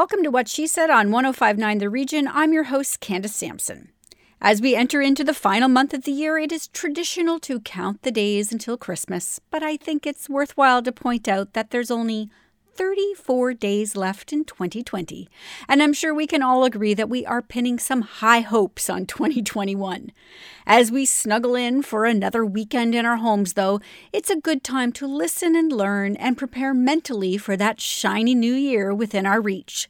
Welcome 0.00 0.22
to 0.22 0.30
What 0.30 0.48
She 0.48 0.66
Said 0.66 0.88
on 0.88 1.10
1059 1.10 1.76
The 1.76 1.90
Region. 1.90 2.26
I'm 2.26 2.54
your 2.54 2.64
host, 2.64 3.00
Candace 3.00 3.34
Sampson. 3.34 3.90
As 4.40 4.62
we 4.62 4.74
enter 4.74 5.02
into 5.02 5.22
the 5.22 5.34
final 5.34 5.68
month 5.68 5.92
of 5.92 6.04
the 6.04 6.10
year, 6.10 6.38
it 6.38 6.52
is 6.52 6.68
traditional 6.68 7.38
to 7.40 7.60
count 7.60 8.00
the 8.00 8.10
days 8.10 8.50
until 8.50 8.78
Christmas, 8.78 9.42
but 9.50 9.62
I 9.62 9.76
think 9.76 10.06
it's 10.06 10.26
worthwhile 10.26 10.82
to 10.84 10.90
point 10.90 11.28
out 11.28 11.52
that 11.52 11.70
there's 11.70 11.90
only 11.90 12.30
34 12.80 13.52
days 13.52 13.94
left 13.94 14.32
in 14.32 14.42
2020, 14.42 15.28
and 15.68 15.82
I'm 15.82 15.92
sure 15.92 16.14
we 16.14 16.26
can 16.26 16.42
all 16.42 16.64
agree 16.64 16.94
that 16.94 17.10
we 17.10 17.26
are 17.26 17.42
pinning 17.42 17.78
some 17.78 18.00
high 18.00 18.40
hopes 18.40 18.88
on 18.88 19.04
2021. 19.04 20.12
As 20.66 20.90
we 20.90 21.04
snuggle 21.04 21.56
in 21.56 21.82
for 21.82 22.06
another 22.06 22.42
weekend 22.42 22.94
in 22.94 23.04
our 23.04 23.18
homes, 23.18 23.52
though, 23.52 23.82
it's 24.14 24.30
a 24.30 24.40
good 24.40 24.64
time 24.64 24.92
to 24.92 25.06
listen 25.06 25.54
and 25.54 25.70
learn 25.70 26.16
and 26.16 26.38
prepare 26.38 26.72
mentally 26.72 27.36
for 27.36 27.54
that 27.54 27.82
shiny 27.82 28.34
new 28.34 28.54
year 28.54 28.94
within 28.94 29.26
our 29.26 29.42
reach. 29.42 29.86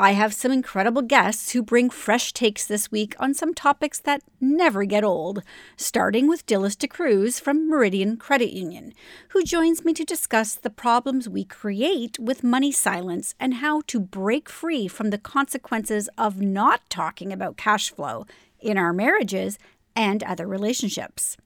I 0.00 0.12
have 0.12 0.32
some 0.32 0.50
incredible 0.50 1.02
guests 1.02 1.50
who 1.50 1.62
bring 1.62 1.90
fresh 1.90 2.32
takes 2.32 2.64
this 2.64 2.90
week 2.90 3.14
on 3.18 3.34
some 3.34 3.52
topics 3.52 4.00
that 4.00 4.22
never 4.40 4.84
get 4.84 5.04
old, 5.04 5.42
starting 5.76 6.26
with 6.26 6.46
Dilys 6.46 6.74
D'Cruz 6.78 7.38
from 7.38 7.68
Meridian 7.68 8.16
Credit 8.16 8.50
Union, 8.50 8.94
who 9.28 9.44
joins 9.44 9.84
me 9.84 9.92
to 9.92 10.02
discuss 10.02 10.54
the 10.54 10.70
problems 10.70 11.28
we 11.28 11.44
create 11.44 12.18
with 12.18 12.42
money 12.42 12.72
silence 12.72 13.34
and 13.38 13.56
how 13.56 13.82
to 13.88 14.00
break 14.00 14.48
free 14.48 14.88
from 14.88 15.10
the 15.10 15.18
consequences 15.18 16.08
of 16.16 16.40
not 16.40 16.80
talking 16.88 17.30
about 17.30 17.58
cash 17.58 17.90
flow 17.90 18.24
in 18.58 18.78
our 18.78 18.94
marriages 18.94 19.58
and 19.94 20.22
other 20.22 20.46
relationships. 20.46 21.36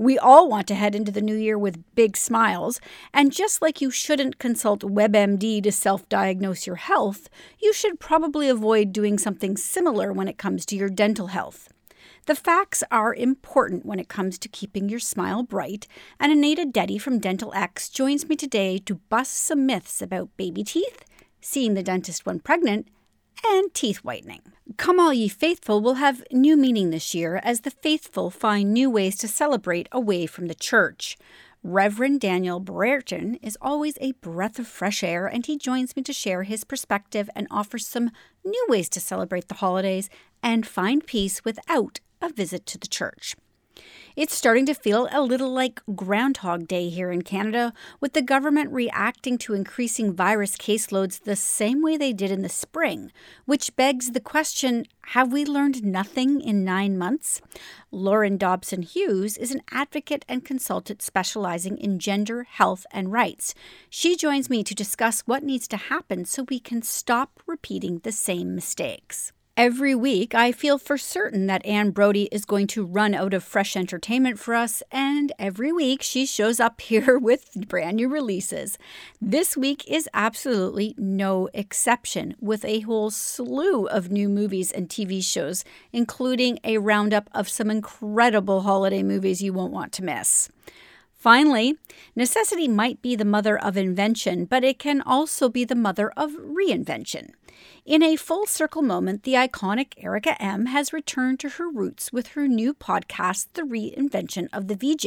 We 0.00 0.16
all 0.16 0.48
want 0.48 0.68
to 0.68 0.76
head 0.76 0.94
into 0.94 1.10
the 1.10 1.20
new 1.20 1.34
year 1.34 1.58
with 1.58 1.82
big 1.96 2.16
smiles, 2.16 2.80
and 3.12 3.32
just 3.32 3.60
like 3.60 3.80
you 3.80 3.90
shouldn't 3.90 4.38
consult 4.38 4.82
WebMD 4.82 5.60
to 5.64 5.72
self 5.72 6.08
diagnose 6.08 6.68
your 6.68 6.76
health, 6.76 7.28
you 7.60 7.72
should 7.72 7.98
probably 7.98 8.48
avoid 8.48 8.92
doing 8.92 9.18
something 9.18 9.56
similar 9.56 10.12
when 10.12 10.28
it 10.28 10.38
comes 10.38 10.64
to 10.66 10.76
your 10.76 10.88
dental 10.88 11.26
health. 11.26 11.72
The 12.26 12.36
facts 12.36 12.84
are 12.92 13.12
important 13.12 13.84
when 13.84 13.98
it 13.98 14.08
comes 14.08 14.38
to 14.38 14.48
keeping 14.48 14.88
your 14.88 15.00
smile 15.00 15.42
bright, 15.42 15.88
and 16.20 16.30
Anaida 16.30 16.70
Deti 16.70 16.98
from 16.98 17.18
Dental 17.18 17.52
X 17.52 17.88
joins 17.88 18.28
me 18.28 18.36
today 18.36 18.78
to 18.78 19.00
bust 19.08 19.32
some 19.32 19.66
myths 19.66 20.00
about 20.00 20.36
baby 20.36 20.62
teeth, 20.62 21.04
seeing 21.40 21.74
the 21.74 21.82
dentist 21.82 22.24
when 22.24 22.38
pregnant, 22.38 22.86
and 23.46 23.72
teeth 23.74 23.98
whitening. 23.98 24.42
Come 24.76 25.00
All 25.00 25.12
Ye 25.12 25.28
Faithful 25.28 25.80
will 25.80 25.94
have 25.94 26.22
new 26.30 26.56
meaning 26.56 26.90
this 26.90 27.14
year 27.14 27.40
as 27.42 27.60
the 27.60 27.70
faithful 27.70 28.30
find 28.30 28.72
new 28.72 28.90
ways 28.90 29.16
to 29.16 29.28
celebrate 29.28 29.88
away 29.92 30.26
from 30.26 30.46
the 30.46 30.54
church. 30.54 31.16
Reverend 31.62 32.20
Daniel 32.20 32.60
Brereton 32.60 33.34
is 33.42 33.58
always 33.60 33.98
a 34.00 34.12
breath 34.12 34.58
of 34.58 34.68
fresh 34.68 35.02
air, 35.02 35.26
and 35.26 35.44
he 35.44 35.58
joins 35.58 35.96
me 35.96 36.02
to 36.04 36.12
share 36.12 36.44
his 36.44 36.62
perspective 36.64 37.28
and 37.34 37.48
offers 37.50 37.86
some 37.86 38.10
new 38.44 38.66
ways 38.68 38.88
to 38.90 39.00
celebrate 39.00 39.48
the 39.48 39.54
holidays 39.54 40.08
and 40.42 40.66
find 40.66 41.06
peace 41.06 41.44
without 41.44 42.00
a 42.22 42.32
visit 42.32 42.64
to 42.66 42.78
the 42.78 42.86
church. 42.86 43.34
It's 44.16 44.34
starting 44.34 44.66
to 44.66 44.74
feel 44.74 45.08
a 45.12 45.22
little 45.22 45.52
like 45.52 45.80
Groundhog 45.94 46.66
Day 46.66 46.88
here 46.88 47.12
in 47.12 47.22
Canada, 47.22 47.72
with 48.00 48.14
the 48.14 48.22
government 48.22 48.72
reacting 48.72 49.38
to 49.38 49.54
increasing 49.54 50.12
virus 50.12 50.56
caseloads 50.56 51.22
the 51.22 51.36
same 51.36 51.82
way 51.82 51.96
they 51.96 52.12
did 52.12 52.32
in 52.32 52.42
the 52.42 52.48
spring, 52.48 53.12
which 53.44 53.76
begs 53.76 54.10
the 54.10 54.20
question 54.20 54.86
have 55.12 55.32
we 55.32 55.44
learned 55.44 55.84
nothing 55.84 56.40
in 56.40 56.64
nine 56.64 56.98
months? 56.98 57.40
Lauren 57.90 58.36
Dobson 58.36 58.82
Hughes 58.82 59.38
is 59.38 59.52
an 59.52 59.62
advocate 59.70 60.24
and 60.28 60.44
consultant 60.44 61.00
specializing 61.00 61.78
in 61.78 61.98
gender, 61.98 62.42
health, 62.42 62.84
and 62.90 63.10
rights. 63.10 63.54
She 63.88 64.16
joins 64.16 64.50
me 64.50 64.62
to 64.64 64.74
discuss 64.74 65.20
what 65.20 65.42
needs 65.42 65.66
to 65.68 65.76
happen 65.76 66.24
so 66.24 66.42
we 66.42 66.60
can 66.60 66.82
stop 66.82 67.40
repeating 67.46 68.00
the 68.00 68.12
same 68.12 68.54
mistakes. 68.54 69.32
Every 69.58 69.92
week, 69.92 70.36
I 70.36 70.52
feel 70.52 70.78
for 70.78 70.96
certain 70.96 71.48
that 71.48 71.66
Anne 71.66 71.90
Brodie 71.90 72.28
is 72.30 72.44
going 72.44 72.68
to 72.68 72.86
run 72.86 73.12
out 73.12 73.34
of 73.34 73.42
fresh 73.42 73.76
entertainment 73.76 74.38
for 74.38 74.54
us, 74.54 74.84
and 74.92 75.32
every 75.36 75.72
week 75.72 76.00
she 76.00 76.26
shows 76.26 76.60
up 76.60 76.80
here 76.90 77.18
with 77.18 77.66
brand 77.66 77.96
new 77.96 78.08
releases. 78.08 78.78
This 79.20 79.56
week 79.56 79.82
is 79.88 80.08
absolutely 80.14 80.94
no 80.96 81.48
exception, 81.54 82.36
with 82.40 82.64
a 82.64 82.82
whole 82.82 83.10
slew 83.10 83.88
of 83.88 84.12
new 84.12 84.28
movies 84.28 84.70
and 84.70 84.88
TV 84.88 85.24
shows, 85.24 85.64
including 85.92 86.60
a 86.62 86.78
roundup 86.78 87.28
of 87.34 87.48
some 87.48 87.68
incredible 87.68 88.60
holiday 88.60 89.02
movies 89.02 89.42
you 89.42 89.52
won't 89.52 89.72
want 89.72 89.90
to 89.94 90.04
miss. 90.04 90.50
Finally, 91.16 91.76
necessity 92.14 92.68
might 92.68 93.02
be 93.02 93.16
the 93.16 93.24
mother 93.24 93.58
of 93.58 93.76
invention, 93.76 94.44
but 94.44 94.62
it 94.62 94.78
can 94.78 95.00
also 95.00 95.48
be 95.48 95.64
the 95.64 95.74
mother 95.74 96.12
of 96.16 96.30
reinvention. 96.30 97.30
In 97.88 98.02
a 98.02 98.16
full 98.16 98.44
circle 98.44 98.82
moment, 98.82 99.22
the 99.22 99.32
iconic 99.32 99.94
Erica 99.96 100.40
M 100.42 100.66
has 100.66 100.92
returned 100.92 101.40
to 101.40 101.48
her 101.48 101.70
roots 101.70 102.12
with 102.12 102.26
her 102.34 102.46
new 102.46 102.74
podcast, 102.74 103.46
The 103.54 103.62
Reinvention 103.62 104.48
of 104.52 104.68
the 104.68 104.74
VJ, 104.74 105.06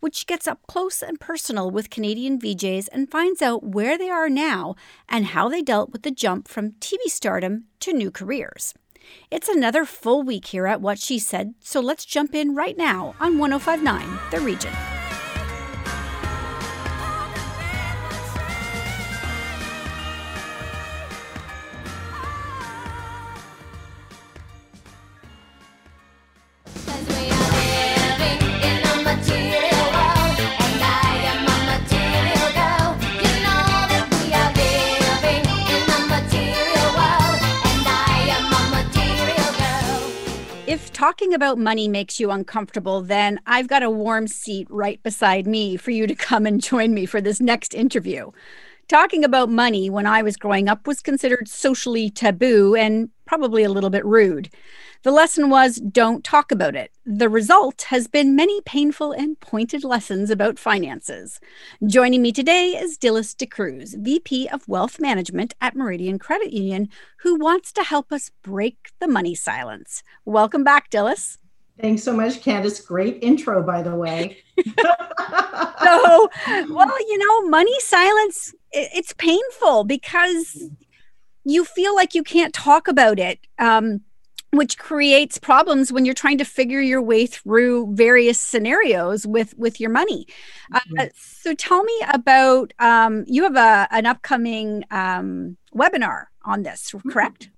which 0.00 0.26
gets 0.26 0.48
up 0.48 0.66
close 0.66 1.02
and 1.02 1.20
personal 1.20 1.70
with 1.70 1.90
Canadian 1.90 2.40
VJs 2.40 2.88
and 2.92 3.10
finds 3.10 3.42
out 3.42 3.62
where 3.62 3.98
they 3.98 4.08
are 4.08 4.30
now 4.30 4.74
and 5.06 5.26
how 5.26 5.50
they 5.50 5.60
dealt 5.60 5.90
with 5.90 6.00
the 6.00 6.10
jump 6.10 6.48
from 6.48 6.72
TV 6.80 6.96
stardom 7.08 7.64
to 7.80 7.92
new 7.92 8.10
careers. 8.10 8.72
It's 9.30 9.50
another 9.50 9.84
full 9.84 10.22
week 10.22 10.46
here 10.46 10.66
at 10.66 10.80
What 10.80 10.98
She 10.98 11.18
Said, 11.18 11.52
so 11.60 11.78
let's 11.78 12.06
jump 12.06 12.34
in 12.34 12.54
right 12.54 12.78
now 12.78 13.16
on 13.20 13.36
1059 13.36 14.18
The 14.30 14.40
Region. 14.40 14.72
Talking 40.98 41.32
about 41.32 41.58
money 41.58 41.86
makes 41.86 42.18
you 42.18 42.30
uncomfortable, 42.30 43.02
then 43.02 43.40
I've 43.46 43.68
got 43.68 43.82
a 43.84 43.90
warm 43.90 44.26
seat 44.26 44.66
right 44.68 45.02
beside 45.02 45.46
me 45.46 45.76
for 45.76 45.90
you 45.92 46.06
to 46.08 46.14
come 46.14 46.44
and 46.44 46.60
join 46.60 46.92
me 46.92 47.06
for 47.06 47.20
this 47.20 47.40
next 47.40 47.72
interview. 47.72 48.30
Talking 48.88 49.22
about 49.22 49.50
money 49.50 49.90
when 49.90 50.06
I 50.06 50.22
was 50.22 50.38
growing 50.38 50.66
up 50.66 50.86
was 50.86 51.02
considered 51.02 51.46
socially 51.46 52.08
taboo 52.08 52.74
and 52.74 53.10
probably 53.26 53.62
a 53.62 53.68
little 53.68 53.90
bit 53.90 54.02
rude. 54.02 54.48
The 55.02 55.10
lesson 55.10 55.50
was 55.50 55.76
don't 55.76 56.24
talk 56.24 56.50
about 56.50 56.74
it. 56.74 56.90
The 57.04 57.28
result 57.28 57.82
has 57.90 58.08
been 58.08 58.34
many 58.34 58.62
painful 58.62 59.12
and 59.12 59.38
pointed 59.40 59.84
lessons 59.84 60.30
about 60.30 60.58
finances. 60.58 61.38
Joining 61.86 62.22
me 62.22 62.32
today 62.32 62.70
is 62.70 62.96
Dilys 62.96 63.36
D'Cruz, 63.36 63.94
VP 63.94 64.48
of 64.48 64.66
Wealth 64.66 64.98
Management 64.98 65.54
at 65.60 65.76
Meridian 65.76 66.18
Credit 66.18 66.50
Union, 66.50 66.88
who 67.18 67.38
wants 67.38 67.72
to 67.74 67.82
help 67.82 68.10
us 68.10 68.30
break 68.42 68.88
the 69.00 69.06
money 69.06 69.34
silence. 69.34 70.02
Welcome 70.24 70.64
back, 70.64 70.88
Dilys. 70.88 71.36
Thanks 71.80 72.02
so 72.02 72.12
much, 72.12 72.42
Candace. 72.42 72.80
Great 72.80 73.18
intro, 73.22 73.62
by 73.62 73.82
the 73.82 73.94
way. 73.94 74.38
so, 74.78 76.30
well, 76.70 77.08
you 77.08 77.18
know, 77.18 77.48
money 77.48 77.78
silence, 77.80 78.54
it's 78.72 79.12
painful 79.12 79.84
because 79.84 80.70
you 81.44 81.64
feel 81.64 81.94
like 81.94 82.14
you 82.14 82.22
can't 82.22 82.52
talk 82.52 82.88
about 82.88 83.18
it. 83.18 83.38
Um, 83.58 84.02
which 84.50 84.78
creates 84.78 85.36
problems 85.38 85.92
when 85.92 86.06
you're 86.06 86.14
trying 86.14 86.38
to 86.38 86.44
figure 86.44 86.80
your 86.80 87.02
way 87.02 87.26
through 87.26 87.94
various 87.94 88.40
scenarios 88.40 89.26
with 89.26 89.56
with 89.58 89.78
your 89.78 89.90
money 89.90 90.26
uh, 90.72 91.06
so 91.14 91.54
tell 91.54 91.84
me 91.84 92.02
about 92.12 92.72
um, 92.78 93.24
you 93.26 93.42
have 93.42 93.56
a, 93.56 93.86
an 93.90 94.06
upcoming 94.06 94.84
um, 94.90 95.58
webinar 95.74 96.24
on 96.46 96.62
this 96.62 96.94
correct 97.10 97.50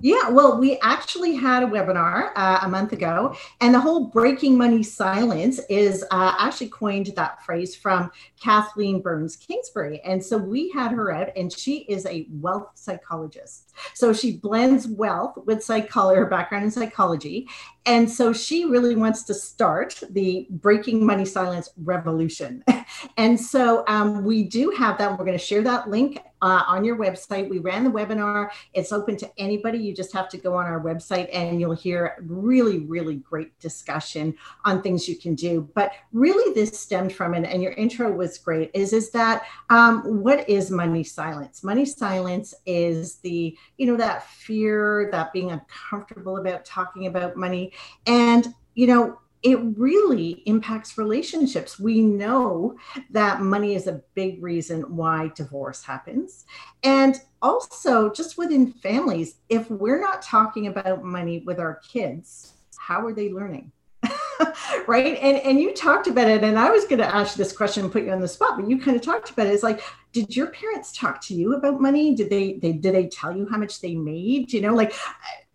yeah, 0.00 0.28
well, 0.28 0.58
we 0.58 0.78
actually 0.80 1.34
had 1.34 1.62
a 1.62 1.66
webinar 1.66 2.30
uh, 2.36 2.60
a 2.62 2.68
month 2.68 2.92
ago, 2.92 3.34
and 3.62 3.74
the 3.74 3.80
whole 3.80 4.08
breaking 4.08 4.58
money 4.58 4.82
silence 4.82 5.58
is 5.70 6.04
uh, 6.10 6.34
actually 6.38 6.68
coined 6.68 7.06
that 7.16 7.42
phrase 7.44 7.74
from 7.74 8.10
Kathleen 8.38 9.00
Burns 9.00 9.36
Kingsbury. 9.36 10.00
And 10.04 10.22
so 10.22 10.36
we 10.36 10.70
had 10.70 10.92
her 10.92 11.10
out, 11.10 11.30
and 11.34 11.50
she 11.50 11.78
is 11.88 12.04
a 12.04 12.26
wealth 12.30 12.72
psychologist. 12.74 13.65
So 13.94 14.12
she 14.12 14.36
blends 14.36 14.86
wealth 14.86 15.38
with 15.46 15.62
psychology, 15.62 16.18
her 16.18 16.26
background 16.26 16.64
in 16.64 16.70
psychology. 16.70 17.48
And 17.86 18.10
so 18.10 18.32
she 18.32 18.64
really 18.64 18.96
wants 18.96 19.22
to 19.24 19.34
start 19.34 20.02
the 20.10 20.48
breaking 20.50 21.06
money 21.06 21.24
silence 21.24 21.70
revolution. 21.84 22.64
and 23.16 23.40
so 23.40 23.84
um, 23.86 24.24
we 24.24 24.42
do 24.42 24.70
have 24.70 24.98
that. 24.98 25.10
We're 25.10 25.24
going 25.24 25.38
to 25.38 25.44
share 25.44 25.62
that 25.62 25.88
link 25.88 26.18
uh, 26.42 26.64
on 26.66 26.84
your 26.84 26.96
website. 26.96 27.48
We 27.48 27.60
ran 27.60 27.84
the 27.84 27.90
webinar. 27.90 28.50
It's 28.74 28.92
open 28.92 29.16
to 29.18 29.30
anybody. 29.38 29.78
You 29.78 29.94
just 29.94 30.12
have 30.12 30.28
to 30.30 30.36
go 30.36 30.54
on 30.54 30.66
our 30.66 30.80
website 30.80 31.28
and 31.32 31.60
you'll 31.60 31.74
hear 31.74 32.16
really, 32.26 32.80
really 32.80 33.16
great 33.16 33.58
discussion 33.60 34.34
on 34.64 34.82
things 34.82 35.08
you 35.08 35.16
can 35.16 35.34
do. 35.34 35.68
But 35.74 35.92
really, 36.12 36.52
this 36.54 36.78
stemmed 36.78 37.14
from, 37.14 37.34
and, 37.34 37.46
and 37.46 37.62
your 37.62 37.72
intro 37.72 38.12
was 38.12 38.36
great, 38.38 38.70
is, 38.74 38.92
is 38.92 39.10
that 39.12 39.44
um, 39.70 40.22
what 40.22 40.48
is 40.48 40.70
money 40.70 41.04
silence? 41.04 41.62
Money 41.62 41.84
silence 41.84 42.52
is 42.66 43.16
the, 43.16 43.56
you 43.78 43.86
know, 43.86 43.96
that 43.96 44.28
fear, 44.28 45.08
that 45.12 45.32
being 45.32 45.50
uncomfortable 45.50 46.38
about 46.38 46.64
talking 46.64 47.06
about 47.06 47.36
money. 47.36 47.72
And, 48.06 48.48
you 48.74 48.86
know, 48.86 49.18
it 49.42 49.58
really 49.76 50.42
impacts 50.46 50.98
relationships. 50.98 51.78
We 51.78 52.00
know 52.00 52.76
that 53.10 53.42
money 53.42 53.74
is 53.74 53.86
a 53.86 54.02
big 54.14 54.42
reason 54.42 54.82
why 54.96 55.30
divorce 55.36 55.84
happens. 55.84 56.46
And 56.82 57.20
also, 57.42 58.10
just 58.10 58.38
within 58.38 58.72
families, 58.72 59.36
if 59.48 59.70
we're 59.70 60.00
not 60.00 60.22
talking 60.22 60.66
about 60.66 61.04
money 61.04 61.44
with 61.46 61.60
our 61.60 61.76
kids, 61.76 62.54
how 62.76 63.06
are 63.06 63.12
they 63.12 63.30
learning? 63.30 63.70
right 64.86 65.16
and 65.18 65.38
and 65.38 65.60
you 65.60 65.72
talked 65.74 66.06
about 66.06 66.28
it 66.28 66.44
and 66.44 66.58
i 66.58 66.70
was 66.70 66.84
going 66.84 66.98
to 66.98 67.14
ask 67.14 67.36
this 67.36 67.56
question 67.56 67.84
and 67.84 67.92
put 67.92 68.04
you 68.04 68.12
on 68.12 68.20
the 68.20 68.28
spot 68.28 68.56
but 68.56 68.68
you 68.68 68.78
kind 68.78 68.96
of 68.96 69.02
talked 69.02 69.30
about 69.30 69.46
it 69.46 69.52
it's 69.52 69.62
like 69.62 69.80
did 70.16 70.34
your 70.34 70.46
parents 70.46 70.92
talk 70.92 71.20
to 71.20 71.34
you 71.34 71.54
about 71.54 71.78
money 71.78 72.14
did 72.14 72.30
they 72.30 72.54
they 72.54 72.72
did 72.72 72.94
they 72.94 73.06
tell 73.06 73.36
you 73.36 73.46
how 73.50 73.58
much 73.58 73.80
they 73.82 73.94
made 73.94 74.50
you 74.52 74.62
know 74.62 74.74
like 74.74 74.94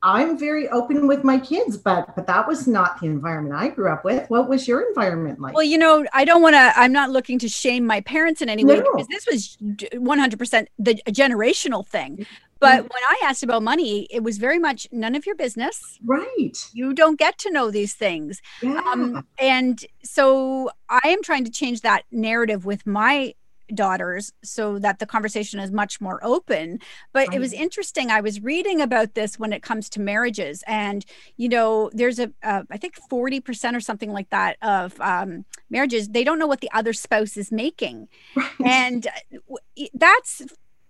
I'm 0.04 0.38
very 0.38 0.68
open 0.69 1.08
with 1.08 1.24
my 1.24 1.38
kids, 1.38 1.78
but 1.78 2.16
but 2.16 2.25
that 2.25 2.48
was 2.48 2.68
not 2.68 3.00
the 3.00 3.06
environment 3.06 3.56
I 3.56 3.68
grew 3.68 3.92
up 3.92 4.04
with. 4.04 4.28
What 4.31 4.50
was 4.50 4.68
your 4.68 4.81
environment 4.81 5.40
like? 5.40 5.54
Well, 5.54 5.63
you 5.63 5.78
know, 5.78 6.06
I 6.12 6.25
don't 6.25 6.42
want 6.42 6.56
to. 6.56 6.74
I'm 6.75 6.92
not 6.92 7.12
looking 7.12 7.38
to 7.40 7.48
shame 7.48 7.86
my 7.86 8.02
parents 8.02 8.42
in 8.42 8.50
any 8.50 8.66
way 8.66 8.78
no. 8.78 8.92
because 8.92 9.08
this 9.10 9.28
was 9.31 9.58
100 9.94 10.40
percent 10.40 10.69
the 10.80 10.96
generational 11.10 11.86
thing. 11.86 12.25
But 12.60 12.80
mm-hmm. 12.80 12.88
when 12.94 13.04
I 13.10 13.22
asked 13.25 13.44
about 13.44 13.62
money, 13.63 14.08
it 14.10 14.24
was 14.24 14.38
very 14.38 14.60
much 14.60 14.88
none 14.92 15.16
of 15.16 15.25
your 15.25 15.36
business. 15.36 16.00
Right. 16.06 16.58
You 16.74 16.94
don't 16.94 17.18
get 17.18 17.38
to 17.40 17.52
know 17.52 17.69
these 17.69 17.94
things. 17.94 18.42
Yeah. 18.62 18.81
Um, 18.86 19.28
and 19.40 19.84
so 20.04 20.72
I 20.90 21.02
am 21.06 21.24
trying 21.24 21.44
to 21.46 21.52
change 21.52 21.81
that 21.81 22.04
narrative 22.12 22.66
with 22.66 22.86
my 22.86 23.34
daughters 23.76 24.34
so 24.44 24.80
that 24.80 25.00
the 25.00 25.06
conversation 25.06 25.60
is 25.60 25.72
much 25.72 26.02
more 26.02 26.20
open 26.24 26.80
but 27.14 27.28
right. 27.28 27.36
it 27.36 27.40
was 27.40 27.54
interesting 27.54 28.10
i 28.10 28.22
was 28.22 28.42
reading 28.42 28.82
about 28.82 29.14
this 29.14 29.40
when 29.40 29.54
it 29.54 29.62
comes 29.62 29.90
to 29.90 30.00
marriages 30.00 30.64
and 30.68 31.06
you 31.38 31.50
know 31.50 31.90
there's 31.94 32.20
a 32.20 32.32
uh, 32.44 32.64
I 32.70 32.78
think 32.78 32.96
40% 33.10 33.76
or 33.76 33.80
something 33.80 34.12
like 34.12 34.30
that 34.30 34.58
of 34.62 35.00
um, 35.02 35.46
marriages 35.70 36.10
they 36.10 36.24
don't 36.24 36.40
know 36.40 36.48
what 36.48 36.62
the 36.62 36.72
other 36.74 36.94
spouse 36.94 37.38
is 37.38 37.52
making 37.52 38.08
right. 38.36 38.50
and 38.64 39.08
uh, 39.08 39.86
that's 39.94 40.44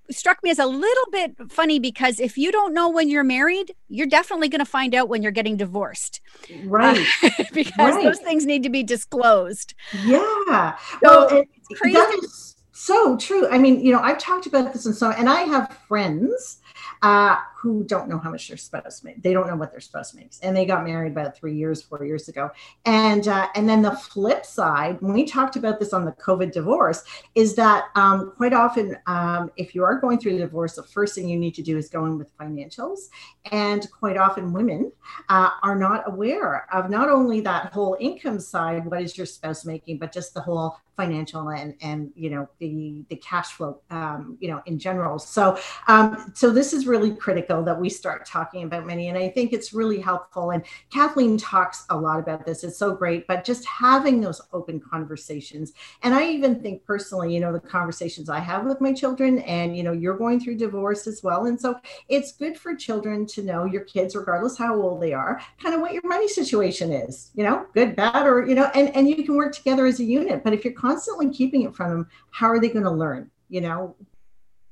struck 0.09 0.43
me 0.43 0.49
as 0.49 0.59
a 0.59 0.65
little 0.65 1.05
bit 1.11 1.35
funny 1.49 1.79
because 1.79 2.19
if 2.19 2.37
you 2.37 2.51
don't 2.51 2.73
know 2.73 2.89
when 2.89 3.09
you're 3.09 3.23
married, 3.23 3.73
you're 3.87 4.07
definitely 4.07 4.49
going 4.49 4.59
to 4.59 4.65
find 4.65 4.93
out 4.93 5.09
when 5.09 5.23
you're 5.23 5.31
getting 5.31 5.57
divorced. 5.57 6.19
Right. 6.65 7.05
Uh, 7.23 7.29
because 7.53 7.95
right. 7.95 8.03
those 8.03 8.19
things 8.19 8.45
need 8.45 8.63
to 8.63 8.69
be 8.69 8.83
disclosed. 8.83 9.73
Yeah. 10.03 10.75
So 10.77 10.97
well, 11.01 11.43
crazy. 11.75 11.95
That 11.95 12.19
is 12.23 12.55
so 12.81 13.15
true. 13.15 13.47
I 13.49 13.59
mean, 13.59 13.79
you 13.85 13.91
know, 13.93 13.99
I've 13.99 14.17
talked 14.17 14.47
about 14.47 14.73
this 14.73 14.87
and 14.87 14.95
so, 14.95 15.11
and 15.11 15.29
I 15.29 15.41
have 15.41 15.77
friends 15.87 16.60
uh, 17.01 17.37
who 17.55 17.83
don't 17.83 18.09
know 18.09 18.17
how 18.17 18.31
much 18.31 18.47
their 18.47 18.57
spouse 18.57 19.03
makes. 19.03 19.21
They 19.21 19.33
don't 19.33 19.47
know 19.47 19.55
what 19.55 19.71
their 19.71 19.81
spouse 19.81 20.13
makes, 20.13 20.39
and 20.39 20.55
they 20.55 20.65
got 20.65 20.83
married 20.83 21.11
about 21.11 21.35
three 21.35 21.55
years, 21.55 21.81
four 21.81 22.03
years 22.03 22.27
ago. 22.27 22.49
And 22.85 23.27
uh, 23.27 23.47
and 23.55 23.69
then 23.69 23.81
the 23.81 23.91
flip 23.91 24.45
side, 24.45 24.99
when 25.01 25.13
we 25.13 25.25
talked 25.25 25.55
about 25.55 25.79
this 25.79 25.93
on 25.93 26.05
the 26.05 26.11
COVID 26.13 26.51
divorce, 26.51 27.03
is 27.35 27.55
that 27.55 27.85
um, 27.95 28.33
quite 28.35 28.53
often, 28.53 28.97
um, 29.05 29.51
if 29.57 29.75
you 29.75 29.83
are 29.83 29.99
going 29.99 30.17
through 30.17 30.33
the 30.33 30.39
divorce, 30.39 30.75
the 30.75 30.83
first 30.83 31.15
thing 31.15 31.29
you 31.29 31.37
need 31.37 31.55
to 31.55 31.61
do 31.61 31.77
is 31.77 31.89
go 31.89 32.05
in 32.05 32.17
with 32.17 32.35
financials. 32.37 33.09
And 33.51 33.89
quite 33.91 34.17
often, 34.17 34.53
women 34.53 34.91
uh, 35.29 35.49
are 35.61 35.75
not 35.75 36.03
aware 36.07 36.67
of 36.73 36.89
not 36.89 37.09
only 37.09 37.41
that 37.41 37.73
whole 37.73 37.95
income 37.99 38.39
side, 38.39 38.85
what 38.85 39.01
is 39.01 39.17
your 39.17 39.25
spouse 39.25 39.65
making, 39.65 39.97
but 39.97 40.11
just 40.11 40.33
the 40.33 40.41
whole 40.41 40.77
financial 40.97 41.49
and 41.49 41.73
and 41.81 42.11
you 42.15 42.29
know 42.29 42.47
the 42.59 43.03
the 43.09 43.15
cash 43.15 43.53
flow 43.53 43.79
um, 43.89 44.37
you 44.39 44.47
know 44.47 44.61
in 44.65 44.77
general 44.77 45.17
so 45.17 45.57
um, 45.87 46.31
so 46.35 46.51
this 46.51 46.70
is 46.73 46.87
really 46.87 47.15
critical 47.15 47.63
that 47.63 47.79
we 47.79 47.89
start 47.89 48.25
talking 48.25 48.63
about 48.63 48.85
money 48.85 49.07
and 49.09 49.17
i 49.17 49.29
think 49.29 49.53
it's 49.53 49.73
really 49.73 49.99
helpful 49.99 50.51
and 50.51 50.63
kathleen 50.91 51.37
talks 51.37 51.85
a 51.89 51.97
lot 51.97 52.19
about 52.19 52.45
this 52.45 52.63
it's 52.63 52.77
so 52.77 52.93
great 52.93 53.25
but 53.27 53.43
just 53.43 53.65
having 53.65 54.21
those 54.21 54.41
open 54.53 54.79
conversations 54.79 55.73
and 56.03 56.13
i 56.13 56.27
even 56.27 56.61
think 56.61 56.83
personally 56.85 57.33
you 57.33 57.39
know 57.39 57.51
the 57.51 57.59
conversations 57.59 58.29
i 58.29 58.39
have 58.39 58.65
with 58.65 58.79
my 58.81 58.93
children 58.93 59.39
and 59.39 59.75
you 59.75 59.83
know 59.83 59.91
you're 59.91 60.17
going 60.17 60.39
through 60.39 60.55
divorce 60.55 61.07
as 61.07 61.21
well 61.23 61.45
and 61.45 61.59
so 61.59 61.75
it's 62.09 62.33
good 62.33 62.57
for 62.57 62.75
children 62.75 63.25
to 63.25 63.41
know 63.41 63.65
your 63.65 63.83
kids 63.83 64.15
regardless 64.15 64.57
how 64.57 64.75
old 64.79 65.01
they 65.01 65.13
are 65.13 65.41
kind 65.61 65.75
of 65.75 65.81
what 65.81 65.93
your 65.93 66.07
money 66.07 66.27
situation 66.27 66.91
is 66.91 67.31
you 67.35 67.43
know 67.43 67.65
good 67.73 67.95
bad 67.95 68.27
or 68.27 68.45
you 68.45 68.55
know 68.55 68.69
and 68.75 68.95
and 68.95 69.09
you 69.09 69.23
can 69.23 69.35
work 69.35 69.53
together 69.53 69.85
as 69.85 69.99
a 69.99 70.03
unit 70.03 70.43
but 70.43 70.53
if 70.53 70.63
you're 70.63 70.73
constantly 70.73 71.31
keeping 71.31 71.63
it 71.63 71.75
from 71.75 71.89
them, 71.89 72.07
how 72.29 72.47
are 72.47 72.59
they 72.59 72.69
going 72.69 72.85
to 72.85 72.91
learn? 72.91 73.29
You 73.49 73.61
know? 73.61 73.95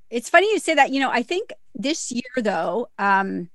It's 0.10 0.30
funny 0.30 0.52
you 0.52 0.60
say 0.60 0.76
that. 0.76 0.92
You 0.92 1.00
know, 1.00 1.12
I 1.12 1.24
think 1.24 1.52
this 1.76 2.12
year, 2.12 2.24
though, 2.38 2.90
um, 2.98 3.50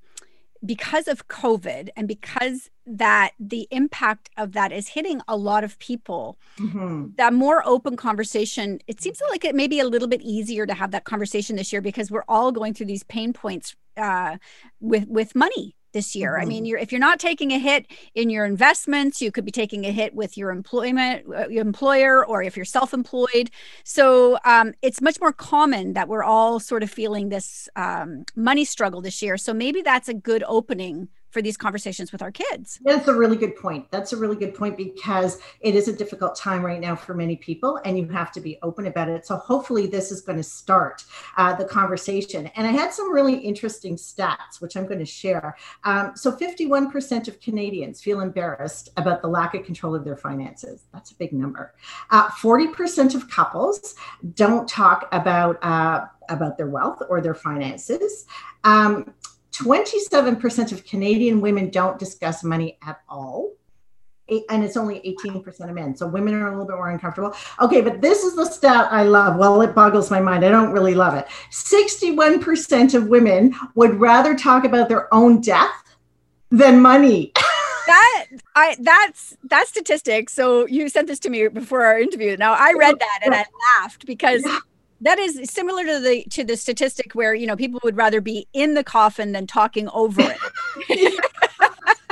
because 0.64 1.08
of 1.08 1.28
COVID 1.28 1.90
and 1.96 2.08
because 2.08 2.70
that 2.86 3.32
the 3.38 3.68
impact 3.70 4.30
of 4.36 4.52
that 4.52 4.72
is 4.72 4.88
hitting 4.88 5.20
a 5.28 5.36
lot 5.36 5.64
of 5.64 5.78
people, 5.78 6.38
mm-hmm. 6.58 7.08
that 7.16 7.32
more 7.32 7.62
open 7.66 7.96
conversation, 7.96 8.80
it 8.86 9.00
seems 9.00 9.20
like 9.30 9.44
it 9.44 9.54
may 9.54 9.68
be 9.68 9.80
a 9.80 9.86
little 9.86 10.08
bit 10.08 10.22
easier 10.22 10.66
to 10.66 10.74
have 10.74 10.90
that 10.92 11.04
conversation 11.04 11.56
this 11.56 11.72
year 11.72 11.82
because 11.82 12.10
we're 12.10 12.24
all 12.28 12.52
going 12.52 12.72
through 12.72 12.86
these 12.86 13.02
pain 13.04 13.32
points 13.32 13.76
uh, 13.96 14.36
with 14.80 15.06
with 15.08 15.34
money 15.34 15.76
this 15.94 16.14
year. 16.14 16.32
Mm-hmm. 16.32 16.42
I 16.42 16.44
mean, 16.44 16.64
you're, 16.66 16.78
if 16.78 16.92
you're 16.92 16.98
not 16.98 17.18
taking 17.18 17.52
a 17.52 17.58
hit 17.58 17.86
in 18.14 18.28
your 18.28 18.44
investments, 18.44 19.22
you 19.22 19.32
could 19.32 19.46
be 19.46 19.50
taking 19.50 19.86
a 19.86 19.90
hit 19.90 20.14
with 20.14 20.36
your 20.36 20.50
employment, 20.50 21.24
uh, 21.34 21.48
your 21.48 21.62
employer, 21.62 22.26
or 22.26 22.42
if 22.42 22.54
you're 22.54 22.66
self-employed. 22.66 23.50
So 23.84 24.36
um, 24.44 24.74
it's 24.82 25.00
much 25.00 25.18
more 25.18 25.32
common 25.32 25.94
that 25.94 26.08
we're 26.08 26.22
all 26.22 26.60
sort 26.60 26.82
of 26.82 26.90
feeling 26.90 27.30
this 27.30 27.70
um, 27.76 28.26
money 28.36 28.66
struggle 28.66 29.00
this 29.00 29.22
year. 29.22 29.38
So 29.38 29.54
maybe 29.54 29.80
that's 29.80 30.10
a 30.10 30.14
good 30.14 30.44
opening 30.46 31.08
for 31.34 31.42
these 31.42 31.56
conversations 31.56 32.12
with 32.12 32.22
our 32.22 32.30
kids. 32.30 32.78
That's 32.84 33.08
a 33.08 33.14
really 33.14 33.36
good 33.36 33.56
point. 33.56 33.90
That's 33.90 34.12
a 34.12 34.16
really 34.16 34.36
good 34.36 34.54
point 34.54 34.76
because 34.76 35.40
it 35.60 35.74
is 35.74 35.88
a 35.88 35.92
difficult 35.92 36.36
time 36.36 36.64
right 36.64 36.80
now 36.80 36.94
for 36.94 37.12
many 37.12 37.36
people, 37.36 37.80
and 37.84 37.98
you 37.98 38.06
have 38.08 38.30
to 38.32 38.40
be 38.40 38.56
open 38.62 38.86
about 38.86 39.08
it. 39.08 39.26
So 39.26 39.36
hopefully, 39.36 39.86
this 39.88 40.12
is 40.12 40.20
going 40.20 40.38
to 40.38 40.44
start 40.44 41.04
uh, 41.36 41.52
the 41.54 41.64
conversation. 41.64 42.46
And 42.54 42.66
I 42.66 42.70
had 42.70 42.94
some 42.94 43.12
really 43.12 43.34
interesting 43.34 43.96
stats, 43.96 44.60
which 44.60 44.76
I'm 44.76 44.86
going 44.86 45.00
to 45.00 45.04
share. 45.04 45.56
Um, 45.82 46.12
so 46.14 46.30
51% 46.30 47.26
of 47.26 47.40
Canadians 47.40 48.00
feel 48.00 48.20
embarrassed 48.20 48.90
about 48.96 49.20
the 49.20 49.28
lack 49.28 49.54
of 49.54 49.64
control 49.64 49.94
of 49.94 50.04
their 50.04 50.16
finances. 50.16 50.86
That's 50.92 51.10
a 51.10 51.16
big 51.16 51.32
number. 51.32 51.74
Uh, 52.10 52.28
40% 52.28 53.16
of 53.16 53.28
couples 53.28 53.96
don't 54.34 54.68
talk 54.68 55.08
about 55.10 55.62
uh, 55.64 56.06
about 56.28 56.56
their 56.56 56.68
wealth 56.68 57.02
or 57.08 57.20
their 57.20 57.34
finances. 57.34 58.24
Um, 58.62 59.12
27% 59.54 60.72
of 60.72 60.84
Canadian 60.84 61.40
women 61.40 61.70
don't 61.70 61.98
discuss 61.98 62.42
money 62.42 62.78
at 62.86 63.00
all. 63.08 63.52
And 64.48 64.64
it's 64.64 64.76
only 64.76 65.00
18% 65.24 65.68
of 65.68 65.74
men. 65.74 65.94
So 65.94 66.06
women 66.06 66.34
are 66.34 66.46
a 66.46 66.50
little 66.50 66.66
bit 66.66 66.76
more 66.76 66.88
uncomfortable. 66.88 67.34
Okay, 67.60 67.82
but 67.82 68.00
this 68.00 68.24
is 68.24 68.34
the 68.34 68.46
stat 68.46 68.88
I 68.90 69.02
love. 69.02 69.36
Well, 69.36 69.60
it 69.60 69.74
boggles 69.74 70.10
my 70.10 70.20
mind. 70.20 70.44
I 70.44 70.48
don't 70.48 70.72
really 70.72 70.94
love 70.94 71.14
it. 71.14 71.26
61% 71.50 72.94
of 72.94 73.08
women 73.08 73.54
would 73.74 74.00
rather 74.00 74.34
talk 74.34 74.64
about 74.64 74.88
their 74.88 75.12
own 75.12 75.42
death 75.42 75.94
than 76.50 76.80
money. 76.80 77.32
that 77.86 78.26
I 78.56 78.76
that's 78.80 79.36
that 79.44 79.68
statistic. 79.68 80.30
So 80.30 80.66
you 80.66 80.88
sent 80.88 81.06
this 81.06 81.18
to 81.20 81.30
me 81.30 81.48
before 81.48 81.84
our 81.84 81.98
interview. 81.98 82.36
Now 82.36 82.54
I 82.54 82.72
read 82.76 82.98
that 82.98 83.20
and 83.24 83.34
I 83.34 83.44
laughed 83.76 84.06
because 84.06 84.42
that 85.04 85.18
is 85.18 85.40
similar 85.44 85.84
to 85.84 86.00
the 86.00 86.24
to 86.30 86.44
the 86.44 86.56
statistic 86.56 87.14
where 87.14 87.34
you 87.34 87.46
know 87.46 87.56
people 87.56 87.80
would 87.84 87.96
rather 87.96 88.20
be 88.20 88.48
in 88.52 88.74
the 88.74 88.82
coffin 88.82 89.32
than 89.32 89.46
talking 89.46 89.88
over 89.90 90.20
it 90.20 91.20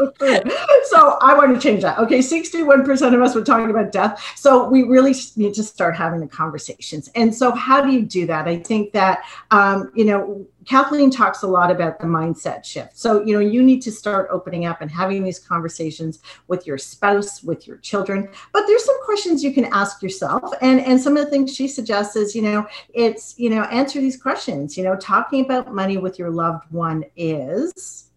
so 0.84 1.18
I 1.20 1.34
want 1.34 1.54
to 1.54 1.60
change 1.60 1.82
that. 1.82 1.98
Okay, 1.98 2.18
61% 2.18 3.14
of 3.14 3.20
us 3.20 3.34
were 3.34 3.44
talking 3.44 3.70
about 3.70 3.92
death. 3.92 4.22
So 4.36 4.68
we 4.68 4.82
really 4.82 5.14
need 5.36 5.54
to 5.54 5.62
start 5.62 5.96
having 5.96 6.20
the 6.20 6.26
conversations. 6.26 7.08
And 7.14 7.34
so, 7.34 7.52
how 7.52 7.80
do 7.82 7.90
you 7.90 8.02
do 8.02 8.26
that? 8.26 8.48
I 8.48 8.58
think 8.58 8.92
that, 8.92 9.24
um, 9.50 9.90
you 9.94 10.04
know, 10.04 10.46
Kathleen 10.64 11.10
talks 11.10 11.42
a 11.42 11.46
lot 11.46 11.70
about 11.70 11.98
the 11.98 12.06
mindset 12.06 12.64
shift. 12.64 12.96
So, 12.96 13.24
you 13.24 13.34
know, 13.34 13.40
you 13.40 13.62
need 13.62 13.82
to 13.82 13.92
start 13.92 14.28
opening 14.30 14.64
up 14.64 14.80
and 14.80 14.90
having 14.90 15.24
these 15.24 15.38
conversations 15.38 16.20
with 16.46 16.66
your 16.66 16.78
spouse, 16.78 17.42
with 17.42 17.66
your 17.66 17.78
children. 17.78 18.28
But 18.52 18.66
there's 18.66 18.84
some 18.84 19.02
questions 19.04 19.42
you 19.42 19.52
can 19.52 19.64
ask 19.66 20.02
yourself. 20.02 20.52
And, 20.60 20.80
and 20.80 21.00
some 21.00 21.16
of 21.16 21.24
the 21.24 21.30
things 21.30 21.54
she 21.54 21.66
suggests 21.66 22.16
is, 22.16 22.36
you 22.36 22.42
know, 22.42 22.66
it's, 22.94 23.38
you 23.38 23.50
know, 23.50 23.62
answer 23.64 24.00
these 24.00 24.16
questions. 24.16 24.76
You 24.76 24.84
know, 24.84 24.96
talking 24.96 25.44
about 25.44 25.74
money 25.74 25.96
with 25.96 26.18
your 26.18 26.30
loved 26.30 26.64
one 26.70 27.04
is 27.16 28.11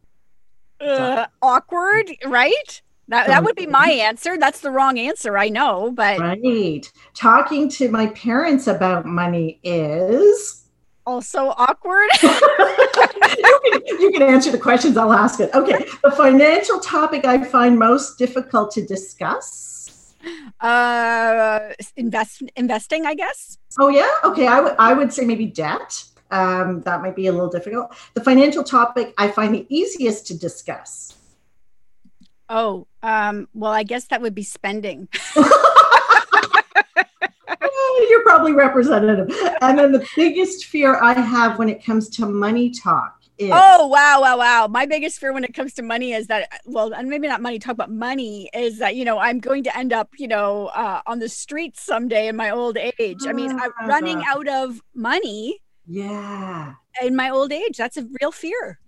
uh, 0.81 1.25
awkward, 1.41 2.11
right? 2.25 2.81
That, 3.07 3.27
that 3.27 3.43
would 3.43 3.55
be 3.55 3.67
my 3.67 3.89
answer. 3.89 4.37
That's 4.37 4.61
the 4.61 4.71
wrong 4.71 4.97
answer, 4.97 5.37
I 5.37 5.49
know, 5.49 5.91
but 5.91 6.19
right. 6.19 6.91
Talking 7.13 7.69
to 7.71 7.89
my 7.89 8.07
parents 8.07 8.65
about 8.65 9.05
money 9.05 9.59
is 9.63 10.65
also 11.05 11.53
awkward. 11.57 12.09
you, 12.23 12.29
can, 13.83 14.01
you 14.01 14.11
can 14.11 14.21
answer 14.23 14.51
the 14.51 14.57
questions, 14.57 14.97
I'll 14.97 15.13
ask 15.13 15.39
it. 15.39 15.53
Okay. 15.53 15.85
The 16.03 16.11
financial 16.11 16.79
topic 16.79 17.25
I 17.25 17.43
find 17.43 17.77
most 17.77 18.17
difficult 18.17 18.71
to 18.71 18.85
discuss. 18.85 20.15
Uh, 20.59 21.73
invest 21.95 22.41
investing, 22.55 23.05
I 23.05 23.13
guess. 23.13 23.59
Oh 23.79 23.89
yeah. 23.89 24.09
Okay. 24.23 24.47
I 24.47 24.59
would 24.59 24.75
I 24.79 24.93
would 24.93 25.13
say 25.13 25.25
maybe 25.25 25.45
debt. 25.45 26.03
Um, 26.31 26.81
that 26.81 27.01
might 27.01 27.15
be 27.15 27.27
a 27.27 27.31
little 27.31 27.49
difficult. 27.49 27.95
The 28.13 28.23
financial 28.23 28.63
topic 28.63 29.13
I 29.17 29.29
find 29.29 29.53
the 29.53 29.65
easiest 29.69 30.27
to 30.27 30.37
discuss. 30.37 31.15
Oh, 32.49 32.87
um, 33.01 33.47
well, 33.53 33.71
I 33.71 33.83
guess 33.83 34.05
that 34.07 34.21
would 34.21 34.35
be 34.35 34.43
spending. 34.43 35.07
You're 38.09 38.23
probably 38.23 38.53
representative. 38.53 39.35
And 39.61 39.79
then 39.79 39.91
the 39.91 40.05
biggest 40.15 40.65
fear 40.65 41.01
I 41.01 41.13
have 41.13 41.57
when 41.57 41.69
it 41.69 41.83
comes 41.83 42.09
to 42.09 42.25
money 42.25 42.69
talk 42.69 43.21
is. 43.37 43.51
Oh, 43.53 43.87
wow, 43.87 44.21
wow, 44.21 44.37
wow. 44.37 44.67
My 44.67 44.85
biggest 44.85 45.19
fear 45.19 45.33
when 45.33 45.43
it 45.43 45.53
comes 45.53 45.73
to 45.75 45.81
money 45.81 46.13
is 46.13 46.27
that, 46.27 46.61
well, 46.65 46.93
and 46.93 47.09
maybe 47.09 47.27
not 47.27 47.41
money 47.41 47.59
talk, 47.59 47.73
about 47.73 47.91
money 47.91 48.49
is 48.53 48.79
that, 48.79 48.95
you 48.95 49.05
know, 49.05 49.17
I'm 49.17 49.39
going 49.39 49.63
to 49.63 49.77
end 49.77 49.93
up, 49.93 50.09
you 50.17 50.27
know, 50.27 50.67
uh, 50.67 51.01
on 51.05 51.19
the 51.19 51.29
streets 51.29 51.81
someday 51.81 52.27
in 52.27 52.35
my 52.35 52.49
old 52.51 52.77
age. 52.77 53.25
I 53.27 53.33
mean, 53.33 53.57
I'm 53.59 53.71
running 53.87 54.21
ah. 54.25 54.37
out 54.37 54.47
of 54.47 54.81
money. 54.93 55.61
Yeah. 55.87 56.73
In 57.01 57.15
my 57.15 57.29
old 57.29 57.51
age. 57.51 57.77
That's 57.77 57.97
a 57.97 58.07
real 58.21 58.31
fear. 58.31 58.79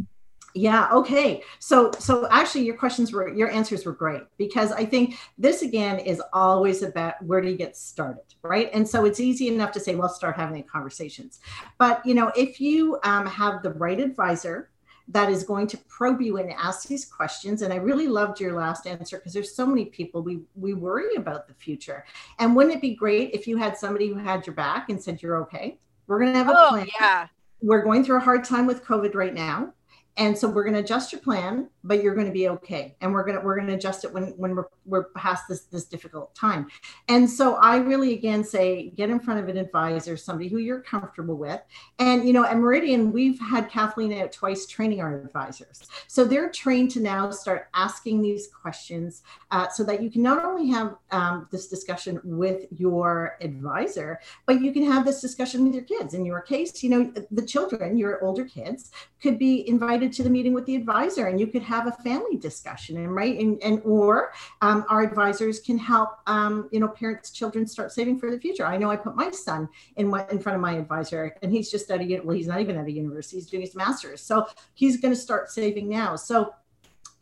Yeah. 0.58 0.90
Okay. 0.92 1.44
So, 1.60 1.92
so 2.00 2.28
actually, 2.32 2.66
your 2.66 2.76
questions 2.76 3.14
were, 3.14 3.30
your 3.30 3.52
answers 3.52 3.86
were 3.86 3.92
great 3.92 4.24
because 4.38 4.72
I 4.72 4.86
think 4.86 5.18
this 5.38 5.62
again 5.62 6.00
is 6.00 6.22
always 6.34 6.82
about 6.82 7.22
where 7.24 7.42
do 7.42 7.50
you 7.50 7.58
get 7.58 7.78
started, 7.78 8.24
right? 8.42 8.70
And 8.74 8.88
so 8.88 9.06
it's 9.06 9.20
easy 9.20 9.50
enough 9.50 9.72
to 9.74 9.80
say, 9.80 9.94
well, 9.94 10.10
start 10.10 10.36
having 10.36 10.64
conversations. 10.64 11.42
But 11.78 12.04
you 12.06 12.16
know, 12.16 12.32
if 12.36 12.60
you 12.60 12.98
um, 13.04 13.28
have 13.28 13.62
the 13.62 13.74
right 13.74 14.00
advisor 14.00 14.72
that 15.10 15.30
is 15.30 15.44
going 15.44 15.68
to 15.68 15.78
probe 15.88 16.22
you 16.22 16.38
and 16.38 16.52
ask 16.52 16.88
these 16.88 17.06
questions, 17.06 17.62
and 17.62 17.72
I 17.72 17.78
really 17.78 18.08
loved 18.08 18.40
your 18.40 18.54
last 18.54 18.88
answer 18.88 19.18
because 19.18 19.34
there's 19.34 19.56
so 19.56 19.66
many 19.66 19.86
people 19.86 20.24
we 20.24 20.40
we 20.56 20.74
worry 20.74 21.16
about 21.16 21.48
the 21.48 21.54
future. 21.54 22.04
And 22.40 22.56
wouldn't 22.56 22.76
it 22.76 22.82
be 22.82 22.96
great 22.96 23.32
if 23.34 23.48
you 23.48 23.58
had 23.58 23.78
somebody 23.78 24.08
who 24.08 24.16
had 24.16 24.48
your 24.48 24.56
back 24.56 24.90
and 24.90 25.02
said, 25.02 25.22
"You're 25.22 25.38
okay. 25.44 25.78
We're 26.08 26.20
going 26.20 26.34
to 26.34 26.38
have 26.38 26.50
a 26.50 26.56
oh, 26.58 26.70
plan." 26.70 26.88
Yeah. 27.00 27.28
We're 27.62 27.84
going 27.84 28.04
through 28.04 28.18
a 28.18 28.22
hard 28.22 28.44
time 28.44 28.66
with 28.66 28.84
COVID 28.84 29.16
right 29.16 29.34
now 29.34 29.74
and 30.18 30.38
so 30.38 30.48
we're 30.48 30.64
going 30.64 30.74
to 30.74 30.82
adjust 30.82 31.12
your 31.12 31.22
plan 31.22 31.70
but 31.88 32.04
you're 32.04 32.14
going 32.14 32.28
to 32.28 32.34
be 32.34 32.50
okay. 32.50 32.96
And 33.02 33.14
we're 33.14 33.24
going 33.24 33.40
to 33.40 33.44
we're 33.44 33.56
going 33.56 33.68
to 33.68 33.74
adjust 33.74 34.04
it 34.04 34.14
when 34.14 34.26
when 34.38 34.56
we're, 34.56 34.68
we're 34.86 35.06
past 35.16 35.48
this 35.48 35.62
this 35.66 35.86
difficult 35.86 36.36
time. 36.36 36.68
And 37.08 37.30
so 37.30 37.56
i 37.56 37.78
really 37.78 38.14
again 38.14 38.44
say 38.44 38.90
get 38.90 39.10
in 39.10 39.20
front 39.20 39.40
of 39.40 39.48
an 39.48 39.58
advisor 39.58 40.18
somebody 40.18 40.50
who 40.50 40.58
you're 40.58 40.82
comfortable 40.82 41.36
with. 41.36 41.62
And 42.00 42.28
you 42.28 42.34
know 42.34 42.44
at 42.44 42.58
meridian 42.58 43.12
we've 43.12 43.40
had 43.40 43.70
kathleen 43.70 44.14
out 44.14 44.32
twice 44.32 44.66
training 44.68 45.00
our 45.00 45.20
advisors. 45.20 45.88
So 46.08 46.26
they're 46.26 46.50
trained 46.50 46.92
to 46.92 47.00
now 47.00 47.32
start 47.32 47.70
asking 47.74 48.22
these 48.22 48.48
questions 48.48 49.24
uh, 49.52 49.70
so 49.70 49.84
that 49.86 50.04
you 50.04 50.12
can 50.12 50.22
not 50.22 50.44
only 50.44 50.70
have 50.70 50.96
um, 51.12 51.48
this 51.52 51.68
discussion 51.68 52.20
with 52.24 52.66
your 52.72 53.38
advisor 53.42 54.20
but 54.46 54.62
you 54.62 54.74
can 54.74 54.84
have 54.84 55.06
this 55.06 55.22
discussion 55.22 55.64
with 55.64 55.74
your 55.74 55.84
kids. 55.84 56.14
In 56.14 56.26
your 56.26 56.42
case 56.42 56.84
you 56.84 56.90
know 56.90 57.14
the 57.32 57.46
children 57.46 57.98
your 57.98 58.24
older 58.24 58.44
kids 58.44 58.92
could 59.22 59.40
be 59.40 59.68
invited 59.70 60.07
to 60.14 60.24
the 60.24 60.30
meeting 60.30 60.54
with 60.54 60.66
the 60.66 60.76
advisor 60.76 61.28
and 61.28 61.40
you 61.40 61.48
could 61.48 61.64
have 61.64 61.88
a 61.88 61.92
family 61.92 62.38
discussion 62.38 62.98
and 62.98 63.14
right 63.14 63.40
and, 63.40 63.62
and 63.64 63.82
or 63.84 64.32
um, 64.62 64.86
our 64.90 65.02
advisors 65.02 65.60
can 65.60 65.78
help 65.78 66.10
um, 66.28 66.70
you 66.72 66.80
know 66.80 66.88
parents 66.88 67.32
children 67.32 67.66
start 67.66 67.92
saving 67.92 68.20
for 68.20 68.32
the 68.32 68.40
future. 68.40 68.66
I 68.66 68.78
know 68.78 68.90
i 68.90 68.96
put 68.96 69.16
my 69.16 69.32
son 69.32 69.70
in 69.96 70.10
what 70.12 70.32
in 70.32 70.40
front 70.40 70.56
of 70.56 70.62
my 70.62 70.74
advisor 70.74 71.36
and 71.42 71.52
he's 71.52 71.70
just 71.70 71.86
studying 71.86 72.26
well 72.26 72.36
he's 72.36 72.48
not 72.48 72.62
even 72.62 72.78
at 72.78 72.86
a 72.86 72.92
university 72.92 73.38
he's 73.38 73.50
doing 73.50 73.62
his 73.62 73.76
master's 73.76 74.22
so 74.22 74.48
he's 74.74 74.98
going 75.00 75.14
to 75.14 75.20
start 75.20 75.50
saving 75.50 75.90
now. 75.90 76.16
So 76.16 76.54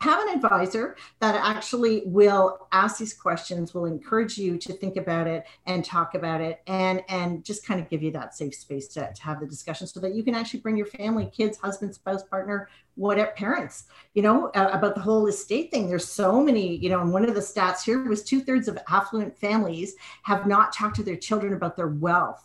have 0.00 0.20
an 0.28 0.34
advisor 0.34 0.96
that 1.20 1.34
actually 1.34 2.02
will 2.04 2.68
ask 2.72 2.98
these 2.98 3.14
questions 3.14 3.72
will 3.72 3.86
encourage 3.86 4.36
you 4.36 4.58
to 4.58 4.72
think 4.74 4.96
about 4.96 5.26
it 5.26 5.44
and 5.66 5.84
talk 5.84 6.14
about 6.14 6.40
it 6.40 6.60
and 6.66 7.02
and 7.08 7.44
just 7.44 7.66
kind 7.66 7.80
of 7.80 7.88
give 7.88 8.02
you 8.02 8.10
that 8.10 8.34
safe 8.34 8.54
space 8.54 8.88
to, 8.88 9.10
to 9.12 9.22
have 9.22 9.40
the 9.40 9.46
discussion 9.46 9.86
so 9.86 9.98
that 9.98 10.14
you 10.14 10.22
can 10.22 10.34
actually 10.34 10.60
bring 10.60 10.76
your 10.76 10.86
family 10.86 11.30
kids 11.34 11.56
husband 11.58 11.94
spouse 11.94 12.22
partner 12.24 12.68
whatever 12.94 13.30
parents 13.32 13.84
you 14.12 14.22
know 14.22 14.48
uh, 14.48 14.68
about 14.72 14.94
the 14.94 15.00
whole 15.00 15.26
estate 15.26 15.70
thing. 15.70 15.88
There's 15.88 16.06
so 16.06 16.42
many 16.42 16.76
you 16.76 16.90
know 16.90 17.00
and 17.00 17.12
one 17.12 17.26
of 17.26 17.34
the 17.34 17.40
stats 17.40 17.82
here 17.82 18.02
was 18.04 18.22
two-thirds 18.22 18.68
of 18.68 18.78
affluent 18.90 19.36
families 19.38 19.94
have 20.24 20.46
not 20.46 20.74
talked 20.74 20.96
to 20.96 21.02
their 21.02 21.16
children 21.16 21.54
about 21.54 21.76
their 21.76 21.88
wealth 21.88 22.42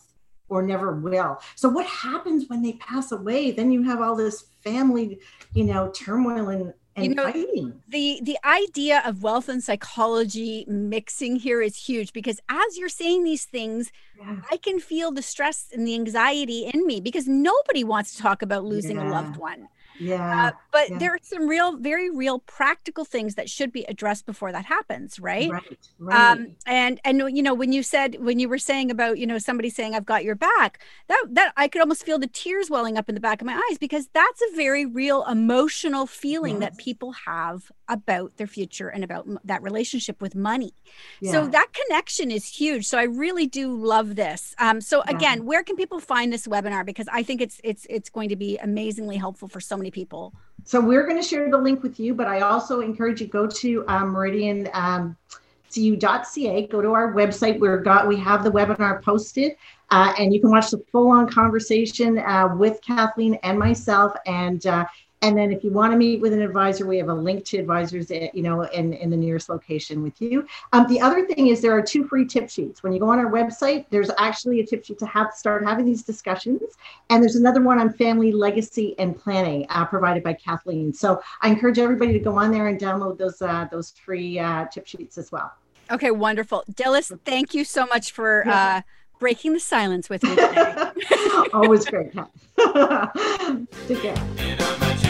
or 0.48 0.62
never 0.62 0.94
will. 0.94 1.40
So 1.56 1.70
what 1.70 1.86
happens 1.86 2.50
when 2.50 2.62
they 2.62 2.74
pass 2.74 3.14
away? 3.14 3.52
Then 3.52 3.72
you 3.72 3.84
have 3.84 4.02
all 4.02 4.16
this 4.16 4.46
family 4.64 5.20
you 5.54 5.66
know 5.66 5.92
turmoil 5.92 6.50
and 6.50 6.74
and 6.96 7.06
you 7.06 7.16
know, 7.16 7.24
fighting. 7.26 7.82
The 7.88 8.20
the 8.24 8.38
idea 8.46 9.02
of 9.06 9.24
wealth 9.24 9.48
and 9.50 9.64
psychology 9.64 10.66
mixing 10.68 11.38
here 11.38 11.62
is 11.62 11.76
huge 11.76 12.14
because 12.14 12.40
as 12.50 12.78
you're 12.78 12.90
saying 12.90 13.24
these 13.24 13.46
things, 13.46 13.92
yeah. 14.20 14.38
I 14.52 14.58
can 14.58 14.80
feel 14.80 15.12
the 15.12 15.22
stress 15.22 15.68
and 15.74 15.88
the 15.88 15.96
anxiety 15.96 16.70
in 16.74 16.86
me 16.86 17.00
because 17.00 17.28
nobody 17.28 17.84
wants 17.84 18.16
to 18.16 18.22
talk 18.22 18.42
about 18.42 18.66
losing 18.66 18.98
yeah. 18.98 19.10
a 19.10 19.12
loved 19.12 19.38
one. 19.38 19.68
Yeah. 20.02 20.48
Uh, 20.48 20.52
but 20.72 20.90
yeah. 20.90 20.98
there 20.98 21.14
are 21.14 21.20
some 21.22 21.48
real, 21.48 21.78
very 21.78 22.10
real 22.10 22.40
practical 22.40 23.06
things 23.06 23.36
that 23.36 23.50
should 23.50 23.72
be 23.72 23.84
addressed 23.84 24.26
before 24.26 24.52
that 24.52 24.66
happens, 24.66 25.20
right? 25.20 25.50
Right. 25.52 25.78
right. 26.00 26.32
Um, 26.32 26.56
and 26.66 27.00
and 27.06 27.20
you 27.36 27.44
know, 27.44 27.54
when 27.54 27.72
you 27.72 27.84
said 27.84 28.18
when 28.20 28.40
you 28.40 28.50
were 28.50 28.58
saying 28.58 28.90
about, 28.90 29.20
you 29.20 29.28
know, 29.28 29.38
somebody 29.38 29.70
saying 29.70 29.94
I've 29.94 30.06
got 30.06 30.24
your 30.24 30.36
back, 30.36 30.80
that 31.08 31.24
that 31.30 31.54
I 31.56 31.68
could 31.68 31.82
almost 31.82 32.04
feel 32.04 32.18
the 32.18 32.28
tears 32.28 32.70
welling 32.70 32.98
up 32.98 33.10
in 33.10 33.16
the 33.16 33.22
back 33.22 33.42
of 33.42 33.46
my 33.46 33.62
eyes 33.70 33.78
because 33.78 34.08
that's 34.14 34.42
a 34.42 34.56
very 34.56 34.86
real 34.86 35.24
emotional 35.26 36.08
feeling 36.08 36.62
yes. 36.62 36.72
that 36.72 36.78
people 36.78 37.14
have 37.28 37.72
about 37.92 38.38
their 38.38 38.48
future 38.48 38.88
and 38.88 39.04
about 39.04 39.28
that 39.46 39.62
relationship 39.62 40.22
with 40.22 40.34
money. 40.34 40.74
Yeah. 41.20 41.34
So 41.34 41.48
that 41.48 41.68
connection 41.74 42.32
is 42.32 42.48
huge. 42.48 42.88
So 42.88 42.98
I 42.98 43.04
really 43.04 43.46
do 43.46 43.76
love 43.76 44.16
this. 44.16 44.56
Um, 44.58 44.80
so 44.80 45.02
again, 45.02 45.40
yeah. 45.40 45.44
where 45.44 45.64
can 45.64 45.76
people 45.76 46.00
find 46.00 46.32
this 46.32 46.48
webinar? 46.48 46.86
Because 46.86 47.08
I 47.12 47.22
think 47.22 47.42
it's 47.42 47.60
it's 47.64 47.86
it's 47.90 48.10
going 48.10 48.30
to 48.30 48.38
be 48.38 48.58
amazingly 48.58 49.18
helpful 49.18 49.50
for 49.50 49.60
so 49.60 49.78
many 49.78 49.92
people? 49.92 50.34
So 50.64 50.80
we're 50.80 51.06
going 51.06 51.22
to 51.22 51.28
share 51.28 51.52
the 51.52 51.58
link 51.58 51.84
with 51.84 52.00
you, 52.00 52.14
but 52.14 52.28
I 52.28 52.42
also 52.42 52.80
encourage 52.80 53.20
you 53.20 53.28
go 53.28 53.46
to 53.46 53.86
um, 53.88 54.10
Meridian. 54.10 54.70
Um, 54.74 55.18
cu.ca 55.74 56.68
go 56.68 56.82
to 56.82 56.92
our 56.92 57.14
website 57.14 57.58
we're 57.58 57.78
got 57.78 58.06
we 58.06 58.18
have 58.18 58.44
the 58.44 58.52
webinar 58.52 59.02
posted 59.02 59.54
uh, 59.90 60.14
and 60.20 60.34
you 60.34 60.42
can 60.42 60.50
watch 60.50 60.70
the 60.70 60.84
full-on 60.92 61.30
conversation 61.30 62.18
uh, 62.18 62.54
with 62.58 62.82
kathleen 62.86 63.36
and 63.44 63.58
myself 63.58 64.12
and 64.26 64.66
uh, 64.66 64.86
and 65.22 65.38
then 65.38 65.52
if 65.52 65.64
you 65.64 65.72
want 65.72 65.92
to 65.94 65.98
meet 65.98 66.20
with 66.20 66.34
an 66.34 66.42
advisor, 66.42 66.88
we 66.88 66.98
have 66.98 67.10
a 67.10 67.14
link 67.14 67.46
to 67.46 67.58
advisors, 67.58 68.10
at, 68.10 68.22
eh, 68.22 68.30
you 68.34 68.42
know, 68.42 68.64
in, 68.64 68.94
in 68.94 69.10
the 69.10 69.18
nearest 69.18 69.50
location 69.50 70.02
with 70.02 70.20
you. 70.20 70.48
Um, 70.74 70.88
the 70.88 71.00
other 71.00 71.26
thing 71.28 71.48
is 71.48 71.62
there 71.62 71.78
are 71.78 71.82
two 71.82 72.08
free 72.08 72.26
tip 72.26 72.50
sheets. 72.50 72.82
When 72.82 72.92
you 72.92 73.00
go 73.00 73.10
on 73.10 73.20
our 73.20 73.32
website, 73.32 73.86
there's 73.92 74.10
actually 74.18 74.62
a 74.62 74.66
tip 74.66 74.84
sheet 74.84 74.98
to 75.00 75.06
have 75.06 75.32
start 75.34 75.64
having 75.64 75.86
these 75.86 76.02
discussions. 76.02 76.62
And 77.10 77.22
there's 77.22 77.36
another 77.36 77.62
one 77.62 77.80
on 77.80 77.94
family 77.94 78.32
legacy 78.32 78.96
and 78.98 79.18
planning 79.18 79.68
uh, 79.70 79.86
provided 79.86 80.24
by 80.24 80.34
Kathleen. 80.34 80.92
So 80.92 81.22
I 81.42 81.50
encourage 81.50 81.78
everybody 81.78 82.14
to 82.14 82.20
go 82.20 82.38
on 82.38 82.52
there 82.52 82.68
and 82.68 82.80
download 82.80 83.18
those 83.18 83.42
uh, 83.42 83.68
those 83.72 83.92
free 83.92 84.40
uh, 84.40 84.66
tip 84.66 84.88
sheets 84.88 85.18
as 85.18 85.32
well. 85.32 85.54
Okay, 85.92 86.10
wonderful. 86.10 86.64
Dilys, 86.72 87.12
thank 87.26 87.54
you 87.54 87.64
so 87.64 87.86
much 87.86 88.12
for 88.12 88.48
uh, 88.48 88.82
breaking 89.20 89.54
the 89.54 89.60
silence 89.60 90.10
with 90.10 90.24
me 90.24 90.30
today. 90.32 90.92
Always 91.54 91.86
great. 91.86 92.14
Take 93.88 94.02
care. 94.02 94.58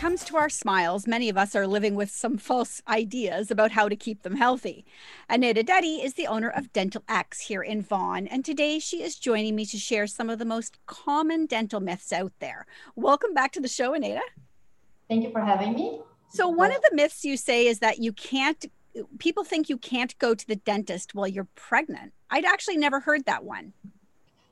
Comes 0.00 0.24
to 0.24 0.38
our 0.38 0.48
smiles, 0.48 1.06
many 1.06 1.28
of 1.28 1.36
us 1.36 1.54
are 1.54 1.66
living 1.66 1.94
with 1.94 2.10
some 2.10 2.38
false 2.38 2.80
ideas 2.88 3.50
about 3.50 3.70
how 3.70 3.86
to 3.86 3.94
keep 3.94 4.22
them 4.22 4.34
healthy. 4.34 4.86
Anaida 5.28 5.62
Deti 5.62 6.02
is 6.02 6.14
the 6.14 6.26
owner 6.26 6.48
of 6.48 6.72
Dental 6.72 7.02
X 7.06 7.38
here 7.38 7.60
in 7.60 7.82
Vaughan, 7.82 8.26
and 8.26 8.42
today 8.42 8.78
she 8.78 9.02
is 9.02 9.16
joining 9.16 9.54
me 9.54 9.66
to 9.66 9.76
share 9.76 10.06
some 10.06 10.30
of 10.30 10.38
the 10.38 10.46
most 10.46 10.78
common 10.86 11.44
dental 11.44 11.80
myths 11.80 12.14
out 12.14 12.32
there. 12.38 12.64
Welcome 12.96 13.34
back 13.34 13.52
to 13.52 13.60
the 13.60 13.68
show, 13.68 13.92
Anaida. 13.92 14.22
Thank 15.06 15.22
you 15.22 15.32
for 15.32 15.42
having 15.42 15.74
me. 15.74 16.00
So, 16.30 16.48
one 16.48 16.72
of 16.72 16.80
the 16.80 16.96
myths 16.96 17.22
you 17.22 17.36
say 17.36 17.66
is 17.66 17.80
that 17.80 17.98
you 17.98 18.14
can't, 18.14 18.64
people 19.18 19.44
think 19.44 19.68
you 19.68 19.76
can't 19.76 20.18
go 20.18 20.34
to 20.34 20.46
the 20.46 20.56
dentist 20.56 21.14
while 21.14 21.28
you're 21.28 21.48
pregnant. 21.56 22.14
I'd 22.30 22.46
actually 22.46 22.78
never 22.78 23.00
heard 23.00 23.26
that 23.26 23.44
one. 23.44 23.74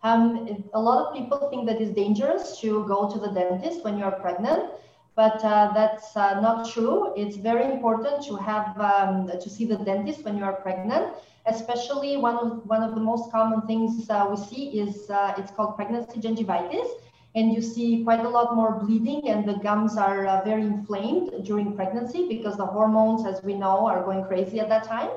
Um, 0.02 0.62
a 0.74 0.80
lot 0.80 1.06
of 1.06 1.14
people 1.14 1.48
think 1.48 1.66
that 1.68 1.80
it's 1.80 1.92
dangerous 1.92 2.60
to 2.60 2.86
go 2.86 3.10
to 3.10 3.18
the 3.18 3.28
dentist 3.28 3.82
when 3.82 3.96
you're 3.96 4.10
pregnant, 4.10 4.72
but 5.18 5.44
uh, 5.44 5.72
that's 5.74 6.16
uh, 6.16 6.40
not 6.40 6.70
true. 6.72 7.12
It's 7.16 7.36
very 7.36 7.64
important 7.64 8.22
to 8.28 8.36
have 8.36 8.68
um, 8.80 9.26
to 9.26 9.50
see 9.50 9.64
the 9.64 9.78
dentist 9.78 10.24
when 10.24 10.38
you 10.38 10.44
are 10.44 10.58
pregnant. 10.66 11.06
Especially 11.46 12.16
one 12.16 12.36
of 12.44 12.48
one 12.74 12.82
of 12.88 12.94
the 12.94 13.00
most 13.10 13.32
common 13.32 13.62
things 13.70 14.08
uh, 14.10 14.26
we 14.30 14.36
see 14.36 14.64
is 14.84 15.10
uh, 15.10 15.34
it's 15.38 15.50
called 15.50 15.74
pregnancy 15.74 16.20
gingivitis, 16.20 16.88
and 17.34 17.52
you 17.54 17.60
see 17.60 18.04
quite 18.04 18.24
a 18.24 18.28
lot 18.36 18.54
more 18.54 18.72
bleeding, 18.82 19.28
and 19.32 19.48
the 19.50 19.56
gums 19.66 19.96
are 19.96 20.20
uh, 20.26 20.44
very 20.44 20.62
inflamed 20.62 21.32
during 21.48 21.74
pregnancy 21.74 22.28
because 22.28 22.56
the 22.56 22.68
hormones, 22.76 23.26
as 23.26 23.42
we 23.42 23.54
know, 23.54 23.76
are 23.92 24.04
going 24.04 24.24
crazy 24.30 24.60
at 24.60 24.68
that 24.68 24.84
time. 24.84 25.10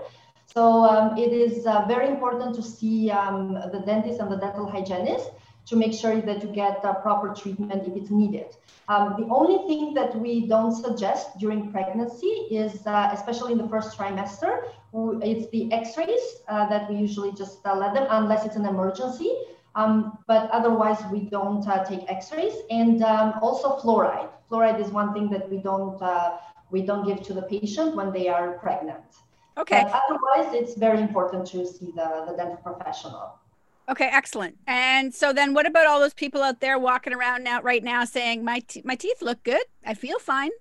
So 0.55 0.63
um, 0.93 1.17
it 1.25 1.31
is 1.31 1.67
uh, 1.67 1.85
very 1.93 2.07
important 2.07 2.55
to 2.55 2.63
see 2.63 3.11
um, 3.11 3.53
the 3.75 3.81
dentist 3.91 4.19
and 4.19 4.31
the 4.31 4.41
dental 4.45 4.65
hygienist 4.65 5.29
to 5.65 5.75
make 5.75 5.93
sure 5.93 6.19
that 6.21 6.41
you 6.43 6.49
get 6.49 6.83
uh, 6.83 6.93
proper 6.95 7.33
treatment 7.33 7.87
if 7.87 7.95
it's 7.95 8.11
needed. 8.11 8.47
Um, 8.87 9.15
the 9.17 9.25
only 9.27 9.57
thing 9.67 9.93
that 9.93 10.15
we 10.15 10.47
don't 10.47 10.73
suggest 10.73 11.37
during 11.39 11.71
pregnancy 11.71 12.33
is, 12.51 12.85
uh, 12.85 13.09
especially 13.13 13.53
in 13.53 13.57
the 13.57 13.67
first 13.69 13.97
trimester, 13.97 14.63
it's 15.23 15.49
the 15.51 15.71
x-rays 15.71 16.43
uh, 16.49 16.67
that 16.67 16.89
we 16.89 16.97
usually 16.97 17.31
just 17.31 17.65
uh, 17.65 17.75
let 17.75 17.93
them 17.93 18.07
unless 18.09 18.45
it's 18.45 18.57
an 18.57 18.65
emergency. 18.65 19.33
Um, 19.75 20.17
but 20.27 20.49
otherwise, 20.51 20.99
we 21.11 21.21
don't 21.21 21.65
uh, 21.65 21.85
take 21.85 22.01
x-rays. 22.09 22.55
And 22.69 23.01
um, 23.03 23.35
also 23.41 23.77
fluoride. 23.79 24.29
Fluoride 24.49 24.81
is 24.81 24.89
one 24.89 25.13
thing 25.13 25.29
that 25.29 25.49
we 25.49 25.57
don't, 25.57 26.01
we 26.71 26.81
don't 26.81 27.05
give 27.07 27.21
to 27.27 27.33
the 27.33 27.43
patient 27.43 27.95
when 27.95 28.11
they 28.11 28.27
are 28.27 28.57
pregnant. 28.59 29.03
Okay. 29.57 29.83
But 29.83 30.01
otherwise, 30.03 30.53
it's 30.53 30.75
very 30.75 30.99
important 30.99 31.45
to 31.47 31.65
see 31.65 31.91
the, 31.95 32.25
the 32.27 32.33
dental 32.35 32.57
professional. 32.57 33.40
Okay, 33.89 34.09
excellent. 34.11 34.57
And 34.67 35.13
so 35.13 35.33
then 35.33 35.53
what 35.53 35.65
about 35.65 35.85
all 35.87 35.99
those 35.99 36.13
people 36.13 36.43
out 36.43 36.59
there 36.61 36.79
walking 36.79 37.13
around 37.13 37.43
now 37.43 37.61
right 37.61 37.83
now 37.83 38.05
saying 38.05 38.43
my 38.43 38.63
my 38.83 38.95
teeth 38.95 39.21
look 39.21 39.43
good. 39.43 39.63
I 39.85 39.93
feel 39.93 40.19
fine. 40.19 40.51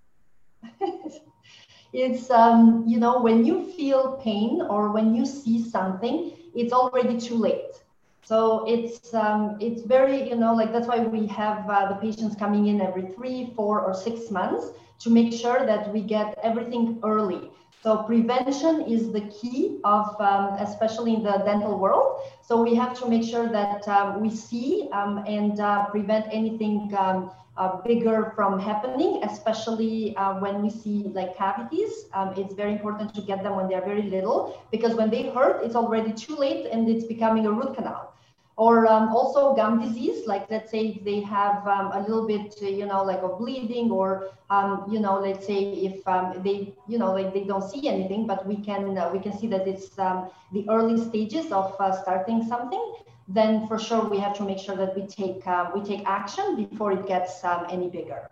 it's 1.93 2.31
um, 2.31 2.85
you 2.87 2.99
know, 2.99 3.21
when 3.21 3.45
you 3.45 3.73
feel 3.73 4.21
pain 4.23 4.63
or 4.63 4.91
when 4.91 5.15
you 5.15 5.27
see 5.27 5.63
something, 5.63 6.33
it's 6.55 6.73
already 6.73 7.21
too 7.21 7.37
late. 7.37 7.75
So 8.23 8.65
it's 8.67 9.13
um, 9.15 9.57
it's 9.61 9.83
very 9.83 10.29
you 10.29 10.37
know 10.37 10.55
like 10.55 10.73
that's 10.73 10.87
why 10.87 11.01
we 11.01 11.27
have 11.27 11.69
uh, 11.69 11.89
the 11.89 11.97
patients 11.97 12.37
coming 12.37 12.67
in 12.67 12.81
every 12.81 13.07
three, 13.07 13.53
four, 13.57 13.81
or 13.81 13.95
six 13.95 14.31
months 14.31 14.69
to 15.01 15.11
make 15.11 15.33
sure 15.33 15.67
that 15.67 15.93
we 15.93 16.01
get 16.03 16.39
everything 16.43 17.01
early. 17.03 17.51
So 17.83 18.03
prevention 18.03 18.83
is 18.83 19.11
the 19.11 19.23
key 19.23 19.81
of, 19.85 20.15
um, 20.21 20.59
especially 20.59 21.15
in 21.15 21.23
the 21.23 21.39
dental 21.47 21.79
world. 21.79 22.21
So 22.43 22.63
we 22.63 22.75
have 22.75 22.99
to 23.01 23.09
make 23.09 23.25
sure 23.25 23.49
that 23.49 23.89
um, 23.89 24.21
we 24.21 24.29
see 24.29 24.91
um, 24.93 25.25
and 25.27 25.59
uh, 25.59 25.87
prevent 25.87 26.27
anything 26.31 26.95
um, 26.99 27.31
uh, 27.57 27.81
bigger 27.83 28.33
from 28.37 28.61
happening, 28.61 29.23
especially 29.25 30.15
uh, 30.17 30.35
when 30.41 30.63
we 30.63 30.69
see 30.69 31.05
like 31.15 31.37
cavities. 31.39 32.05
Um, 32.13 32.35
it's 32.37 32.53
very 32.53 32.73
important 32.73 33.15
to 33.15 33.23
get 33.23 33.43
them 33.43 33.57
when 33.57 33.69
they're 33.69 33.85
very 33.85 34.03
little 34.03 34.63
because 34.71 34.95
when 34.95 35.09
they 35.09 35.31
hurt, 35.31 35.65
it's 35.65 35.75
already 35.75 36.13
too 36.13 36.37
late 36.37 36.67
and 36.71 36.87
it's 36.87 37.05
becoming 37.05 37.47
a 37.47 37.53
root 37.53 37.75
canal 37.75 38.13
or 38.57 38.87
um, 38.87 39.09
also 39.09 39.55
gum 39.55 39.81
disease 39.81 40.27
like 40.27 40.51
let's 40.51 40.71
say 40.71 40.89
if 40.89 41.05
they 41.05 41.21
have 41.21 41.67
um, 41.67 41.93
a 41.93 42.01
little 42.01 42.27
bit 42.27 42.55
uh, 42.63 42.67
you 42.67 42.87
know 42.87 43.03
like 43.03 43.23
a 43.23 43.29
bleeding 43.29 43.91
or 43.91 44.31
um, 44.51 44.85
you 44.91 45.01
know 45.01 45.19
let's 45.19 45.47
say 45.47 45.73
if 45.73 46.07
um, 46.07 46.41
they 46.43 46.75
you 46.89 46.99
know 46.99 47.13
like 47.13 47.33
they 47.33 47.45
don't 47.45 47.69
see 47.69 47.89
anything 47.89 48.27
but 48.27 48.47
we 48.47 48.57
can 48.57 48.97
uh, 48.99 49.11
we 49.13 49.19
can 49.19 49.37
see 49.39 49.47
that 49.47 49.67
it's 49.67 49.99
um, 49.99 50.31
the 50.53 50.69
early 50.69 51.03
stages 51.03 51.53
of 51.53 51.75
uh, 51.81 51.93
starting 52.03 52.43
something 52.45 52.95
then 53.29 53.67
for 53.69 53.79
sure 53.79 54.05
we 54.09 54.19
have 54.19 54.37
to 54.37 54.43
make 54.43 54.59
sure 54.59 54.77
that 54.77 54.95
we 54.97 55.07
take 55.07 55.47
um, 55.47 55.71
we 55.75 55.83
take 55.83 56.05
action 56.07 56.57
before 56.57 56.93
it 56.93 57.07
gets 57.07 57.45
any 57.71 57.89
bigger. 57.89 58.29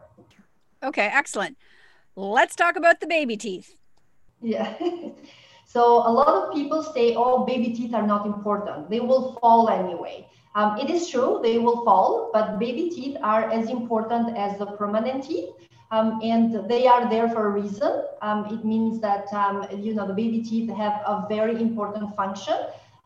Okay 0.82 1.10
excellent. 1.12 1.56
Let's 2.16 2.56
talk 2.56 2.76
about 2.76 3.00
the 3.00 3.06
baby 3.06 3.36
teeth. 3.36 3.76
Yeah 4.42 4.74
So 5.68 5.84
a 5.84 6.08
lot 6.10 6.28
of 6.28 6.54
people 6.54 6.82
say, 6.82 7.14
oh, 7.14 7.44
baby 7.44 7.74
teeth 7.74 7.92
are 7.92 8.06
not 8.06 8.24
important. 8.24 8.88
They 8.88 9.00
will 9.00 9.34
fall 9.38 9.68
anyway. 9.68 10.26
Um, 10.54 10.78
it 10.78 10.88
is 10.88 11.10
true, 11.10 11.40
they 11.42 11.58
will 11.58 11.84
fall, 11.84 12.30
but 12.32 12.58
baby 12.58 12.88
teeth 12.88 13.18
are 13.22 13.50
as 13.50 13.68
important 13.68 14.34
as 14.34 14.58
the 14.58 14.64
permanent 14.64 15.24
teeth. 15.24 15.50
Um, 15.90 16.20
and 16.22 16.66
they 16.70 16.86
are 16.86 17.08
there 17.10 17.28
for 17.28 17.48
a 17.48 17.50
reason. 17.50 18.02
Um, 18.22 18.46
it 18.46 18.64
means 18.64 18.98
that, 19.00 19.30
um, 19.34 19.66
you 19.76 19.92
know, 19.94 20.06
the 20.06 20.14
baby 20.14 20.42
teeth 20.42 20.70
have 20.70 21.02
a 21.04 21.26
very 21.28 21.60
important 21.60 22.16
function. 22.16 22.56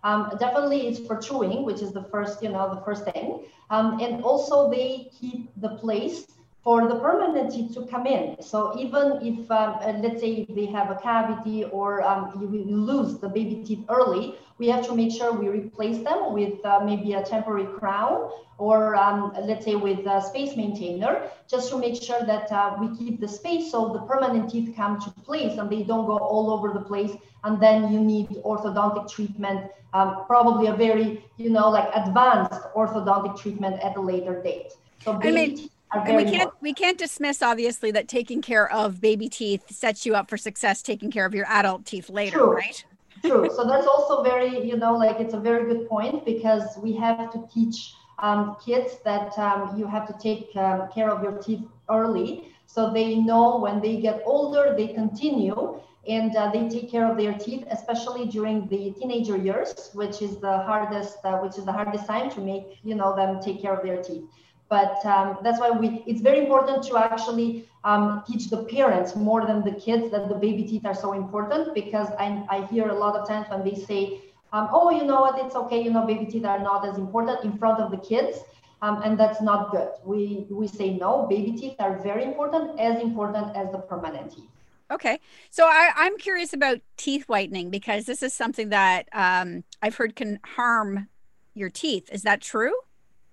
Um, 0.05 0.31
definitely 0.39 0.87
it's 0.87 1.01
for 1.05 1.17
chewing, 1.17 1.65
which 1.65 1.83
is 1.83 1.91
the 1.91 2.05
first, 2.05 2.45
you 2.45 2.49
know, 2.49 2.73
the 2.73 2.81
first 2.83 3.05
thing. 3.07 3.45
Um, 3.71 3.99
and 4.01 4.23
also 4.23 4.71
they 4.71 5.11
keep 5.13 5.51
the 5.57 5.71
place 5.83 6.27
for 6.63 6.89
the 6.89 6.95
permanent 6.95 7.51
teeth 7.51 7.75
to 7.75 7.87
come 7.87 8.07
in. 8.07 8.41
So 8.41 8.79
even 8.79 9.19
if, 9.21 9.51
um, 9.51 9.79
uh, 9.81 9.95
let's 9.99 10.21
say 10.21 10.47
if 10.49 10.55
they 10.55 10.67
have 10.67 10.91
a 10.91 10.95
cavity 10.95 11.65
or 11.65 12.03
um, 12.03 12.33
you, 12.41 12.65
lose 12.65 13.19
the 13.19 13.29
baby 13.29 13.65
teeth 13.65 13.85
early, 13.89 14.37
we 14.59 14.69
have 14.69 14.87
to 14.87 14.95
make 14.95 15.11
sure 15.11 15.33
we 15.33 15.49
replace 15.49 16.05
them 16.05 16.33
with 16.33 16.65
uh, 16.65 16.81
maybe 16.85 17.15
a 17.15 17.23
temporary 17.25 17.67
crown 17.67 18.31
or 18.59 18.95
um, 18.95 19.33
let's 19.43 19.65
say 19.65 19.75
with 19.75 20.07
a 20.07 20.21
space 20.21 20.57
maintainer, 20.57 21.29
just 21.49 21.69
to 21.71 21.79
make 21.79 22.01
sure 22.01 22.23
that 22.25 22.53
uh, 22.53 22.77
we 22.81 22.97
keep 22.97 23.19
the 23.19 23.27
space 23.27 23.73
so 23.73 23.93
the 23.93 24.01
permanent 24.03 24.49
teeth 24.49 24.77
come 24.77 25.01
to 25.01 25.11
place 25.23 25.59
and 25.59 25.69
they 25.69 25.83
don't 25.83 26.07
go 26.07 26.17
all 26.17 26.53
over 26.53 26.73
the 26.73 26.85
place. 26.85 27.11
And 27.43 27.61
then 27.61 27.93
you 27.93 27.99
need 27.99 28.29
orthodontic 28.45 29.11
treatment, 29.11 29.69
um, 29.95 30.27
probably 30.29 30.69
a 30.69 30.75
very, 30.75 31.25
you 31.39 31.51
know, 31.51 31.71
like 31.71 31.89
advanced 31.93 32.61
orthodontic 32.77 33.37
treatment 33.37 33.83
at 33.83 33.97
a 33.97 34.01
later 34.01 34.41
date. 34.41 34.75
So 35.03 35.19
I 35.21 35.33
mean, 35.33 35.69
and 35.95 36.17
we 36.17 36.25
can't 36.25 36.51
we 36.61 36.73
can't 36.73 36.99
dismiss 36.99 37.43
obviously 37.43 37.91
that 37.91 38.09
taking 38.09 38.41
care 38.41 38.71
of 38.71 39.01
baby 39.01 39.29
teeth 39.29 39.63
sets 39.71 40.07
you 40.07 40.15
up 40.15 40.29
for 40.29 40.37
success 40.37 40.83
taking 40.83 41.11
care 41.11 41.27
of 41.27 41.35
your 41.35 41.47
adult 41.49 41.85
teeth 41.85 42.09
later 42.11 42.39
True. 42.39 42.57
right 42.57 42.85
True. 43.25 43.49
So 43.57 43.65
that's 43.65 43.87
also 43.87 44.25
very, 44.25 44.67
you 44.67 44.77
know, 44.77 44.97
like 44.97 45.21
it's 45.21 45.33
a 45.35 45.39
very 45.39 45.73
good 45.73 45.89
point 45.89 46.25
because 46.25 46.77
we 46.83 46.93
have 46.97 47.31
to 47.33 47.47
teach 47.55 47.95
um, 48.19 48.57
kids 48.65 48.99
that 49.05 49.39
um, 49.39 49.79
you 49.79 49.87
have 49.87 50.09
to 50.09 50.15
take 50.19 50.57
um, 50.57 50.89
care 50.93 51.09
of 51.09 51.23
your 51.23 51.41
teeth 51.41 51.63
early 51.89 52.53
so 52.73 52.91
they 52.91 53.17
know 53.17 53.59
when 53.59 53.83
they 53.83 54.01
get 54.01 54.23
older, 54.25 54.75
they 54.75 54.89
continue 54.89 55.79
and 56.09 56.35
uh, 56.35 56.51
they 56.51 56.69
take 56.71 56.91
care 56.91 57.07
of 57.11 57.19
their 57.19 57.35
teeth, 57.35 57.67
especially 57.71 58.27
during 58.27 58.67
the 58.69 58.93
teenager 58.93 59.37
years, 59.37 59.91
which 59.93 60.23
is 60.23 60.39
the 60.39 60.59
hardest, 60.63 61.19
uh, 61.25 61.39
which 61.39 61.59
is 61.59 61.67
the 61.67 61.73
hardest 61.73 62.07
time 62.07 62.31
to 62.31 62.41
make, 62.41 62.79
you 62.83 62.95
know, 62.95 63.15
them 63.15 63.41
take 63.43 63.61
care 63.61 63.75
of 63.75 63.85
their 63.85 64.03
teeth. 64.03 64.25
But 64.73 65.05
um, 65.05 65.37
that's 65.43 65.61
why 65.61 65.71
we, 65.71 66.03
it's 66.07 66.23
very 66.23 66.39
important 66.39 66.83
to 66.85 66.97
actually 66.97 67.69
um, 67.85 68.23
teach 68.27 68.49
the 68.49 68.65
parents 68.65 69.15
more 69.15 69.45
than 69.45 69.63
the 69.63 69.73
kids 69.73 70.11
that 70.13 70.31
the 70.31 70.35
baby 70.35 70.65
teeth 70.65 70.87
are 70.87 70.95
so 70.95 71.13
important 71.13 71.75
because 71.75 72.09
I, 72.19 72.43
I 72.49 72.65
hear 72.73 72.89
a 72.89 72.99
lot 72.99 73.15
of 73.15 73.29
times 73.29 73.49
when 73.51 73.63
they 73.69 73.75
say, 73.75 74.23
um, 74.55 74.71
oh, 74.73 74.89
you 74.89 75.05
know 75.05 75.21
what, 75.21 75.39
it's 75.45 75.55
okay, 75.55 75.83
you 75.83 75.91
know, 75.91 76.07
baby 76.07 76.25
teeth 76.25 76.47
are 76.47 76.59
not 76.59 76.89
as 76.89 76.97
important 76.97 77.45
in 77.45 77.59
front 77.59 77.81
of 77.81 77.91
the 77.91 77.99
kids. 77.99 78.39
Um, 78.81 79.03
and 79.05 79.21
that's 79.21 79.43
not 79.43 79.73
good. 79.73 79.91
We, 80.07 80.47
we 80.49 80.67
say 80.69 80.97
no, 80.97 81.27
baby 81.29 81.53
teeth 81.53 81.77
are 81.79 81.99
very 82.03 82.25
important, 82.25 82.81
as 82.81 83.03
important 83.03 83.55
as 83.55 83.71
the 83.73 83.79
permanent 83.79 84.33
teeth. 84.35 84.49
Okay. 84.91 85.21
So 85.51 85.67
I, 85.67 85.91
I'm 85.97 86.17
curious 86.17 86.55
about 86.55 86.79
teeth 86.97 87.25
whitening 87.29 87.69
because 87.69 88.07
this 88.07 88.23
is 88.23 88.33
something 88.33 88.71
that 88.71 89.11
um, 89.13 89.65
I've 89.83 89.97
heard 89.97 90.17
can 90.17 90.41
harm 90.47 91.09
your 91.53 91.69
teeth. 91.69 92.09
Is 92.11 92.23
that 92.23 92.41
true? 92.41 92.73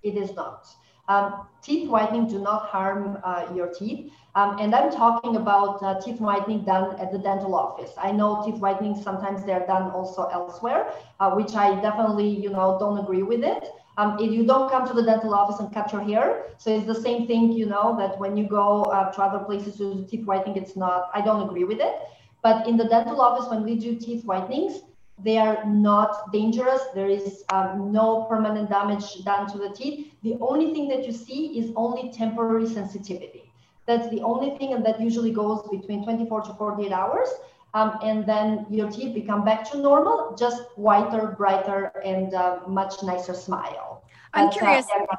It 0.03 0.17
is 0.17 0.33
not. 0.33 0.67
Um, 1.09 1.47
teeth 1.61 1.89
whitening 1.89 2.27
do 2.27 2.39
not 2.39 2.67
harm 2.67 3.17
uh, 3.23 3.51
your 3.55 3.67
teeth. 3.67 4.11
Um, 4.35 4.59
and 4.59 4.73
I'm 4.75 4.91
talking 4.91 5.35
about 5.35 5.81
uh, 5.83 5.99
teeth 5.99 6.21
whitening 6.21 6.63
done 6.63 6.97
at 6.99 7.11
the 7.11 7.17
dental 7.17 7.55
office. 7.55 7.91
I 7.97 8.11
know 8.11 8.43
teeth 8.45 8.61
whitening 8.61 8.95
sometimes 9.01 9.43
they're 9.43 9.65
done 9.65 9.89
also 9.91 10.29
elsewhere, 10.31 10.93
uh, 11.19 11.31
which 11.31 11.55
I 11.55 11.81
definitely, 11.81 12.29
you 12.29 12.51
know, 12.51 12.77
don't 12.79 12.99
agree 12.99 13.23
with 13.23 13.43
it. 13.43 13.71
Um, 13.97 14.17
if 14.19 14.31
you 14.31 14.45
don't 14.45 14.71
come 14.71 14.87
to 14.87 14.93
the 14.93 15.03
dental 15.03 15.33
office 15.33 15.59
and 15.59 15.73
cut 15.73 15.91
your 15.91 16.01
hair, 16.01 16.45
so 16.57 16.69
it's 16.69 16.85
the 16.85 17.01
same 17.01 17.27
thing, 17.27 17.51
you 17.51 17.65
know, 17.65 17.97
that 17.97 18.17
when 18.17 18.37
you 18.37 18.47
go 18.47 18.83
uh, 18.83 19.11
to 19.11 19.21
other 19.21 19.43
places 19.43 19.75
to 19.77 19.93
do 19.93 20.07
teeth 20.07 20.25
whitening, 20.25 20.55
it's 20.55 20.77
not. 20.77 21.09
I 21.13 21.21
don't 21.21 21.43
agree 21.43 21.65
with 21.65 21.81
it. 21.81 21.95
But 22.41 22.67
in 22.67 22.77
the 22.77 22.85
dental 22.85 23.19
office, 23.19 23.49
when 23.49 23.63
we 23.63 23.75
do 23.75 23.95
teeth 23.95 24.23
whitenings, 24.23 24.83
they 25.23 25.37
are 25.37 25.65
not 25.65 26.31
dangerous. 26.31 26.81
There 26.93 27.09
is 27.09 27.43
um, 27.51 27.91
no 27.91 28.23
permanent 28.29 28.69
damage 28.69 29.23
done 29.23 29.51
to 29.51 29.57
the 29.57 29.69
teeth. 29.69 30.13
The 30.23 30.37
only 30.39 30.73
thing 30.73 30.87
that 30.89 31.05
you 31.05 31.11
see 31.11 31.59
is 31.59 31.71
only 31.75 32.11
temporary 32.11 32.67
sensitivity. 32.67 33.51
That's 33.85 34.07
the 34.09 34.21
only 34.21 34.57
thing, 34.57 34.73
and 34.73 34.85
that 34.85 35.01
usually 35.01 35.31
goes 35.31 35.67
between 35.69 36.03
24 36.03 36.41
to 36.43 36.53
48 36.53 36.91
hours. 36.91 37.29
Um, 37.73 37.99
and 38.03 38.25
then 38.25 38.65
your 38.69 38.89
teeth 38.89 39.13
become 39.13 39.43
back 39.43 39.69
to 39.71 39.77
normal, 39.77 40.35
just 40.37 40.63
whiter, 40.75 41.35
brighter, 41.37 41.91
and 42.03 42.33
uh, 42.33 42.59
much 42.67 43.03
nicer 43.03 43.33
smile. 43.33 44.03
I'm 44.33 44.47
but, 44.47 44.57
curious. 44.57 44.85
Uh, 44.89 45.15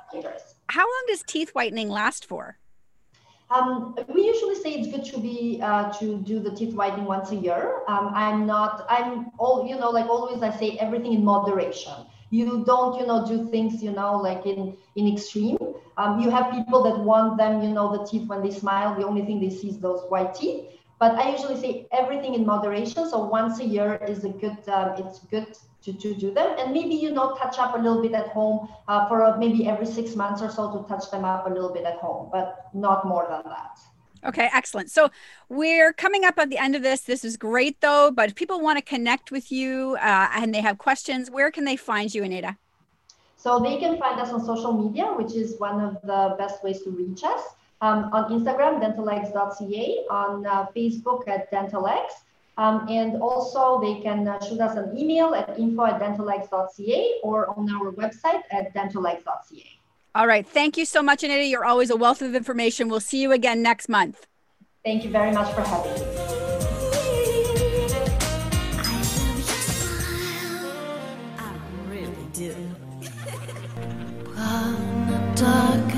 how 0.68 0.82
long 0.82 1.04
does 1.08 1.22
teeth 1.26 1.50
whitening 1.50 1.88
last 1.88 2.24
for? 2.24 2.59
Um, 3.50 3.96
we 4.14 4.26
usually 4.26 4.54
say 4.54 4.74
it's 4.74 4.88
good 4.88 5.04
to 5.12 5.18
be 5.18 5.60
uh, 5.62 5.92
to 5.98 6.18
do 6.18 6.38
the 6.38 6.50
teeth 6.50 6.74
whitening 6.74 7.04
once 7.04 7.32
a 7.32 7.36
year. 7.36 7.82
Um, 7.88 8.12
I'm 8.14 8.46
not. 8.46 8.86
I'm 8.88 9.30
all 9.38 9.66
you 9.66 9.76
know. 9.76 9.90
Like 9.90 10.06
always, 10.06 10.42
I 10.42 10.50
say 10.56 10.78
everything 10.78 11.12
in 11.14 11.24
moderation 11.24 12.06
you 12.30 12.64
don't 12.64 12.98
you 12.98 13.06
know 13.06 13.26
do 13.26 13.48
things 13.50 13.82
you 13.82 13.90
know 13.90 14.16
like 14.16 14.46
in 14.46 14.76
in 14.96 15.12
extreme 15.12 15.58
um, 15.96 16.20
you 16.20 16.30
have 16.30 16.50
people 16.52 16.82
that 16.82 16.98
want 16.98 17.36
them 17.36 17.62
you 17.62 17.70
know 17.70 17.96
the 17.96 18.04
teeth 18.06 18.26
when 18.28 18.42
they 18.42 18.50
smile 18.50 18.94
the 18.98 19.06
only 19.06 19.22
thing 19.22 19.40
they 19.40 19.50
see 19.50 19.68
is 19.68 19.78
those 19.78 20.02
white 20.08 20.34
teeth 20.34 20.64
but 21.00 21.12
i 21.16 21.30
usually 21.30 21.58
say 21.60 21.88
everything 21.90 22.34
in 22.34 22.46
moderation 22.46 23.08
so 23.10 23.24
once 23.24 23.58
a 23.58 23.64
year 23.64 23.98
is 24.06 24.24
a 24.24 24.28
good 24.28 24.58
um, 24.68 24.94
it's 24.98 25.20
good 25.34 25.56
to, 25.82 25.92
to 25.94 26.14
do 26.14 26.32
them 26.32 26.54
and 26.58 26.72
maybe 26.72 26.94
you 26.94 27.10
know 27.10 27.34
touch 27.36 27.58
up 27.58 27.74
a 27.74 27.78
little 27.78 28.02
bit 28.02 28.12
at 28.12 28.28
home 28.28 28.68
uh, 28.86 29.08
for 29.08 29.24
uh, 29.24 29.36
maybe 29.38 29.66
every 29.66 29.86
six 29.86 30.14
months 30.14 30.42
or 30.42 30.50
so 30.50 30.70
to 30.70 30.88
touch 30.88 31.10
them 31.10 31.24
up 31.24 31.46
a 31.46 31.50
little 31.50 31.72
bit 31.72 31.84
at 31.84 31.96
home 31.96 32.28
but 32.30 32.66
not 32.74 33.06
more 33.06 33.26
than 33.28 33.42
that 33.44 33.78
Okay, 34.22 34.50
excellent. 34.52 34.90
So 34.90 35.10
we're 35.48 35.94
coming 35.94 36.26
up 36.26 36.38
at 36.38 36.50
the 36.50 36.58
end 36.58 36.76
of 36.76 36.82
this. 36.82 37.00
This 37.00 37.24
is 37.24 37.38
great 37.38 37.80
though, 37.80 38.10
but 38.10 38.28
if 38.28 38.34
people 38.34 38.60
want 38.60 38.78
to 38.78 38.84
connect 38.84 39.30
with 39.30 39.50
you 39.50 39.96
uh, 40.00 40.28
and 40.34 40.54
they 40.54 40.60
have 40.60 40.76
questions, 40.76 41.30
where 41.30 41.50
can 41.50 41.64
they 41.64 41.76
find 41.76 42.14
you, 42.14 42.22
Anaida? 42.22 42.58
So 43.36 43.58
they 43.58 43.78
can 43.78 43.98
find 43.98 44.20
us 44.20 44.30
on 44.30 44.44
social 44.44 44.74
media, 44.74 45.06
which 45.06 45.34
is 45.34 45.58
one 45.58 45.80
of 45.80 46.02
the 46.02 46.36
best 46.36 46.62
ways 46.62 46.82
to 46.82 46.90
reach 46.90 47.24
us. 47.24 47.40
Um, 47.82 48.10
on 48.12 48.30
Instagram, 48.30 48.80
dentalx.ca, 48.82 50.04
on 50.10 50.46
uh, 50.46 50.66
Facebook 50.76 51.26
at 51.26 51.50
dentalx, 51.50 52.08
um, 52.58 52.86
and 52.90 53.22
also 53.22 53.80
they 53.80 54.02
can 54.02 54.28
uh, 54.28 54.38
shoot 54.44 54.60
us 54.60 54.76
an 54.76 54.96
email 54.96 55.34
at 55.34 55.58
info 55.58 55.86
at 55.86 55.98
dentalx.ca 55.98 57.20
or 57.22 57.48
on 57.58 57.70
our 57.70 57.90
website 57.92 58.42
at 58.50 58.74
dentalx.ca. 58.74 59.78
All 60.14 60.26
right. 60.26 60.46
Thank 60.46 60.76
you 60.76 60.84
so 60.84 61.02
much, 61.02 61.22
Anaida. 61.22 61.48
You're 61.48 61.64
always 61.64 61.88
a 61.88 61.96
wealth 61.96 62.20
of 62.20 62.34
information. 62.34 62.88
We'll 62.88 63.00
see 63.00 63.22
you 63.22 63.32
again 63.32 63.62
next 63.62 63.88
month. 63.88 64.26
Thank 64.84 65.04
you 65.04 65.10
very 65.10 65.32
much 65.32 65.54
for 65.54 65.62
having 65.62 65.94
me. 65.94 66.30
dark 75.40 75.86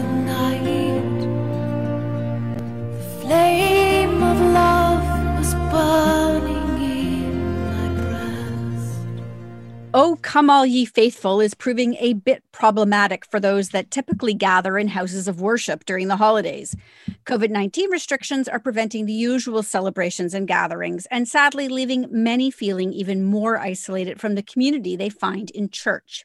Oh, 9.95 10.19
Come 10.23 10.49
All 10.49 10.65
Ye 10.65 10.87
Faithful 10.87 11.43
is 11.43 11.53
proving 11.53 11.97
a 12.01 12.15
bit 12.15 12.43
problematic 12.51 13.27
for 13.27 13.39
those 13.39 13.71
that 13.71 13.91
typically 13.91 14.33
gather 14.33 14.79
in 14.79 14.89
houses 14.89 15.29
of 15.29 15.43
worship 15.43 15.85
during 15.85 16.09
the 16.09 16.17
holidays. 16.17 16.75
COVID 17.27 17.51
19 17.51 17.91
restrictions 17.91 18.49
are 18.49 18.59
preventing 18.59 19.05
the 19.05 19.13
usual 19.13 19.63
celebrations 19.63 20.33
and 20.33 20.49
gatherings, 20.49 21.05
and 21.11 21.29
sadly, 21.29 21.69
leaving 21.69 22.07
many 22.11 22.51
feeling 22.51 22.95
even 22.95 23.23
more 23.23 23.59
isolated 23.59 24.19
from 24.19 24.35
the 24.35 24.43
community 24.43 24.97
they 24.97 25.11
find 25.11 25.51
in 25.51 25.69
church. 25.69 26.25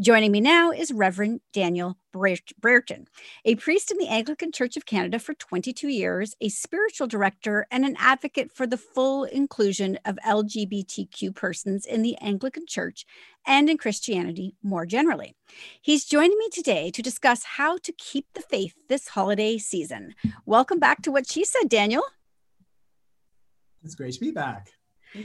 Joining 0.00 0.32
me 0.32 0.40
now 0.40 0.70
is 0.70 0.92
Reverend 0.92 1.42
Daniel 1.52 1.98
Brereton, 2.10 3.06
a 3.44 3.54
priest 3.56 3.90
in 3.90 3.98
the 3.98 4.08
Anglican 4.08 4.50
Church 4.50 4.78
of 4.78 4.86
Canada 4.86 5.18
for 5.18 5.34
22 5.34 5.88
years, 5.88 6.34
a 6.40 6.48
spiritual 6.48 7.06
director, 7.06 7.66
and 7.70 7.84
an 7.84 7.96
advocate 7.98 8.50
for 8.50 8.66
the 8.66 8.78
full 8.78 9.24
inclusion 9.24 9.98
of 10.06 10.16
LGBTQ 10.24 11.34
persons 11.34 11.84
in 11.84 12.00
the 12.00 12.16
Anglican 12.16 12.64
Church 12.66 13.04
and 13.46 13.68
in 13.68 13.76
Christianity 13.76 14.54
more 14.62 14.86
generally. 14.86 15.36
He's 15.82 16.06
joining 16.06 16.38
me 16.38 16.48
today 16.50 16.90
to 16.92 17.02
discuss 17.02 17.44
how 17.44 17.76
to 17.76 17.92
keep 17.92 18.24
the 18.32 18.40
faith 18.40 18.72
this 18.88 19.08
holiday 19.08 19.58
season. 19.58 20.14
Welcome 20.46 20.78
back 20.78 21.02
to 21.02 21.12
What 21.12 21.30
She 21.30 21.44
Said, 21.44 21.68
Daniel. 21.68 22.04
It's 23.84 23.96
great 23.96 24.14
to 24.14 24.20
be 24.20 24.30
back. 24.30 24.70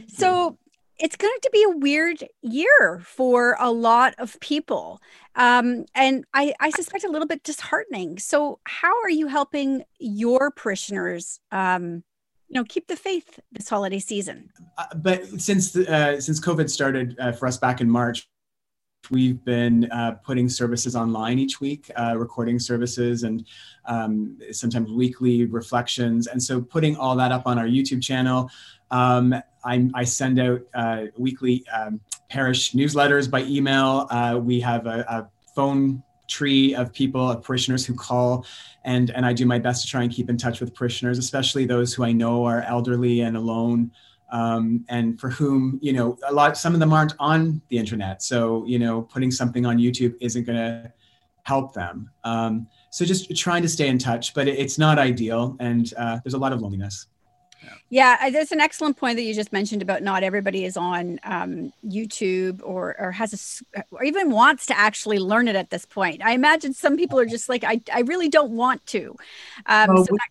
So, 0.07 0.57
it's 0.97 1.15
going 1.15 1.37
to 1.41 1.49
be 1.51 1.63
a 1.63 1.69
weird 1.69 2.23
year 2.41 3.01
for 3.03 3.57
a 3.59 3.71
lot 3.71 4.15
of 4.17 4.39
people. 4.39 5.01
Um, 5.35 5.85
and 5.93 6.25
I, 6.33 6.53
I, 6.59 6.69
suspect 6.69 7.03
a 7.03 7.09
little 7.09 7.27
bit 7.27 7.43
disheartening. 7.43 8.19
So, 8.19 8.59
how 8.65 9.01
are 9.01 9.09
you 9.09 9.27
helping 9.27 9.83
your 9.99 10.51
parishioners, 10.51 11.41
um, 11.51 12.03
you 12.47 12.55
know, 12.55 12.63
keep 12.63 12.87
the 12.87 12.95
faith 12.95 13.39
this 13.51 13.67
holiday 13.67 13.99
season? 13.99 14.49
Uh, 14.77 14.85
but 14.95 15.25
since 15.41 15.73
the, 15.73 15.93
uh, 15.93 16.21
since 16.21 16.39
COVID 16.39 16.69
started 16.69 17.17
uh, 17.19 17.33
for 17.33 17.47
us 17.47 17.57
back 17.57 17.81
in 17.81 17.89
March, 17.89 18.29
we've 19.11 19.43
been 19.43 19.91
uh, 19.91 20.13
putting 20.23 20.47
services 20.47 20.95
online 20.95 21.37
each 21.37 21.59
week, 21.59 21.91
uh, 21.99 22.15
recording 22.17 22.57
services 22.57 23.23
and 23.23 23.45
um, 23.85 24.37
sometimes 24.51 24.89
weekly 24.89 25.45
reflections. 25.45 26.27
And 26.27 26.41
so, 26.41 26.61
putting 26.61 26.95
all 26.95 27.17
that 27.17 27.33
up 27.33 27.45
on 27.45 27.59
our 27.59 27.67
YouTube 27.67 28.01
channel. 28.01 28.49
Um, 28.91 29.35
I, 29.65 29.89
I 29.93 30.03
send 30.03 30.39
out 30.39 30.61
uh, 30.73 31.05
weekly 31.17 31.65
um, 31.73 31.99
parish 32.29 32.73
newsletters 32.73 33.29
by 33.29 33.43
email. 33.43 34.07
Uh, 34.09 34.39
we 34.41 34.59
have 34.61 34.85
a, 34.85 34.99
a, 35.07 35.29
phone 35.55 36.03
tree 36.27 36.75
of 36.75 36.91
people, 36.91 37.31
of 37.31 37.41
parishioners 37.41 37.85
who 37.85 37.93
call, 37.93 38.45
and 38.83 39.09
and 39.11 39.25
I 39.25 39.31
do 39.31 39.45
my 39.45 39.57
best 39.57 39.83
to 39.83 39.87
try 39.87 40.03
and 40.03 40.11
keep 40.11 40.29
in 40.29 40.35
touch 40.35 40.59
with 40.59 40.75
parishioners, 40.75 41.17
especially 41.17 41.65
those 41.65 41.93
who 41.93 42.03
I 42.03 42.11
know 42.11 42.43
are 42.43 42.61
elderly 42.63 43.21
and 43.21 43.37
alone. 43.37 43.91
Um, 44.31 44.83
and 44.89 45.17
for 45.17 45.29
whom 45.29 45.79
you 45.81 45.93
know 45.93 46.17
a 46.27 46.33
lot 46.33 46.57
some 46.57 46.73
of 46.73 46.81
them 46.81 46.91
aren't 46.91 47.13
on 47.19 47.61
the 47.69 47.77
internet 47.77 48.23
so 48.23 48.65
you 48.65 48.79
know 48.79 49.03
putting 49.03 49.29
something 49.29 49.67
on 49.67 49.77
youtube 49.77 50.15
isn't 50.19 50.45
going 50.45 50.57
to 50.57 50.91
help 51.43 51.73
them 51.73 52.09
um, 52.23 52.67
so 52.89 53.05
just 53.05 53.33
trying 53.37 53.61
to 53.61 53.69
stay 53.69 53.87
in 53.87 53.99
touch 53.99 54.33
but 54.33 54.47
it, 54.47 54.57
it's 54.57 54.79
not 54.79 54.97
ideal 54.97 55.55
and 55.59 55.93
uh, 55.97 56.19
there's 56.23 56.33
a 56.33 56.39
lot 56.39 56.51
of 56.51 56.59
loneliness 56.59 57.05
yeah, 57.89 58.29
that's 58.29 58.51
an 58.51 58.59
excellent 58.59 58.97
point 58.97 59.17
that 59.17 59.23
you 59.23 59.33
just 59.33 59.53
mentioned 59.53 59.81
about 59.81 60.03
not 60.03 60.23
everybody 60.23 60.65
is 60.65 60.77
on 60.77 61.19
um, 61.23 61.73
YouTube 61.87 62.61
or 62.63 62.95
or 62.99 63.11
has 63.11 63.63
a 63.73 63.83
or 63.91 64.03
even 64.03 64.31
wants 64.31 64.65
to 64.67 64.77
actually 64.77 65.19
learn 65.19 65.47
it 65.47 65.55
at 65.55 65.69
this 65.69 65.85
point. 65.85 66.21
I 66.23 66.31
imagine 66.31 66.73
some 66.73 66.97
people 66.97 67.19
are 67.19 67.25
just 67.25 67.49
like, 67.49 67.63
I, 67.63 67.81
I 67.93 68.01
really 68.01 68.29
don't 68.29 68.51
want 68.51 68.85
to. 68.87 69.15
Um, 69.65 69.93
well, 69.93 70.05
so 70.05 70.13
that- 70.13 70.29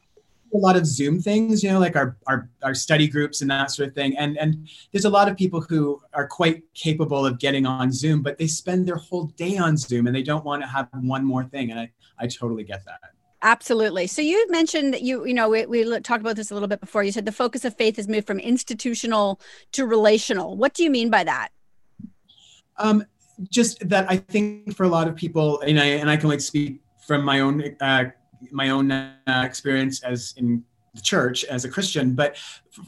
a 0.55 0.59
lot 0.59 0.77
of 0.77 0.87
Zoom 0.87 1.20
things, 1.20 1.64
you 1.64 1.70
know, 1.70 1.81
like 1.81 1.97
our, 1.97 2.16
our 2.27 2.49
our 2.62 2.75
study 2.75 3.09
groups 3.09 3.42
and 3.42 3.51
that 3.51 3.73
sort 3.73 3.88
of 3.88 3.94
thing. 3.94 4.16
And 4.16 4.38
and 4.38 4.68
there's 4.92 5.05
a 5.05 5.11
lot 5.11 5.29
of 5.29 5.37
people 5.37 5.61
who 5.61 6.01
are 6.12 6.29
quite 6.29 6.62
capable 6.75 7.27
of 7.27 7.38
getting 7.38 7.66
on 7.66 7.90
Zoom, 7.92 8.23
but 8.23 8.38
they 8.38 8.47
spend 8.47 8.87
their 8.87 8.97
whole 8.97 9.25
day 9.37 9.57
on 9.57 9.77
Zoom 9.77 10.07
and 10.07 10.14
they 10.14 10.23
don't 10.23 10.44
want 10.44 10.62
to 10.62 10.68
have 10.68 10.88
one 10.92 11.25
more 11.25 11.44
thing. 11.44 11.73
And 11.73 11.81
I, 11.81 11.90
I 12.18 12.29
totally 12.29 12.62
get 12.62 12.85
that. 12.85 13.01
Absolutely. 13.44 14.07
So 14.07 14.22
you 14.22 14.50
mentioned 14.50 14.94
that 14.94 15.02
you, 15.02 15.26
you 15.26 15.35
know, 15.35 15.50
we, 15.50 15.66
we 15.66 15.85
talked 16.00 16.22
about 16.22 16.35
this 16.35 16.50
a 16.50 16.54
little 16.54 16.68
bit 16.68 16.80
before. 16.80 17.04
You 17.04 17.12
said 17.12 17.26
the 17.26 17.33
focus 17.33 17.66
of 17.66 17.76
faith 17.76 17.96
has 17.96 18.09
moved 18.09 18.26
from 18.26 18.40
institutional 18.40 19.38
to 19.72 19.87
relational. 19.87 20.57
What 20.57 20.72
do 20.72 20.83
you 20.83 20.88
mean 20.90 21.11
by 21.11 21.24
that? 21.24 21.50
Um, 22.78 23.04
just 23.50 23.87
that 23.87 24.11
I 24.11 24.16
think 24.16 24.74
for 24.74 24.85
a 24.85 24.88
lot 24.88 25.09
of 25.09 25.14
people, 25.14 25.61
and 25.61 25.78
I 25.78 25.85
and 25.85 26.09
I 26.09 26.16
can 26.16 26.30
like 26.30 26.40
speak 26.40 26.80
from 27.07 27.22
my 27.22 27.40
own 27.40 27.62
uh, 27.83 28.04
my 28.50 28.70
own 28.70 28.90
uh, 28.90 29.14
experience 29.26 30.02
as 30.02 30.33
in 30.38 30.64
the 30.94 31.00
church 31.00 31.44
as 31.44 31.64
a 31.64 31.68
Christian, 31.68 32.14
but 32.14 32.37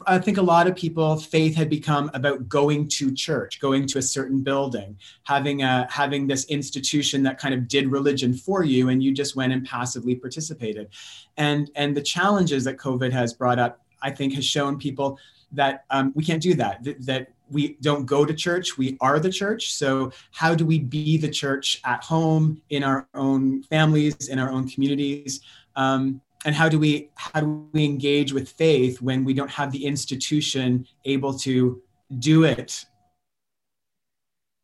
I 0.05 0.17
think 0.17 0.37
a 0.37 0.41
lot 0.41 0.67
of 0.67 0.75
people 0.75 1.17
faith 1.17 1.55
had 1.55 1.69
become 1.69 2.09
about 2.13 2.47
going 2.47 2.87
to 2.89 3.13
church, 3.13 3.59
going 3.59 3.85
to 3.87 3.97
a 3.97 4.01
certain 4.01 4.41
building, 4.41 4.97
having 5.23 5.63
a 5.63 5.87
having 5.89 6.27
this 6.27 6.45
institution 6.45 7.23
that 7.23 7.37
kind 7.37 7.53
of 7.53 7.67
did 7.67 7.91
religion 7.91 8.33
for 8.33 8.63
you, 8.63 8.89
and 8.89 9.03
you 9.03 9.13
just 9.13 9.35
went 9.35 9.53
and 9.53 9.65
passively 9.65 10.15
participated. 10.15 10.89
And 11.35 11.69
and 11.75 11.95
the 11.95 12.01
challenges 12.01 12.63
that 12.63 12.77
COVID 12.77 13.11
has 13.11 13.33
brought 13.33 13.59
up, 13.59 13.81
I 14.01 14.11
think, 14.11 14.33
has 14.35 14.45
shown 14.45 14.77
people 14.77 15.19
that 15.51 15.85
um, 15.89 16.13
we 16.15 16.23
can't 16.23 16.41
do 16.41 16.53
that. 16.55 16.83
That, 16.83 17.05
that 17.05 17.27
we 17.49 17.77
don't 17.79 18.05
go 18.05 18.25
to 18.25 18.33
church 18.33 18.77
we 18.77 18.97
are 18.99 19.19
the 19.19 19.29
church 19.29 19.73
so 19.73 20.11
how 20.31 20.53
do 20.53 20.65
we 20.65 20.79
be 20.79 21.17
the 21.17 21.29
church 21.29 21.79
at 21.85 22.03
home 22.03 22.61
in 22.69 22.83
our 22.83 23.07
own 23.13 23.63
families 23.63 24.27
in 24.27 24.37
our 24.37 24.49
own 24.49 24.67
communities 24.67 25.39
um, 25.77 26.19
and 26.47 26.55
how 26.55 26.69
do 26.69 26.79
we 26.79 27.09
how 27.15 27.41
do 27.41 27.69
we 27.73 27.83
engage 27.83 28.31
with 28.31 28.49
faith 28.49 29.01
when 29.01 29.25
we 29.25 29.33
don't 29.33 29.51
have 29.51 29.69
the 29.71 29.85
institution 29.85 30.87
able 31.03 31.37
to 31.37 31.81
do 32.19 32.45
it 32.45 32.85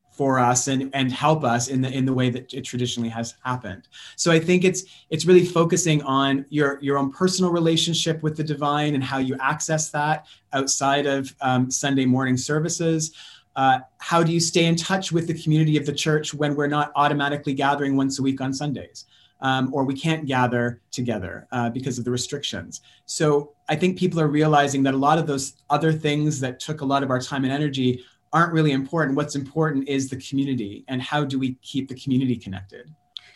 for 0.09 0.39
us 0.39 0.67
and, 0.69 0.89
and 0.93 1.11
help 1.11 1.43
us 1.43 1.67
in 1.67 1.81
the 1.81 1.91
in 1.91 2.05
the 2.05 2.13
way 2.13 2.29
that 2.29 2.53
it 2.53 2.61
traditionally 2.61 3.09
has 3.09 3.35
happened. 3.43 3.89
So 4.15 4.31
I 4.31 4.39
think 4.39 4.63
it's 4.63 4.85
it's 5.09 5.25
really 5.25 5.43
focusing 5.43 6.01
on 6.03 6.45
your 6.47 6.79
your 6.81 6.97
own 6.97 7.11
personal 7.11 7.51
relationship 7.51 8.23
with 8.23 8.37
the 8.37 8.45
divine 8.45 8.95
and 8.95 9.03
how 9.03 9.17
you 9.17 9.35
access 9.41 9.91
that 9.91 10.25
outside 10.53 11.05
of 11.05 11.35
um, 11.41 11.69
Sunday 11.69 12.05
morning 12.05 12.37
services. 12.37 13.13
Uh, 13.57 13.79
how 13.97 14.23
do 14.23 14.31
you 14.31 14.39
stay 14.39 14.65
in 14.65 14.77
touch 14.77 15.11
with 15.11 15.27
the 15.27 15.33
community 15.33 15.75
of 15.75 15.85
the 15.85 15.93
church 15.93 16.33
when 16.33 16.55
we're 16.55 16.65
not 16.65 16.93
automatically 16.95 17.53
gathering 17.53 17.97
once 17.97 18.19
a 18.19 18.21
week 18.21 18.39
on 18.39 18.53
Sundays? 18.53 19.05
Um, 19.43 19.71
or 19.73 19.83
we 19.83 19.93
can't 19.93 20.25
gather 20.25 20.81
together 20.89 21.47
uh, 21.51 21.69
because 21.69 21.99
of 21.99 22.05
the 22.05 22.11
restrictions. 22.11 22.81
So 23.05 23.53
I 23.69 23.75
think 23.75 23.99
people 23.99 24.19
are 24.19 24.27
realizing 24.27 24.81
that 24.83 24.93
a 24.93 24.97
lot 24.97 25.19
of 25.19 25.27
those 25.27 25.53
other 25.69 25.91
things 25.91 26.39
that 26.39 26.59
took 26.59 26.81
a 26.81 26.85
lot 26.85 27.03
of 27.03 27.11
our 27.11 27.19
time 27.19 27.43
and 27.43 27.53
energy 27.53 28.03
aren't 28.31 28.53
really 28.53 28.71
important. 28.71 29.15
What's 29.15 29.35
important 29.35 29.87
is 29.87 30.09
the 30.09 30.17
community 30.17 30.85
and 30.87 31.01
how 31.01 31.23
do 31.25 31.37
we 31.37 31.55
keep 31.61 31.89
the 31.89 31.95
community 31.95 32.37
connected. 32.37 32.89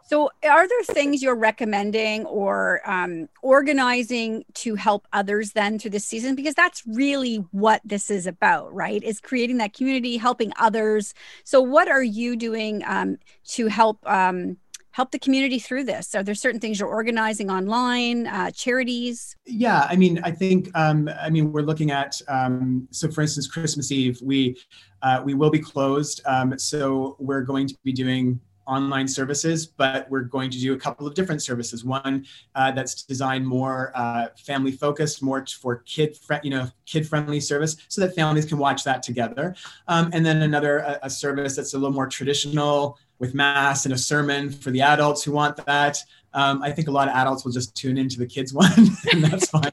So, 0.08 0.32
are 0.50 0.68
there 0.70 0.84
things 0.84 1.22
you're 1.22 1.36
recommending 1.36 2.26
or 2.28 2.80
um, 2.90 3.28
organizing 3.42 4.46
to 4.54 4.76
help 4.76 5.06
others 5.12 5.52
then 5.52 5.78
through 5.78 5.92
this 5.92 6.06
season? 6.06 6.34
Because 6.34 6.56
that's 6.56 6.82
really 6.88 7.36
what 7.52 7.82
this 7.84 8.10
is 8.10 8.26
about, 8.26 8.74
right? 8.74 9.04
Is 9.04 9.20
creating 9.20 9.58
that 9.58 9.74
community, 9.74 10.16
helping 10.16 10.54
others. 10.58 11.14
So, 11.44 11.62
what 11.62 11.90
are 11.90 12.04
you 12.04 12.38
doing 12.38 12.84
um, 12.88 13.18
to 13.48 13.68
help 13.68 14.00
um, 14.10 14.56
help 14.98 15.12
the 15.12 15.20
community 15.20 15.60
through 15.60 15.84
this? 15.84 16.16
Are 16.16 16.24
there 16.24 16.34
certain 16.34 16.60
things 16.60 16.80
you're 16.80 16.90
organizing 16.90 17.52
online, 17.52 18.26
uh, 18.26 18.50
charities? 18.50 19.36
Yeah, 19.46 19.86
I 19.88 19.96
mean, 19.96 20.20
I 20.24 20.32
think, 20.32 20.72
um, 20.74 21.08
I 21.22 21.30
mean, 21.30 21.52
we're 21.52 21.62
looking 21.62 21.92
at, 21.92 22.20
um, 22.28 22.88
so 22.90 23.12
for 23.12 23.22
instance, 23.22 23.46
Christmas 23.46 23.92
Eve, 23.92 24.20
we 24.24 24.58
uh, 25.04 25.22
we 25.24 25.36
will 25.36 25.52
be 25.52 25.60
closed. 25.60 26.22
Um, 26.26 26.58
so 26.58 27.16
we're 27.20 27.44
going 27.44 27.68
to 27.68 27.76
be 27.84 27.94
doing 27.94 28.40
online 28.68 29.08
services, 29.08 29.66
but 29.66 30.10
we're 30.10 30.22
going 30.22 30.50
to 30.52 30.60
do 30.60 30.74
a 30.74 30.78
couple 30.78 31.08
of 31.08 31.14
different 31.14 31.42
services. 31.42 31.86
One 31.86 32.26
uh, 32.56 32.72
that's 32.72 33.04
designed 33.04 33.48
more 33.48 33.92
uh, 33.96 34.28
family 34.38 34.72
focused, 34.72 35.24
more 35.24 35.46
for 35.46 35.78
kid, 35.86 36.18
fr- 36.18 36.44
you 36.44 36.50
know, 36.50 36.68
kid 36.86 37.08
friendly 37.08 37.40
service, 37.40 37.78
so 37.88 38.02
that 38.02 38.14
families 38.14 38.46
can 38.46 38.58
watch 38.58 38.84
that 38.84 39.04
together. 39.04 39.56
Um, 39.88 40.10
and 40.14 40.26
then 40.26 40.42
another 40.42 40.80
a, 40.80 41.00
a, 41.04 41.10
service 41.10 41.56
that's 41.56 41.74
a 41.74 41.78
little 41.78 41.94
more 41.94 42.08
traditional 42.08 43.00
with 43.20 43.34
mass 43.34 43.86
and 43.86 43.94
a 43.94 43.98
sermon 43.98 44.50
for 44.52 44.72
the 44.72 44.82
adults 44.82 45.24
who 45.24 45.32
want 45.32 45.58
that. 45.66 45.98
Um, 46.34 46.62
I 46.62 46.72
think 46.72 46.88
a 46.88 46.92
lot 46.92 47.08
of 47.08 47.16
adults 47.16 47.46
will 47.46 47.52
just 47.52 47.76
tune 47.76 47.98
into 47.98 48.20
the 48.20 48.28
kids 48.28 48.54
one, 48.54 48.72
and 49.12 49.24
that's 49.24 49.50
fine. 49.50 49.72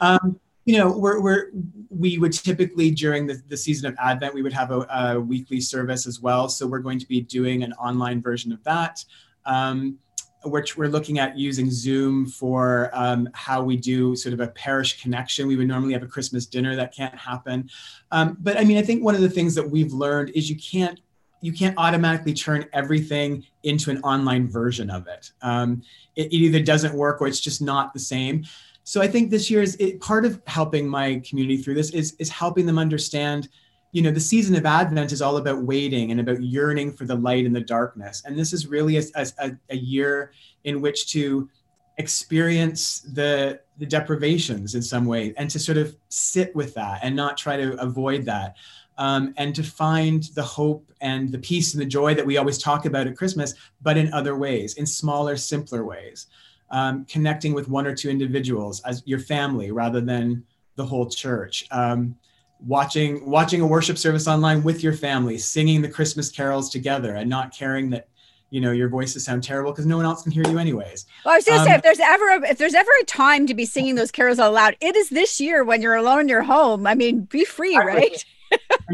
Um, 0.00 0.38
you 0.64 0.78
know, 0.78 0.96
we're, 0.96 1.20
we're 1.20 1.50
we 1.90 2.18
would 2.18 2.32
typically 2.32 2.90
during 2.90 3.26
the, 3.26 3.42
the 3.48 3.56
season 3.56 3.88
of 3.88 3.96
Advent, 3.98 4.32
we 4.32 4.42
would 4.42 4.52
have 4.52 4.70
a, 4.70 4.86
a, 4.90 5.20
weekly 5.20 5.60
service 5.60 6.06
as 6.06 6.20
well. 6.20 6.48
So 6.48 6.66
we're 6.66 6.78
going 6.78 7.00
to 7.00 7.06
be 7.06 7.20
doing 7.20 7.64
an 7.64 7.72
online 7.74 8.22
version 8.22 8.52
of 8.52 8.62
that. 8.64 9.04
Um, 9.44 9.98
which 10.44 10.76
we're 10.76 10.88
looking 10.88 11.18
at 11.18 11.38
using 11.38 11.70
Zoom 11.70 12.26
for 12.26 12.90
um, 12.92 13.28
how 13.32 13.62
we 13.62 13.76
do 13.76 14.16
sort 14.16 14.32
of 14.32 14.40
a 14.40 14.48
parish 14.48 15.00
connection. 15.00 15.46
We 15.46 15.56
would 15.56 15.68
normally 15.68 15.92
have 15.92 16.02
a 16.02 16.08
Christmas 16.08 16.46
dinner 16.46 16.74
that 16.76 16.94
can't 16.94 17.16
happen. 17.16 17.70
Um, 18.10 18.36
but 18.40 18.58
I 18.58 18.64
mean, 18.64 18.76
I 18.76 18.82
think 18.82 19.04
one 19.04 19.14
of 19.14 19.20
the 19.20 19.30
things 19.30 19.54
that 19.54 19.68
we've 19.68 19.92
learned 19.92 20.30
is 20.30 20.50
you 20.50 20.56
can't 20.56 21.00
you 21.42 21.52
can't 21.52 21.74
automatically 21.76 22.32
turn 22.32 22.64
everything 22.72 23.44
into 23.64 23.90
an 23.90 24.00
online 24.02 24.48
version 24.48 24.88
of 24.88 25.06
it. 25.08 25.32
Um, 25.42 25.82
it. 26.16 26.32
it. 26.32 26.36
either 26.36 26.60
doesn't 26.60 26.94
work 26.94 27.20
or 27.20 27.26
it's 27.26 27.40
just 27.40 27.60
not 27.60 27.92
the 27.92 28.00
same. 28.00 28.44
So 28.84 29.02
I 29.02 29.08
think 29.08 29.30
this 29.30 29.50
year 29.50 29.60
is 29.60 29.76
it, 29.76 30.00
part 30.00 30.24
of 30.24 30.40
helping 30.46 30.88
my 30.88 31.20
community 31.28 31.58
through 31.58 31.74
this 31.74 31.90
is 31.90 32.14
is 32.18 32.30
helping 32.30 32.64
them 32.64 32.78
understand. 32.78 33.48
You 33.92 34.00
know, 34.00 34.10
the 34.10 34.20
season 34.20 34.56
of 34.56 34.64
Advent 34.64 35.12
is 35.12 35.20
all 35.20 35.36
about 35.36 35.62
waiting 35.62 36.12
and 36.12 36.20
about 36.20 36.42
yearning 36.42 36.92
for 36.92 37.04
the 37.04 37.14
light 37.14 37.44
in 37.44 37.52
the 37.52 37.60
darkness, 37.60 38.22
and 38.24 38.38
this 38.38 38.54
is 38.54 38.66
really 38.66 38.96
a, 38.96 39.02
a, 39.38 39.52
a 39.68 39.76
year 39.76 40.32
in 40.64 40.80
which 40.80 41.12
to 41.12 41.50
experience 41.98 43.00
the 43.00 43.60
the 43.78 43.86
deprivations 43.86 44.74
in 44.74 44.82
some 44.82 45.04
way 45.04 45.34
and 45.36 45.50
to 45.50 45.58
sort 45.58 45.76
of 45.76 45.94
sit 46.08 46.54
with 46.56 46.72
that 46.74 47.00
and 47.02 47.14
not 47.14 47.36
try 47.36 47.56
to 47.56 47.78
avoid 47.80 48.24
that 48.24 48.56
um, 48.98 49.34
and 49.36 49.54
to 49.54 49.62
find 49.62 50.24
the 50.34 50.42
hope 50.42 50.92
and 51.00 51.30
the 51.30 51.38
peace 51.38 51.74
and 51.74 51.80
the 51.80 51.86
joy 51.86 52.14
that 52.14 52.26
we 52.26 52.36
always 52.36 52.58
talk 52.58 52.84
about 52.84 53.06
at 53.06 53.16
christmas 53.16 53.54
but 53.80 53.96
in 53.96 54.12
other 54.12 54.36
ways 54.36 54.74
in 54.74 54.86
smaller 54.86 55.36
simpler 55.36 55.84
ways 55.84 56.26
um, 56.72 57.04
connecting 57.04 57.52
with 57.52 57.68
one 57.68 57.86
or 57.86 57.94
two 57.94 58.10
individuals 58.10 58.80
as 58.80 59.02
your 59.04 59.18
family 59.18 59.70
rather 59.70 60.00
than 60.00 60.44
the 60.76 60.84
whole 60.84 61.08
church. 61.08 61.64
Um, 61.70 62.16
watching 62.64 63.28
watching 63.28 63.60
a 63.60 63.66
worship 63.66 63.98
service 63.98 64.26
online 64.26 64.62
with 64.62 64.82
your 64.82 64.94
family, 64.94 65.38
singing 65.38 65.82
the 65.82 65.88
Christmas 65.88 66.30
carols 66.30 66.70
together, 66.70 67.14
and 67.16 67.28
not 67.28 67.54
caring 67.54 67.90
that 67.90 68.08
you 68.50 68.60
know 68.60 68.72
your 68.72 68.88
voices 68.88 69.24
sound 69.24 69.42
terrible 69.42 69.70
because 69.70 69.86
no 69.86 69.96
one 69.96 70.06
else 70.06 70.22
can 70.22 70.32
hear 70.32 70.46
you 70.48 70.58
anyways. 70.58 71.06
Well, 71.24 71.34
I 71.34 71.36
was 71.36 71.44
going 71.44 71.58
to 71.58 71.62
um, 71.62 71.68
say 71.68 71.74
if 71.74 71.82
there's 71.82 72.00
ever 72.00 72.28
a, 72.28 72.50
if 72.50 72.58
there's 72.58 72.74
ever 72.74 72.90
a 73.02 73.04
time 73.04 73.46
to 73.46 73.54
be 73.54 73.66
singing 73.66 73.94
those 73.94 74.10
carols 74.10 74.38
out 74.38 74.54
loud, 74.54 74.76
it 74.80 74.96
is 74.96 75.10
this 75.10 75.40
year 75.40 75.64
when 75.64 75.82
you're 75.82 75.94
alone 75.94 76.20
in 76.20 76.28
your 76.28 76.42
home. 76.42 76.86
I 76.86 76.94
mean, 76.94 77.22
be 77.22 77.44
free, 77.44 77.76
right? 77.76 78.24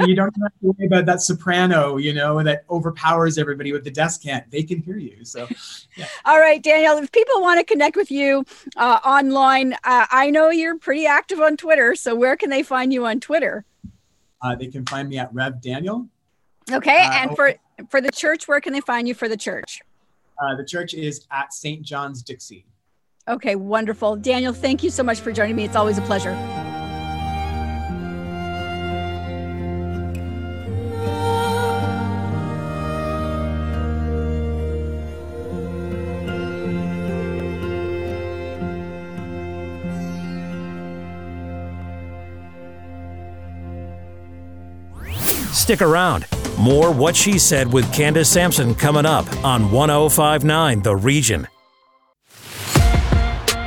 You 0.07 0.15
don't 0.15 0.35
have 0.43 0.53
to 0.61 0.75
worry 0.77 0.87
about 0.87 1.07
that 1.07 1.23
soprano, 1.23 1.97
you 1.97 2.13
know, 2.13 2.43
that 2.43 2.65
overpowers 2.71 3.39
everybody 3.39 3.73
with 3.73 3.85
the 3.85 3.91
descant. 3.91 4.51
They 4.51 4.63
can 4.63 4.81
hear 4.81 4.97
you. 4.97 5.25
So, 5.25 5.49
yeah. 5.97 6.07
All 6.25 6.39
right, 6.39 6.63
Daniel, 6.63 6.99
if 6.99 7.11
people 7.13 7.41
want 7.41 7.59
to 7.59 7.65
connect 7.65 7.97
with 7.97 8.11
you 8.11 8.45
uh, 8.77 9.01
online, 9.05 9.75
uh, 9.85 10.07
I 10.11 10.31
know 10.31 10.51
you're 10.51 10.79
pretty 10.79 11.07
active 11.07 11.41
on 11.41 11.57
Twitter. 11.57 11.95
So, 11.95 12.15
where 12.15 12.37
can 12.37 12.51
they 12.51 12.63
find 12.63 12.93
you 12.93 13.07
on 13.07 13.21
Twitter? 13.21 13.65
Uh, 14.41 14.55
they 14.55 14.69
can 14.69 14.87
find 14.87 15.09
me 15.09 15.19
at 15.19 15.33
Rev 15.35 15.61
Daniel. 15.61 16.09
Okay. 16.71 17.05
Uh, 17.05 17.13
and 17.13 17.37
for, 17.37 17.55
for 17.89 18.01
the 18.01 18.13
church, 18.13 18.47
where 18.47 18.61
can 18.61 18.73
they 18.73 18.81
find 18.81 19.09
you 19.09 19.15
for 19.15 19.29
the 19.29 19.37
church? 19.37 19.81
Uh, 20.41 20.55
the 20.55 20.65
church 20.65 20.95
is 20.95 21.27
at 21.31 21.53
St. 21.53 21.83
John's 21.83 22.23
Dixie. 22.23 22.65
Okay, 23.27 23.57
wonderful. 23.57 24.17
Daniel, 24.17 24.53
thank 24.53 24.83
you 24.83 24.91
so 24.91 25.03
much 25.03 25.21
for 25.21 25.33
joining 25.33 25.57
me. 25.57 25.65
It's 25.65 25.77
always 25.77 25.99
a 25.99 26.03
pleasure. 26.03 26.33
Stick 45.69 45.83
around. 45.83 46.25
More 46.59 46.91
What 46.91 47.15
She 47.15 47.39
Said 47.39 47.71
with 47.71 47.93
Candace 47.93 48.31
Sampson 48.31 48.75
coming 48.75 49.05
up 49.05 49.27
on 49.45 49.71
1059 49.71 50.81
The 50.81 50.97
Region. 50.97 51.47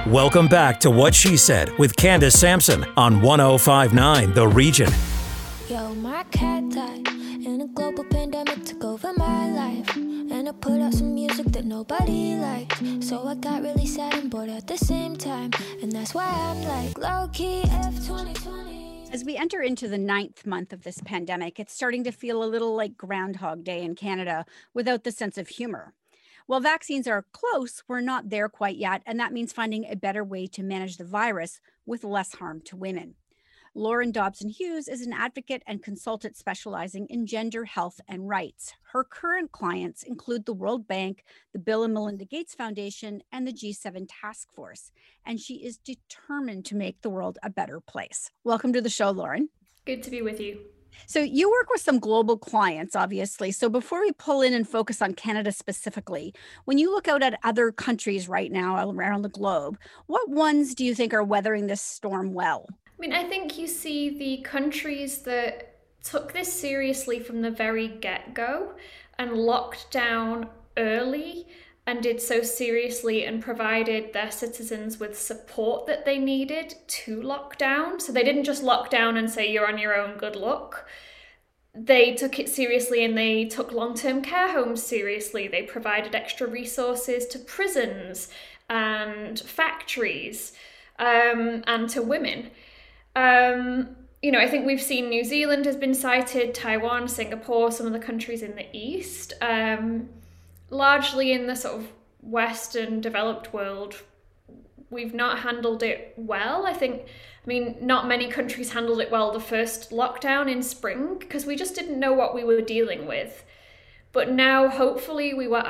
Welcome 0.08 0.48
back 0.48 0.80
to 0.80 0.90
What 0.90 1.14
She 1.14 1.38
Said 1.38 1.70
with 1.78 1.96
Candace 1.96 2.40
Sampson 2.40 2.84
on 2.98 3.22
1059 3.22 4.34
The 4.34 4.48
Region. 4.48 4.90
Yo, 5.70 5.94
my 5.94 6.24
cat 6.32 6.68
died 6.72 7.08
and 7.08 7.62
a 7.62 7.68
global 7.68 8.04
pandemic 8.06 8.66
took 8.66 8.84
over 8.84 9.14
my 9.14 9.52
life. 9.52 9.96
And 9.96 10.50
I 10.50 10.54
put 10.54 10.82
out 10.82 10.96
some 10.96 11.14
music 11.14 11.46
that 11.52 11.66
nobody 11.66 12.34
liked. 12.34 13.04
So 13.04 13.28
I 13.28 13.36
got 13.36 13.62
really 13.62 13.86
sad 13.86 14.16
and 14.16 14.32
bored 14.32 14.50
at 14.50 14.66
the 14.66 14.78
same 14.80 15.18
time. 15.18 15.52
And 15.84 15.92
that's 15.92 16.16
why 16.16 16.26
I'm 16.26 16.64
like 16.64 16.98
low 16.98 17.30
key 17.32 17.62
F 17.66 17.94
2020. 18.08 18.81
As 19.14 19.26
we 19.26 19.36
enter 19.36 19.62
into 19.62 19.90
the 19.90 19.98
ninth 19.98 20.46
month 20.46 20.72
of 20.72 20.84
this 20.84 21.02
pandemic, 21.04 21.60
it's 21.60 21.74
starting 21.74 22.06
to 22.06 22.14
feel 22.14 22.42
a 22.42 22.46
little 22.46 22.74
like 22.74 22.96
Groundhog 22.96 23.66
Day 23.66 23.84
in 23.84 23.94
Canada 23.94 24.46
without 24.74 25.04
the 25.04 25.12
sense 25.12 25.38
of 25.38 25.50
humor. 25.50 25.94
While 26.48 26.62
vaccines 26.62 27.08
are 27.08 27.26
close, 27.34 27.84
we're 27.90 28.00
not 28.00 28.30
there 28.30 28.48
quite 28.48 28.78
yet, 28.78 29.02
and 29.06 29.20
that 29.20 29.34
means 29.34 29.52
finding 29.52 29.84
a 29.86 29.98
better 29.98 30.24
way 30.24 30.48
to 30.48 30.64
manage 30.64 30.96
the 30.96 31.04
virus 31.04 31.60
with 31.86 32.06
less 32.06 32.36
harm 32.36 32.62
to 32.62 32.78
women. 32.78 33.16
Lauren 33.74 34.12
Dobson 34.12 34.50
Hughes 34.50 34.90
is 34.90 35.00
an 35.00 35.14
advocate 35.14 35.64
and 35.66 35.82
consultant 35.82 36.36
specializing 36.36 37.08
in 37.10 37.26
gender 37.26 37.64
health 37.64 38.02
and 38.06 38.28
rights. 38.28 38.74
Her 38.92 39.06
current 39.06 39.54
clients 39.54 40.04
include 40.04 40.46
the 40.46 40.54
World 40.54 40.90
Bank, 40.90 41.24
the 41.54 41.60
Bill 41.60 41.86
and 41.86 41.94
Melinda 41.94 42.26
Gates 42.26 42.54
Foundation, 42.54 43.22
and 43.32 43.48
the 43.48 43.54
G7 43.54 44.08
Task 44.10 44.52
Force. 44.54 44.92
And 45.26 45.40
she 45.40 45.64
is 45.64 45.78
determined 45.78 46.66
to 46.66 46.76
make 46.76 47.02
the 47.02 47.10
world 47.10 47.38
a 47.44 47.50
better 47.50 47.80
place. 47.80 48.30
Welcome 48.44 48.74
to 48.74 48.82
the 48.82 48.90
show, 48.90 49.10
Lauren. 49.10 49.48
Good 49.86 50.04
to 50.04 50.12
be 50.12 50.22
with 50.22 50.42
you. 50.42 50.60
So, 51.06 51.20
you 51.20 51.50
work 51.50 51.70
with 51.70 51.80
some 51.80 52.00
global 52.00 52.38
clients, 52.38 52.98
obviously. 52.98 53.54
So, 53.54 53.70
before 53.70 54.02
we 54.02 54.12
pull 54.12 54.42
in 54.42 54.54
and 54.54 54.68
focus 54.68 55.02
on 55.02 55.14
Canada 55.14 55.54
specifically, 55.54 56.34
when 56.66 56.78
you 56.78 56.94
look 56.94 57.08
out 57.08 57.24
at 57.24 57.40
other 57.46 57.72
countries 57.72 58.28
right 58.28 58.52
now 58.52 58.90
around 58.90 59.22
the 59.22 59.30
globe, 59.30 59.78
what 60.08 60.30
ones 60.30 60.76
do 60.76 60.84
you 60.84 60.94
think 60.94 61.14
are 61.14 61.24
weathering 61.24 61.68
this 61.68 61.82
storm 61.82 62.34
well? 62.34 62.68
I 63.02 63.08
mean, 63.08 63.14
I 63.14 63.24
think 63.24 63.58
you 63.58 63.66
see 63.66 64.16
the 64.16 64.44
countries 64.44 65.24
that 65.24 65.76
took 66.04 66.34
this 66.34 66.54
seriously 66.54 67.20
from 67.20 67.42
the 67.42 67.50
very 67.50 67.88
get 67.88 68.36
go 68.36 68.74
and 69.18 69.34
locked 69.34 69.90
down 69.90 70.50
early 70.78 71.48
and 71.88 72.04
did 72.04 72.22
so 72.22 72.44
seriously 72.44 73.26
and 73.26 73.42
provided 73.42 74.14
their 74.14 74.30
citizens 74.30 75.00
with 75.00 75.20
support 75.20 75.88
that 75.88 76.06
they 76.06 76.20
needed 76.20 76.76
to 76.90 77.20
lock 77.24 77.58
down. 77.58 78.00
So 78.00 78.12
they 78.12 78.24
didn't 78.24 78.44
just 78.44 78.62
lock 78.62 78.92
down 78.92 79.18
and 79.18 79.32
say, 79.32 79.52
you're 79.52 79.68
on 79.68 79.80
your 79.80 80.00
own, 80.00 80.20
good 80.20 80.36
luck. 80.36 80.88
They 81.74 82.14
took 82.14 82.38
it 82.38 82.50
seriously 82.50 83.04
and 83.04 83.18
they 83.18 83.46
took 83.46 83.72
long 83.72 83.96
term 83.96 84.22
care 84.22 84.52
homes 84.52 84.84
seriously. 84.84 85.48
They 85.48 85.64
provided 85.64 86.14
extra 86.14 86.46
resources 86.46 87.26
to 87.30 87.40
prisons 87.40 88.30
and 88.70 89.40
factories 89.40 90.54
um, 91.00 91.64
and 91.66 91.90
to 91.90 92.04
women. 92.04 92.52
Um, 93.16 93.96
you 94.22 94.32
know, 94.32 94.40
I 94.40 94.48
think 94.48 94.66
we've 94.66 94.82
seen 94.82 95.10
New 95.10 95.24
Zealand 95.24 95.66
has 95.66 95.76
been 95.76 95.94
cited, 95.94 96.54
Taiwan, 96.54 97.08
Singapore, 97.08 97.72
some 97.72 97.88
of 97.88 97.94
the 97.94 98.00
countries 98.00 98.44
in 98.44 98.56
the 98.56 98.66
East. 98.72 99.34
Um, 99.42 100.10
largely 100.70 101.32
in 101.32 101.48
the 101.48 101.56
sort 101.56 101.76
of 101.80 101.92
Western 102.22 103.02
developed 103.02 103.54
world, 103.54 104.04
we've 104.90 105.14
not 105.14 105.40
handled 105.40 105.82
it 105.82 106.14
well. 106.18 106.66
I 106.66 106.74
think, 106.74 107.04
I 107.04 107.48
mean, 107.48 107.78
not 107.82 108.08
many 108.08 108.28
countries 108.28 108.72
handled 108.72 109.02
it 109.02 109.10
well 109.10 109.32
the 109.32 109.40
first 109.40 109.92
lockdown 109.92 110.52
in 110.52 110.62
spring 110.62 111.18
because 111.18 111.46
we 111.46 111.56
just 111.56 111.74
didn't 111.74 112.00
know 112.00 112.14
what 112.14 112.36
we 112.36 112.44
were 112.44 112.62
dealing 112.62 113.08
with. 113.08 113.44
But 114.12 114.30
now, 114.30 114.68
hopefully, 114.68 115.34
we 115.34 115.48
were 115.48 115.66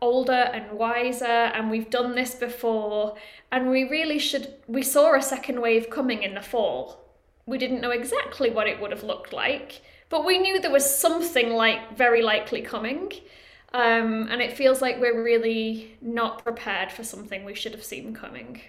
older 0.00 0.32
and 0.32 0.78
wiser 0.78 1.24
and 1.24 1.70
we've 1.70 1.90
done 1.90 2.14
this 2.14 2.34
before. 2.34 3.16
And 3.52 3.70
we 3.70 3.84
really 3.84 4.18
should 4.18 4.54
we 4.66 4.82
saw 4.82 5.14
a 5.14 5.22
second 5.22 5.60
wave 5.60 5.90
coming 5.90 6.22
in 6.22 6.34
the 6.34 6.42
fall. 6.42 7.04
We 7.46 7.58
didn't 7.58 7.80
know 7.80 7.90
exactly 7.90 8.50
what 8.50 8.66
it 8.66 8.80
would 8.80 8.90
have 8.90 9.02
looked 9.02 9.32
like 9.32 9.82
but 10.10 10.26
we 10.26 10.38
knew 10.38 10.60
there 10.60 10.70
was 10.70 10.94
something 10.94 11.54
like 11.54 11.96
very 11.96 12.20
likely 12.20 12.60
coming. 12.60 13.12
Um, 13.72 14.26
and 14.28 14.42
it 14.42 14.56
feels 14.56 14.82
like 14.82 15.00
we're 15.00 15.22
really 15.22 15.96
not 16.02 16.42
prepared 16.42 16.90
for 16.90 17.04
something 17.04 17.44
we 17.44 17.54
should 17.54 17.72
have 17.72 17.84
seen 17.84 18.12
coming 18.12 18.60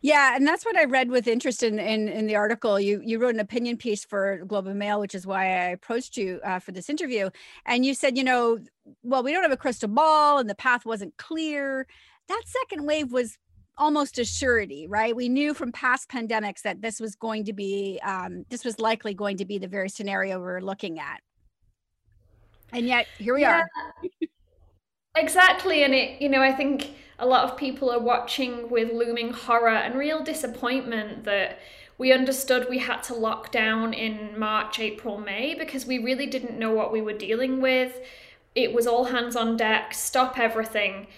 yeah, 0.00 0.36
and 0.36 0.46
that's 0.46 0.64
what 0.64 0.76
I 0.76 0.84
read 0.84 1.10
with 1.10 1.26
interest 1.26 1.62
in 1.62 1.78
in, 1.78 2.08
in 2.08 2.26
the 2.26 2.36
article. 2.36 2.78
You 2.78 3.00
you 3.04 3.18
wrote 3.18 3.34
an 3.34 3.40
opinion 3.40 3.76
piece 3.76 4.04
for 4.04 4.44
Globe 4.46 4.66
and 4.66 4.78
Mail, 4.78 5.00
which 5.00 5.14
is 5.14 5.26
why 5.26 5.44
I 5.44 5.68
approached 5.70 6.16
you 6.16 6.40
uh, 6.44 6.58
for 6.58 6.72
this 6.72 6.88
interview. 6.88 7.30
And 7.66 7.84
you 7.84 7.94
said, 7.94 8.16
you 8.16 8.24
know, 8.24 8.58
well, 9.02 9.22
we 9.22 9.32
don't 9.32 9.42
have 9.42 9.52
a 9.52 9.56
crystal 9.56 9.88
ball, 9.88 10.38
and 10.38 10.48
the 10.48 10.54
path 10.54 10.84
wasn't 10.86 11.16
clear. 11.16 11.86
That 12.28 12.42
second 12.46 12.86
wave 12.86 13.12
was 13.12 13.38
almost 13.78 14.18
a 14.18 14.24
surety, 14.24 14.86
right? 14.88 15.14
We 15.14 15.28
knew 15.28 15.54
from 15.54 15.72
past 15.72 16.10
pandemics 16.10 16.62
that 16.62 16.82
this 16.82 17.00
was 17.00 17.14
going 17.14 17.44
to 17.44 17.52
be, 17.52 18.00
um, 18.04 18.44
this 18.48 18.64
was 18.64 18.78
likely 18.80 19.14
going 19.14 19.36
to 19.36 19.44
be 19.44 19.56
the 19.58 19.68
very 19.68 19.88
scenario 19.88 20.38
we 20.38 20.44
we're 20.44 20.60
looking 20.60 20.98
at. 20.98 21.20
And 22.72 22.86
yet, 22.86 23.06
here 23.18 23.34
we 23.34 23.42
yeah. 23.42 23.62
are. 23.62 24.27
Exactly, 25.18 25.82
and 25.82 25.94
it, 25.94 26.20
you 26.20 26.28
know, 26.28 26.42
I 26.42 26.52
think 26.52 26.90
a 27.18 27.26
lot 27.26 27.44
of 27.44 27.56
people 27.56 27.90
are 27.90 27.98
watching 27.98 28.70
with 28.70 28.92
looming 28.92 29.32
horror 29.32 29.68
and 29.68 29.98
real 29.98 30.22
disappointment 30.22 31.24
that 31.24 31.58
we 31.98 32.12
understood 32.12 32.68
we 32.70 32.78
had 32.78 33.02
to 33.04 33.14
lock 33.14 33.50
down 33.50 33.92
in 33.92 34.38
March, 34.38 34.78
April, 34.78 35.18
May 35.18 35.54
because 35.54 35.84
we 35.84 35.98
really 35.98 36.26
didn't 36.26 36.58
know 36.58 36.72
what 36.72 36.92
we 36.92 37.02
were 37.02 37.12
dealing 37.12 37.60
with. 37.60 38.00
It 38.54 38.72
was 38.72 38.86
all 38.86 39.04
hands 39.04 39.34
on 39.34 39.56
deck, 39.56 39.94
stop 39.94 40.38
everything. 40.38 41.08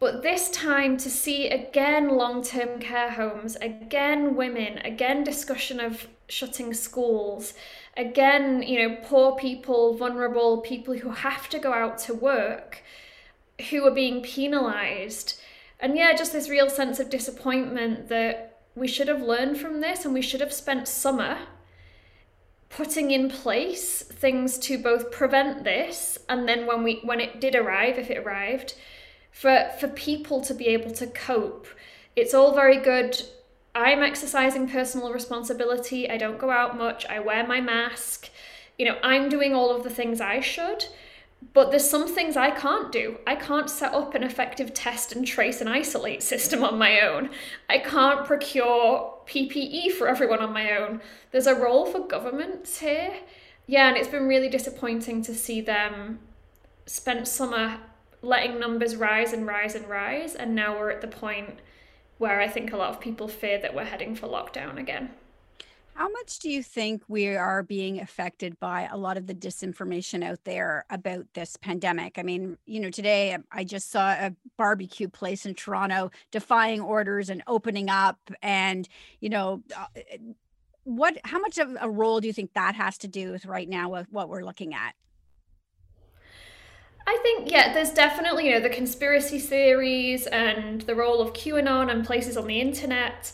But 0.00 0.22
this 0.22 0.48
time 0.50 0.96
to 0.98 1.10
see 1.10 1.48
again 1.48 2.10
long 2.10 2.42
term 2.42 2.78
care 2.78 3.10
homes, 3.10 3.56
again 3.56 4.36
women, 4.36 4.78
again 4.78 5.24
discussion 5.24 5.80
of 5.80 6.06
shutting 6.28 6.72
schools, 6.72 7.54
again, 7.96 8.62
you 8.62 8.78
know, 8.88 8.96
poor 9.02 9.34
people, 9.34 9.96
vulnerable 9.96 10.58
people 10.58 10.96
who 10.98 11.10
have 11.10 11.48
to 11.48 11.58
go 11.58 11.72
out 11.72 11.98
to 11.98 12.14
work, 12.14 12.84
who 13.70 13.84
are 13.86 13.92
being 13.92 14.22
penalized. 14.22 15.40
And 15.80 15.96
yeah, 15.96 16.14
just 16.14 16.32
this 16.32 16.48
real 16.48 16.70
sense 16.70 17.00
of 17.00 17.10
disappointment 17.10 18.08
that 18.08 18.60
we 18.74 18.88
should 18.88 19.08
have 19.08 19.22
learned 19.22 19.58
from 19.58 19.80
this 19.80 20.04
and 20.04 20.14
we 20.14 20.22
should 20.22 20.40
have 20.40 20.52
spent 20.52 20.88
summer 20.88 21.38
putting 22.70 23.10
in 23.10 23.28
place 23.28 24.02
things 24.02 24.58
to 24.58 24.78
both 24.78 25.10
prevent 25.10 25.64
this 25.64 26.18
and 26.28 26.46
then 26.46 26.66
when 26.66 26.82
we 26.82 27.00
when 27.02 27.18
it 27.18 27.40
did 27.40 27.54
arrive 27.54 27.98
if 27.98 28.10
it 28.10 28.18
arrived 28.18 28.74
for 29.30 29.70
for 29.80 29.88
people 29.88 30.40
to 30.42 30.54
be 30.54 30.66
able 30.66 30.90
to 30.92 31.06
cope. 31.06 31.66
It's 32.14 32.34
all 32.34 32.54
very 32.54 32.78
good. 32.78 33.20
I'm 33.74 34.02
exercising 34.02 34.68
personal 34.68 35.12
responsibility. 35.12 36.10
I 36.10 36.18
don't 36.18 36.38
go 36.38 36.50
out 36.50 36.76
much. 36.76 37.06
I 37.06 37.20
wear 37.20 37.46
my 37.46 37.60
mask. 37.60 38.28
You 38.76 38.86
know 38.86 38.98
i'm 39.02 39.28
doing 39.28 39.54
all 39.54 39.74
of 39.74 39.82
the 39.82 39.90
things 39.90 40.20
i 40.20 40.38
should 40.38 40.86
but 41.54 41.70
there's 41.70 41.88
some 41.88 42.08
things 42.08 42.36
I 42.36 42.50
can't 42.50 42.90
do. 42.90 43.18
I 43.26 43.36
can't 43.36 43.70
set 43.70 43.94
up 43.94 44.14
an 44.14 44.22
effective 44.22 44.74
test 44.74 45.14
and 45.14 45.26
trace 45.26 45.60
and 45.60 45.70
isolate 45.70 46.22
system 46.22 46.64
on 46.64 46.78
my 46.78 47.00
own. 47.00 47.30
I 47.68 47.78
can't 47.78 48.26
procure 48.26 49.14
PPE 49.26 49.92
for 49.92 50.08
everyone 50.08 50.40
on 50.40 50.52
my 50.52 50.76
own. 50.76 51.00
There's 51.30 51.46
a 51.46 51.54
role 51.54 51.86
for 51.86 52.06
governments 52.06 52.80
here. 52.80 53.12
Yeah, 53.66 53.88
and 53.88 53.96
it's 53.96 54.08
been 54.08 54.26
really 54.26 54.48
disappointing 54.48 55.22
to 55.22 55.34
see 55.34 55.60
them 55.60 56.20
spent 56.86 57.28
summer 57.28 57.78
letting 58.22 58.58
numbers 58.58 58.96
rise 58.96 59.32
and 59.32 59.46
rise 59.46 59.74
and 59.74 59.88
rise, 59.88 60.34
and 60.34 60.54
now 60.54 60.76
we're 60.76 60.90
at 60.90 61.02
the 61.02 61.08
point 61.08 61.60
where 62.18 62.40
I 62.40 62.48
think 62.48 62.72
a 62.72 62.76
lot 62.76 62.90
of 62.90 63.00
people 63.00 63.28
fear 63.28 63.58
that 63.60 63.74
we're 63.74 63.84
heading 63.84 64.16
for 64.16 64.26
lockdown 64.26 64.78
again. 64.78 65.10
How 65.98 66.08
much 66.08 66.38
do 66.38 66.48
you 66.48 66.62
think 66.62 67.02
we 67.08 67.26
are 67.26 67.64
being 67.64 67.98
affected 67.98 68.60
by 68.60 68.88
a 68.88 68.96
lot 68.96 69.16
of 69.16 69.26
the 69.26 69.34
disinformation 69.34 70.22
out 70.22 70.38
there 70.44 70.84
about 70.90 71.26
this 71.34 71.56
pandemic? 71.56 72.20
I 72.20 72.22
mean, 72.22 72.56
you 72.66 72.78
know, 72.78 72.88
today 72.88 73.32
um, 73.32 73.42
I 73.50 73.64
just 73.64 73.90
saw 73.90 74.10
a 74.10 74.32
barbecue 74.56 75.08
place 75.08 75.44
in 75.44 75.56
Toronto 75.56 76.12
defying 76.30 76.80
orders 76.80 77.30
and 77.30 77.42
opening 77.48 77.90
up 77.90 78.16
and, 78.44 78.88
you 79.18 79.28
know, 79.28 79.64
uh, 79.76 79.86
eh, 79.96 80.18
what 80.84 81.18
how 81.24 81.40
much 81.40 81.58
of 81.58 81.76
a 81.80 81.90
role 81.90 82.20
do 82.20 82.28
you 82.28 82.32
think 82.32 82.52
that 82.52 82.76
has 82.76 82.96
to 82.98 83.08
do 83.08 83.32
with 83.32 83.44
right 83.44 83.68
now 83.68 83.88
with 83.88 84.06
what 84.12 84.28
we're 84.28 84.44
looking 84.44 84.74
at? 84.74 84.94
I 87.08 87.18
think, 87.24 87.50
yeah, 87.50 87.74
there's 87.74 87.90
definitely, 87.90 88.46
you 88.46 88.52
know, 88.52 88.60
the 88.60 88.68
conspiracy 88.68 89.40
theories 89.40 90.28
and 90.28 90.80
the 90.82 90.94
role 90.94 91.20
of 91.20 91.32
QAnon 91.32 91.90
and 91.90 92.06
places 92.06 92.36
on 92.36 92.46
the 92.46 92.60
internet 92.60 93.32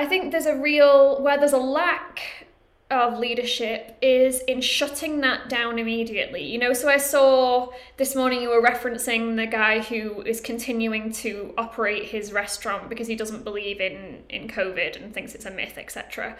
I 0.00 0.06
think 0.06 0.32
there's 0.32 0.46
a 0.46 0.56
real 0.56 1.20
where 1.22 1.36
there's 1.36 1.52
a 1.52 1.58
lack 1.58 2.46
of 2.90 3.18
leadership 3.18 3.98
is 4.00 4.40
in 4.48 4.62
shutting 4.62 5.20
that 5.20 5.50
down 5.50 5.78
immediately. 5.78 6.42
You 6.42 6.58
know, 6.58 6.72
so 6.72 6.88
I 6.88 6.96
saw 6.96 7.68
this 7.98 8.16
morning 8.16 8.40
you 8.40 8.48
were 8.48 8.62
referencing 8.62 9.36
the 9.36 9.46
guy 9.46 9.80
who 9.80 10.22
is 10.22 10.40
continuing 10.40 11.12
to 11.24 11.52
operate 11.58 12.06
his 12.06 12.32
restaurant 12.32 12.88
because 12.88 13.08
he 13.08 13.14
doesn't 13.14 13.44
believe 13.44 13.78
in 13.78 14.22
in 14.30 14.48
COVID 14.48 14.96
and 14.96 15.12
thinks 15.12 15.34
it's 15.34 15.44
a 15.44 15.50
myth, 15.50 15.76
etc. 15.76 16.34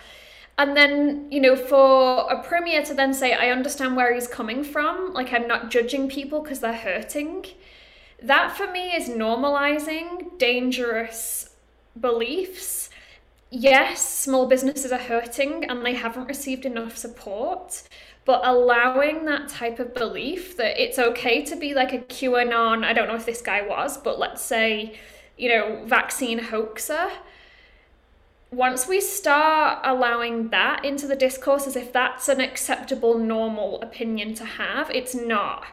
And 0.56 0.74
then, 0.74 1.30
you 1.30 1.40
know, 1.40 1.54
for 1.54 2.32
a 2.32 2.42
premier 2.42 2.82
to 2.84 2.94
then 2.94 3.12
say, 3.12 3.34
I 3.34 3.50
understand 3.50 3.94
where 3.94 4.14
he's 4.14 4.26
coming 4.26 4.64
from, 4.64 5.12
like 5.12 5.34
I'm 5.34 5.46
not 5.46 5.70
judging 5.70 6.08
people 6.08 6.40
because 6.40 6.60
they're 6.60 6.72
hurting, 6.72 7.44
that 8.22 8.56
for 8.56 8.66
me 8.72 8.96
is 8.96 9.10
normalizing 9.10 10.38
dangerous 10.38 11.50
beliefs 12.00 12.89
yes, 13.50 14.08
small 14.08 14.46
businesses 14.46 14.92
are 14.92 14.98
hurting 14.98 15.64
and 15.64 15.84
they 15.84 15.94
haven't 15.94 16.26
received 16.26 16.64
enough 16.64 16.96
support, 16.96 17.82
but 18.24 18.40
allowing 18.44 19.24
that 19.24 19.48
type 19.48 19.78
of 19.78 19.94
belief 19.94 20.56
that 20.56 20.80
it's 20.80 20.98
okay 20.98 21.42
to 21.44 21.56
be 21.56 21.74
like 21.74 21.92
a 21.92 21.98
QAnon, 21.98 22.84
I 22.84 22.92
don't 22.92 23.08
know 23.08 23.16
if 23.16 23.26
this 23.26 23.42
guy 23.42 23.66
was, 23.66 23.98
but 23.98 24.18
let's 24.18 24.42
say, 24.42 24.98
you 25.36 25.48
know, 25.48 25.82
vaccine 25.84 26.38
hoaxer. 26.38 27.10
Once 28.52 28.88
we 28.88 29.00
start 29.00 29.80
allowing 29.84 30.48
that 30.48 30.84
into 30.84 31.06
the 31.06 31.16
discourse 31.16 31.66
as 31.66 31.76
if 31.76 31.92
that's 31.92 32.28
an 32.28 32.40
acceptable, 32.40 33.16
normal 33.18 33.80
opinion 33.80 34.34
to 34.34 34.44
have, 34.44 34.90
it's 34.90 35.14
not. 35.14 35.64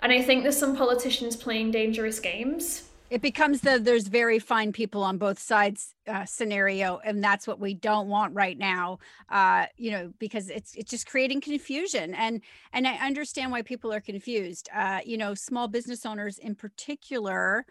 And 0.00 0.12
I 0.12 0.22
think 0.22 0.42
there's 0.42 0.58
some 0.58 0.76
politicians 0.76 1.36
playing 1.36 1.72
dangerous 1.72 2.20
games 2.20 2.87
it 3.10 3.22
becomes 3.22 3.62
the 3.62 3.78
there's 3.78 4.08
very 4.08 4.38
fine 4.38 4.72
people 4.72 5.02
on 5.02 5.18
both 5.18 5.38
sides 5.38 5.94
uh, 6.06 6.24
scenario 6.24 7.00
and 7.04 7.22
that's 7.22 7.46
what 7.46 7.58
we 7.58 7.74
don't 7.74 8.08
want 8.08 8.34
right 8.34 8.58
now 8.58 8.98
uh, 9.30 9.66
you 9.76 9.90
know 9.90 10.12
because 10.18 10.50
it's 10.50 10.74
it's 10.74 10.90
just 10.90 11.06
creating 11.06 11.40
confusion. 11.40 12.14
And 12.14 12.42
and 12.72 12.86
i 12.86 12.94
understand 12.94 13.50
why 13.50 13.62
people 13.62 13.92
are 13.92 14.00
confused. 14.00 14.68
Uh, 14.74 15.00
you 15.04 15.16
know 15.16 15.34
small 15.34 15.68
business 15.68 16.04
owners 16.04 16.38
in 16.38 16.54
particular 16.54 17.64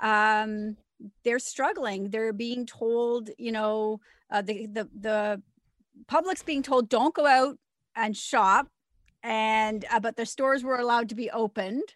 um, 0.00 0.76
they're 1.24 1.38
struggling. 1.38 2.10
They're 2.10 2.32
being 2.32 2.66
told 2.66 3.30
you 3.38 3.52
know 3.52 4.00
uh, 4.30 4.42
the 4.42 4.66
the 4.66 4.88
the 4.98 5.42
public's 6.06 6.42
being 6.42 6.62
told 6.62 6.88
don't 6.88 7.14
go 7.14 7.26
out 7.26 7.58
and 7.94 8.16
shop 8.16 8.68
and 9.22 9.84
uh, 9.90 10.00
but 10.00 10.16
the 10.16 10.26
stores 10.26 10.64
were 10.64 10.76
allowed 10.76 11.08
to 11.10 11.14
be 11.14 11.30
opened 11.30 11.94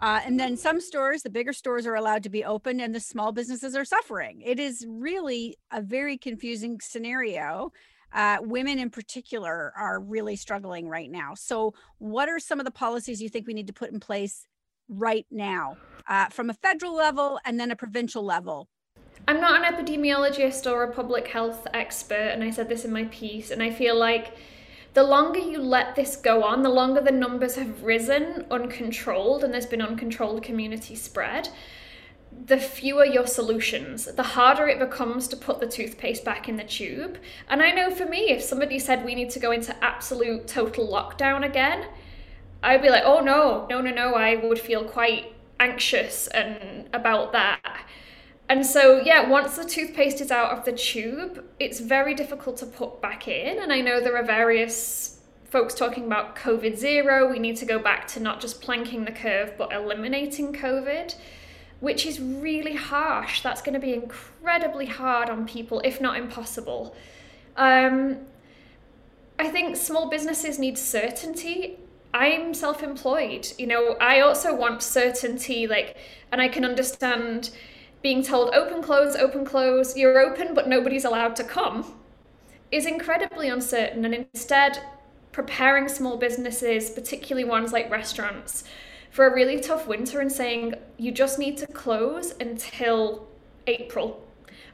uh, 0.00 0.20
and 0.24 0.38
then 0.38 0.56
some 0.56 0.80
stores, 0.80 1.22
the 1.22 1.30
bigger 1.30 1.52
stores, 1.52 1.86
are 1.86 1.94
allowed 1.94 2.22
to 2.24 2.28
be 2.28 2.44
open, 2.44 2.80
and 2.80 2.94
the 2.94 3.00
small 3.00 3.32
businesses 3.32 3.74
are 3.74 3.84
suffering. 3.84 4.42
It 4.44 4.60
is 4.60 4.84
really 4.88 5.56
a 5.70 5.80
very 5.80 6.18
confusing 6.18 6.78
scenario. 6.80 7.72
Uh, 8.12 8.38
women 8.40 8.78
in 8.78 8.90
particular 8.90 9.72
are 9.76 10.00
really 10.00 10.36
struggling 10.36 10.88
right 10.88 11.10
now. 11.10 11.34
So, 11.34 11.74
what 11.98 12.28
are 12.28 12.38
some 12.38 12.60
of 12.60 12.66
the 12.66 12.70
policies 12.70 13.20
you 13.20 13.28
think 13.28 13.46
we 13.46 13.54
need 13.54 13.66
to 13.66 13.72
put 13.72 13.90
in 13.90 14.00
place 14.00 14.46
right 14.88 15.26
now 15.30 15.76
uh, 16.08 16.26
from 16.26 16.50
a 16.50 16.54
federal 16.54 16.94
level 16.94 17.40
and 17.44 17.58
then 17.58 17.70
a 17.70 17.76
provincial 17.76 18.22
level? 18.22 18.68
I'm 19.26 19.40
not 19.40 19.64
an 19.64 19.74
epidemiologist 19.74 20.70
or 20.70 20.84
a 20.84 20.92
public 20.92 21.26
health 21.26 21.66
expert, 21.74 22.30
and 22.32 22.44
I 22.44 22.50
said 22.50 22.68
this 22.68 22.84
in 22.84 22.92
my 22.92 23.04
piece, 23.06 23.50
and 23.50 23.62
I 23.62 23.70
feel 23.70 23.98
like 23.98 24.36
the 24.96 25.02
longer 25.02 25.38
you 25.38 25.58
let 25.58 25.94
this 25.94 26.16
go 26.16 26.42
on, 26.42 26.62
the 26.62 26.70
longer 26.70 27.02
the 27.02 27.12
numbers 27.12 27.56
have 27.56 27.82
risen 27.82 28.46
uncontrolled 28.50 29.44
and 29.44 29.52
there's 29.52 29.66
been 29.66 29.82
uncontrolled 29.82 30.42
community 30.42 30.94
spread, 30.94 31.50
the 32.46 32.56
fewer 32.56 33.04
your 33.04 33.26
solutions, 33.26 34.06
the 34.06 34.22
harder 34.22 34.66
it 34.68 34.78
becomes 34.78 35.28
to 35.28 35.36
put 35.36 35.60
the 35.60 35.66
toothpaste 35.66 36.24
back 36.24 36.48
in 36.48 36.56
the 36.56 36.64
tube. 36.64 37.18
And 37.46 37.60
I 37.60 37.72
know 37.72 37.90
for 37.90 38.06
me, 38.06 38.30
if 38.30 38.40
somebody 38.40 38.78
said 38.78 39.04
we 39.04 39.14
need 39.14 39.28
to 39.30 39.38
go 39.38 39.52
into 39.52 39.76
absolute 39.84 40.48
total 40.48 40.88
lockdown 40.88 41.44
again, 41.44 41.88
I'd 42.62 42.80
be 42.80 42.88
like, 42.88 43.02
oh 43.04 43.20
no, 43.20 43.66
no, 43.68 43.82
no, 43.82 43.90
no, 43.90 44.14
I 44.14 44.36
would 44.36 44.58
feel 44.58 44.82
quite 44.82 45.34
anxious 45.60 46.26
and 46.28 46.88
about 46.94 47.32
that. 47.32 47.84
And 48.48 48.64
so, 48.64 49.00
yeah, 49.00 49.28
once 49.28 49.56
the 49.56 49.64
toothpaste 49.64 50.20
is 50.20 50.30
out 50.30 50.56
of 50.56 50.64
the 50.64 50.72
tube, 50.72 51.44
it's 51.58 51.80
very 51.80 52.14
difficult 52.14 52.56
to 52.58 52.66
put 52.66 53.02
back 53.02 53.26
in. 53.26 53.58
And 53.58 53.72
I 53.72 53.80
know 53.80 54.00
there 54.00 54.16
are 54.16 54.24
various 54.24 55.20
folks 55.44 55.74
talking 55.74 56.04
about 56.04 56.36
COVID 56.36 56.76
zero. 56.76 57.28
We 57.28 57.38
need 57.38 57.56
to 57.56 57.66
go 57.66 57.78
back 57.78 58.06
to 58.08 58.20
not 58.20 58.40
just 58.40 58.60
planking 58.60 59.04
the 59.04 59.12
curve, 59.12 59.54
but 59.58 59.72
eliminating 59.72 60.52
COVID, 60.52 61.16
which 61.80 62.06
is 62.06 62.20
really 62.20 62.74
harsh. 62.74 63.42
That's 63.42 63.62
going 63.62 63.74
to 63.74 63.80
be 63.80 63.94
incredibly 63.94 64.86
hard 64.86 65.28
on 65.28 65.46
people, 65.46 65.80
if 65.84 66.00
not 66.00 66.16
impossible. 66.16 66.94
Um, 67.56 68.18
I 69.38 69.48
think 69.48 69.76
small 69.76 70.08
businesses 70.08 70.58
need 70.58 70.78
certainty. 70.78 71.78
I'm 72.14 72.54
self 72.54 72.82
employed. 72.82 73.48
You 73.58 73.66
know, 73.66 73.96
I 74.00 74.20
also 74.20 74.54
want 74.54 74.82
certainty, 74.82 75.66
like, 75.66 75.96
and 76.30 76.40
I 76.40 76.48
can 76.48 76.64
understand 76.64 77.50
being 78.06 78.22
told 78.22 78.54
open, 78.54 78.80
close, 78.80 79.16
open, 79.16 79.44
close, 79.44 79.96
you're 79.96 80.20
open, 80.20 80.54
but 80.54 80.68
nobody's 80.68 81.04
allowed 81.04 81.34
to 81.34 81.42
come 81.42 81.92
is 82.70 82.86
incredibly 82.86 83.48
uncertain. 83.48 84.04
And 84.04 84.14
instead, 84.14 84.78
preparing 85.32 85.88
small 85.88 86.16
businesses, 86.16 86.88
particularly 86.88 87.42
ones 87.42 87.72
like 87.72 87.90
restaurants, 87.90 88.62
for 89.10 89.26
a 89.26 89.34
really 89.34 89.58
tough 89.58 89.88
winter 89.88 90.20
and 90.20 90.30
saying, 90.30 90.74
you 90.96 91.10
just 91.10 91.36
need 91.40 91.56
to 91.56 91.66
close 91.66 92.32
until 92.38 93.26
April 93.66 94.24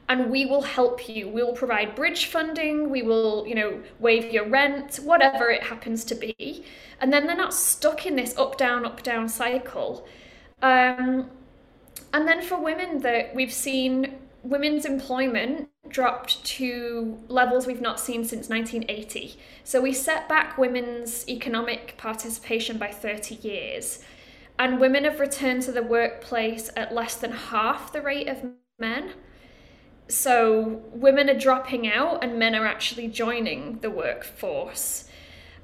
and 0.07 0.29
we 0.29 0.45
will 0.45 0.61
help 0.61 1.09
you. 1.09 1.27
We 1.27 1.41
will 1.41 1.53
provide 1.53 1.95
bridge 1.95 2.27
funding, 2.27 2.91
we 2.91 3.01
will, 3.01 3.47
you 3.47 3.55
know, 3.55 3.81
waive 3.99 4.31
your 4.31 4.47
rent, 4.47 4.97
whatever 4.97 5.49
it 5.49 5.63
happens 5.63 6.05
to 6.05 6.13
be. 6.13 6.63
And 7.01 7.11
then 7.11 7.25
they're 7.25 7.35
not 7.35 7.55
stuck 7.55 8.05
in 8.05 8.15
this 8.15 8.37
up 8.37 8.59
down 8.59 8.85
up 8.85 9.01
down 9.01 9.27
cycle. 9.27 10.05
Um, 10.61 11.31
and 12.13 12.27
then 12.27 12.41
for 12.41 12.61
women 12.61 12.99
that 13.01 13.33
we've 13.33 13.51
seen 13.51 14.15
women's 14.43 14.85
employment 14.85 15.69
dropped 15.89 16.43
to 16.43 17.17
levels 17.27 17.65
we've 17.65 17.81
not 17.81 17.99
seen 17.99 18.23
since 18.23 18.49
1980. 18.49 19.35
So 19.63 19.81
we 19.81 19.93
set 19.93 20.29
back 20.29 20.57
women's 20.57 21.27
economic 21.27 21.95
participation 21.97 22.77
by 22.77 22.89
30 22.89 23.35
years. 23.35 24.03
And 24.59 24.79
women 24.79 25.05
have 25.05 25.19
returned 25.19 25.63
to 25.63 25.71
the 25.71 25.81
workplace 25.81 26.69
at 26.75 26.93
less 26.93 27.15
than 27.15 27.31
half 27.31 27.91
the 27.91 28.01
rate 28.01 28.27
of 28.27 28.43
men. 28.77 29.13
So 30.07 30.81
women 30.91 31.29
are 31.29 31.39
dropping 31.39 31.87
out 31.87 32.23
and 32.23 32.37
men 32.37 32.53
are 32.53 32.67
actually 32.67 33.07
joining 33.07 33.79
the 33.79 33.89
workforce. 33.89 35.05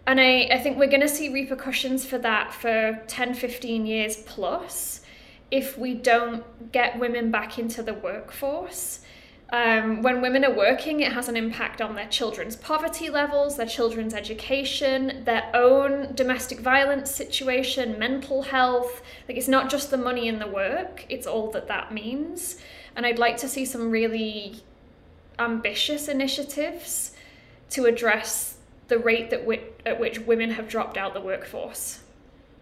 And 0.08 0.20
I, 0.20 0.50
I 0.52 0.58
think 0.58 0.78
we're 0.78 0.88
going 0.88 1.02
to 1.02 1.10
see 1.10 1.30
repercussions 1.30 2.06
for 2.06 2.18
that 2.20 2.54
for 2.54 3.04
10, 3.08 3.36
15 3.36 3.86
years 3.86 4.18
plus 4.26 5.02
if 5.52 5.78
we 5.78 5.93
don't 5.93 6.72
get 6.72 7.00
women 7.00 7.32
back 7.32 7.58
into 7.58 7.82
the 7.82 7.93
workforce. 7.93 9.00
Um, 9.52 10.04
when 10.04 10.22
women 10.22 10.45
are 10.45 10.54
working, 10.54 11.00
it 11.00 11.12
has 11.14 11.28
an 11.28 11.36
impact 11.36 11.82
on 11.82 11.95
their 11.95 12.08
children's 12.08 12.56
poverty 12.56 13.10
levels, 13.10 13.58
their 13.58 13.66
children's 13.66 14.14
education, 14.14 15.24
their 15.26 15.50
own 15.56 16.14
domestic 16.14 16.60
violence 16.60 17.10
situation, 17.10 17.97
mental 17.97 18.43
health. 18.43 19.02
Like, 19.28 19.38
it's 19.38 19.47
not 19.47 19.72
just 19.72 19.89
the 19.89 19.97
money 19.97 20.28
in 20.28 20.38
the 20.38 20.47
work, 20.47 21.06
it's 21.10 21.26
all 21.26 21.50
that 21.52 21.68
that 21.68 21.91
means. 21.91 22.58
And 22.95 23.08
I'd 23.08 23.18
like 23.18 23.38
to 23.38 23.47
see 23.47 23.66
some 23.66 23.89
really 23.89 24.62
ambitious 25.39 26.08
initiatives 26.08 27.16
to 27.72 27.86
address 27.86 28.58
the 28.88 29.00
rate 29.00 29.30
that 29.32 29.47
at 29.86 30.00
which 30.00 30.20
women 30.20 30.52
have 30.52 30.68
dropped 30.68 30.97
out 30.97 31.14
the 31.16 31.22
workforce. 31.22 32.02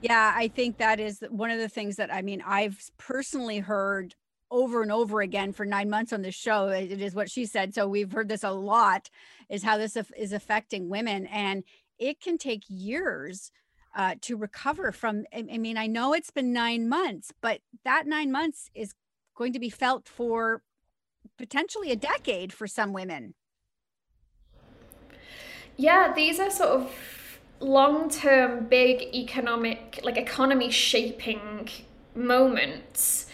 Yeah, 0.01 0.33
I 0.35 0.47
think 0.47 0.77
that 0.77 0.99
is 0.99 1.23
one 1.29 1.49
of 1.49 1.59
the 1.59 1.69
things 1.69 1.95
that 1.95 2.13
I 2.13 2.21
mean, 2.21 2.43
I've 2.45 2.91
personally 2.97 3.59
heard 3.59 4.15
over 4.49 4.81
and 4.81 4.91
over 4.91 5.21
again 5.21 5.51
for 5.51 5.65
nine 5.65 5.89
months 5.89 6.13
on 6.13 6.21
this 6.21 6.35
show. 6.35 6.67
It 6.67 7.01
is 7.01 7.15
what 7.15 7.29
she 7.29 7.45
said. 7.45 7.73
So 7.73 7.87
we've 7.87 8.11
heard 8.11 8.29
this 8.29 8.43
a 8.43 8.51
lot 8.51 9.09
is 9.49 9.63
how 9.63 9.77
this 9.77 9.97
is 10.17 10.31
affecting 10.31 10.89
women. 10.89 11.25
And 11.27 11.63
it 11.99 12.21
can 12.21 12.37
take 12.37 12.63
years 12.67 13.51
uh, 13.95 14.15
to 14.21 14.37
recover 14.37 14.91
from. 14.91 15.25
I 15.33 15.57
mean, 15.57 15.77
I 15.77 15.87
know 15.87 16.13
it's 16.13 16.31
been 16.31 16.53
nine 16.53 16.87
months, 16.87 17.33
but 17.41 17.61
that 17.83 18.05
nine 18.07 18.31
months 18.31 18.69
is 18.75 18.93
going 19.35 19.53
to 19.53 19.59
be 19.59 19.69
felt 19.69 20.07
for 20.07 20.61
potentially 21.37 21.91
a 21.91 21.95
decade 21.95 22.53
for 22.53 22.67
some 22.67 22.93
women. 22.93 23.33
Yeah, 25.75 26.13
these 26.13 26.39
are 26.39 26.49
sort 26.49 26.69
of 26.69 26.91
long 27.59 28.09
term, 28.09 28.65
big 28.65 29.13
economic, 29.13 29.99
like 30.03 30.17
economy 30.17 30.69
shaping 30.69 31.69
moments. 32.15 33.27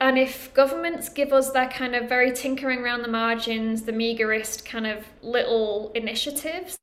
And 0.00 0.18
if 0.18 0.52
governments 0.54 1.10
give 1.10 1.32
us 1.32 1.50
that 1.50 1.74
kind 1.74 1.94
of 1.94 2.08
very 2.08 2.32
tinkering 2.32 2.80
around 2.80 3.02
the 3.02 3.08
margins, 3.08 3.82
the 3.82 3.92
meagerest 3.92 4.64
kind 4.64 4.86
of 4.86 5.04
little 5.20 5.92
initiatives, 5.94 6.78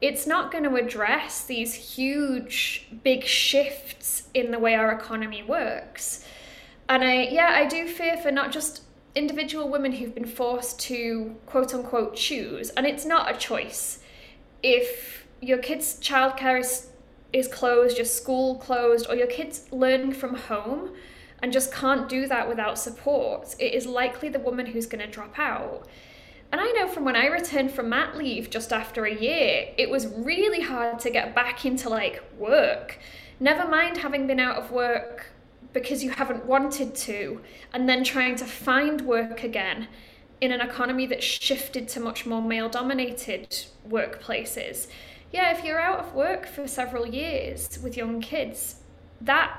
it's 0.00 0.26
not 0.26 0.52
going 0.52 0.64
to 0.64 0.76
address 0.76 1.44
these 1.44 1.74
huge, 1.74 2.88
big 3.02 3.24
shifts 3.24 4.28
in 4.34 4.50
the 4.50 4.58
way 4.58 4.74
our 4.74 4.92
economy 4.92 5.42
works. 5.42 6.24
And 6.88 7.02
I, 7.02 7.22
yeah, 7.22 7.52
I 7.54 7.66
do 7.66 7.88
fear 7.88 8.16
for 8.16 8.30
not 8.30 8.52
just 8.52 8.82
individual 9.14 9.68
women 9.68 9.92
who've 9.92 10.14
been 10.14 10.26
forced 10.26 10.78
to 10.80 11.36
quote 11.46 11.74
unquote 11.74 12.16
choose, 12.16 12.70
and 12.70 12.86
it's 12.86 13.04
not 13.04 13.34
a 13.34 13.38
choice. 13.38 14.00
If 14.62 15.23
your 15.44 15.58
kid's 15.58 15.98
childcare 16.00 16.60
is 16.60 16.88
is 17.32 17.48
closed, 17.48 17.98
your 17.98 18.04
school 18.04 18.56
closed, 18.56 19.06
or 19.08 19.16
your 19.16 19.26
kid's 19.26 19.66
learning 19.72 20.12
from 20.12 20.36
home 20.36 20.92
and 21.42 21.52
just 21.52 21.72
can't 21.72 22.08
do 22.08 22.26
that 22.28 22.48
without 22.48 22.78
support, 22.78 23.54
it 23.58 23.74
is 23.74 23.86
likely 23.86 24.28
the 24.28 24.38
woman 24.38 24.66
who's 24.66 24.86
going 24.86 25.04
to 25.04 25.10
drop 25.10 25.38
out. 25.38 25.86
And 26.52 26.60
I 26.60 26.70
know 26.70 26.86
from 26.86 27.04
when 27.04 27.16
I 27.16 27.26
returned 27.26 27.72
from 27.72 27.88
mat 27.88 28.16
leave 28.16 28.48
just 28.50 28.72
after 28.72 29.04
a 29.04 29.14
year, 29.14 29.68
it 29.76 29.90
was 29.90 30.06
really 30.06 30.60
hard 30.60 31.00
to 31.00 31.10
get 31.10 31.34
back 31.34 31.66
into 31.66 31.88
like 31.88 32.22
work. 32.38 32.98
Never 33.40 33.68
mind 33.68 33.98
having 33.98 34.28
been 34.28 34.38
out 34.38 34.56
of 34.56 34.70
work 34.70 35.26
because 35.72 36.04
you 36.04 36.10
haven't 36.10 36.46
wanted 36.46 36.94
to, 36.94 37.40
and 37.72 37.88
then 37.88 38.04
trying 38.04 38.36
to 38.36 38.44
find 38.44 39.00
work 39.00 39.42
again 39.42 39.88
in 40.40 40.52
an 40.52 40.60
economy 40.60 41.06
that 41.06 41.22
shifted 41.22 41.88
to 41.88 42.00
much 42.00 42.24
more 42.24 42.40
male 42.40 42.68
dominated 42.68 43.66
workplaces 43.88 44.86
yeah, 45.34 45.50
if 45.50 45.64
you're 45.64 45.80
out 45.80 45.98
of 45.98 46.14
work 46.14 46.46
for 46.46 46.68
several 46.68 47.08
years 47.08 47.80
with 47.82 47.96
young 47.96 48.20
kids, 48.20 48.76
that 49.20 49.58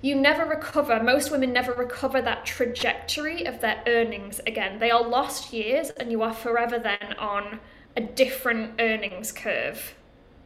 you 0.00 0.16
never 0.16 0.44
recover. 0.44 1.00
Most 1.00 1.30
women 1.30 1.52
never 1.52 1.72
recover 1.72 2.20
that 2.20 2.44
trajectory 2.44 3.46
of 3.46 3.60
their 3.60 3.84
earnings 3.86 4.40
again. 4.48 4.80
They 4.80 4.90
are 4.90 5.08
lost 5.08 5.52
years, 5.52 5.90
and 5.90 6.10
you 6.10 6.22
are 6.22 6.34
forever 6.34 6.76
then 6.76 7.14
on 7.20 7.60
a 7.96 8.00
different 8.00 8.80
earnings 8.80 9.30
curve. 9.30 9.94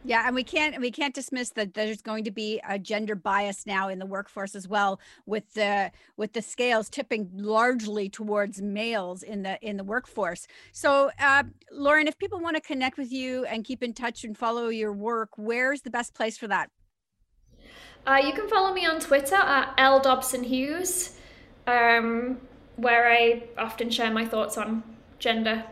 Yeah, 0.07 0.23
and 0.25 0.33
we 0.33 0.45
can't 0.45 0.79
we 0.79 0.89
can't 0.89 1.13
dismiss 1.13 1.49
that 1.49 1.73
there's 1.73 2.01
going 2.01 2.23
to 2.23 2.31
be 2.31 2.61
a 2.67 2.79
gender 2.79 3.13
bias 3.13 3.65
now 3.65 3.89
in 3.89 3.99
the 3.99 4.05
workforce 4.05 4.55
as 4.55 4.65
well, 4.65 5.01
with 5.25 5.53
the 5.53 5.91
with 6.15 6.31
the 6.31 6.41
scales 6.41 6.89
tipping 6.89 7.29
largely 7.33 8.07
towards 8.07 8.61
males 8.61 9.21
in 9.21 9.43
the 9.43 9.59
in 9.61 9.75
the 9.75 9.83
workforce. 9.83 10.47
So, 10.71 11.11
uh, 11.19 11.43
Lauren, 11.73 12.07
if 12.07 12.17
people 12.17 12.39
want 12.39 12.55
to 12.55 12.61
connect 12.61 12.97
with 12.97 13.11
you 13.11 13.43
and 13.47 13.65
keep 13.65 13.83
in 13.83 13.91
touch 13.93 14.23
and 14.23 14.37
follow 14.37 14.69
your 14.69 14.93
work, 14.93 15.31
where's 15.35 15.81
the 15.81 15.89
best 15.89 16.13
place 16.13 16.37
for 16.37 16.47
that? 16.47 16.69
Uh, 18.07 18.21
you 18.25 18.31
can 18.31 18.47
follow 18.47 18.73
me 18.73 18.85
on 18.85 19.01
Twitter 19.01 19.35
at 19.35 19.73
L 19.77 19.99
Dobson 19.99 20.45
Hughes, 20.45 21.17
um, 21.67 22.39
where 22.77 23.11
I 23.11 23.43
often 23.57 23.89
share 23.89 24.11
my 24.11 24.25
thoughts 24.25 24.57
on 24.57 24.83
gender, 25.19 25.65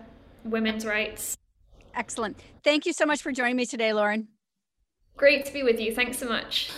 women's 0.43 0.85
rights. 0.85 1.37
Excellent. 1.95 2.37
Thank 2.63 2.85
you 2.85 2.93
so 2.93 3.05
much 3.05 3.21
for 3.21 3.31
joining 3.31 3.55
me 3.55 3.65
today, 3.65 3.93
Lauren. 3.93 4.27
Great 5.17 5.45
to 5.45 5.53
be 5.53 5.63
with 5.63 5.79
you. 5.79 5.95
Thanks 5.95 6.17
so 6.17 6.27
much. 6.27 6.71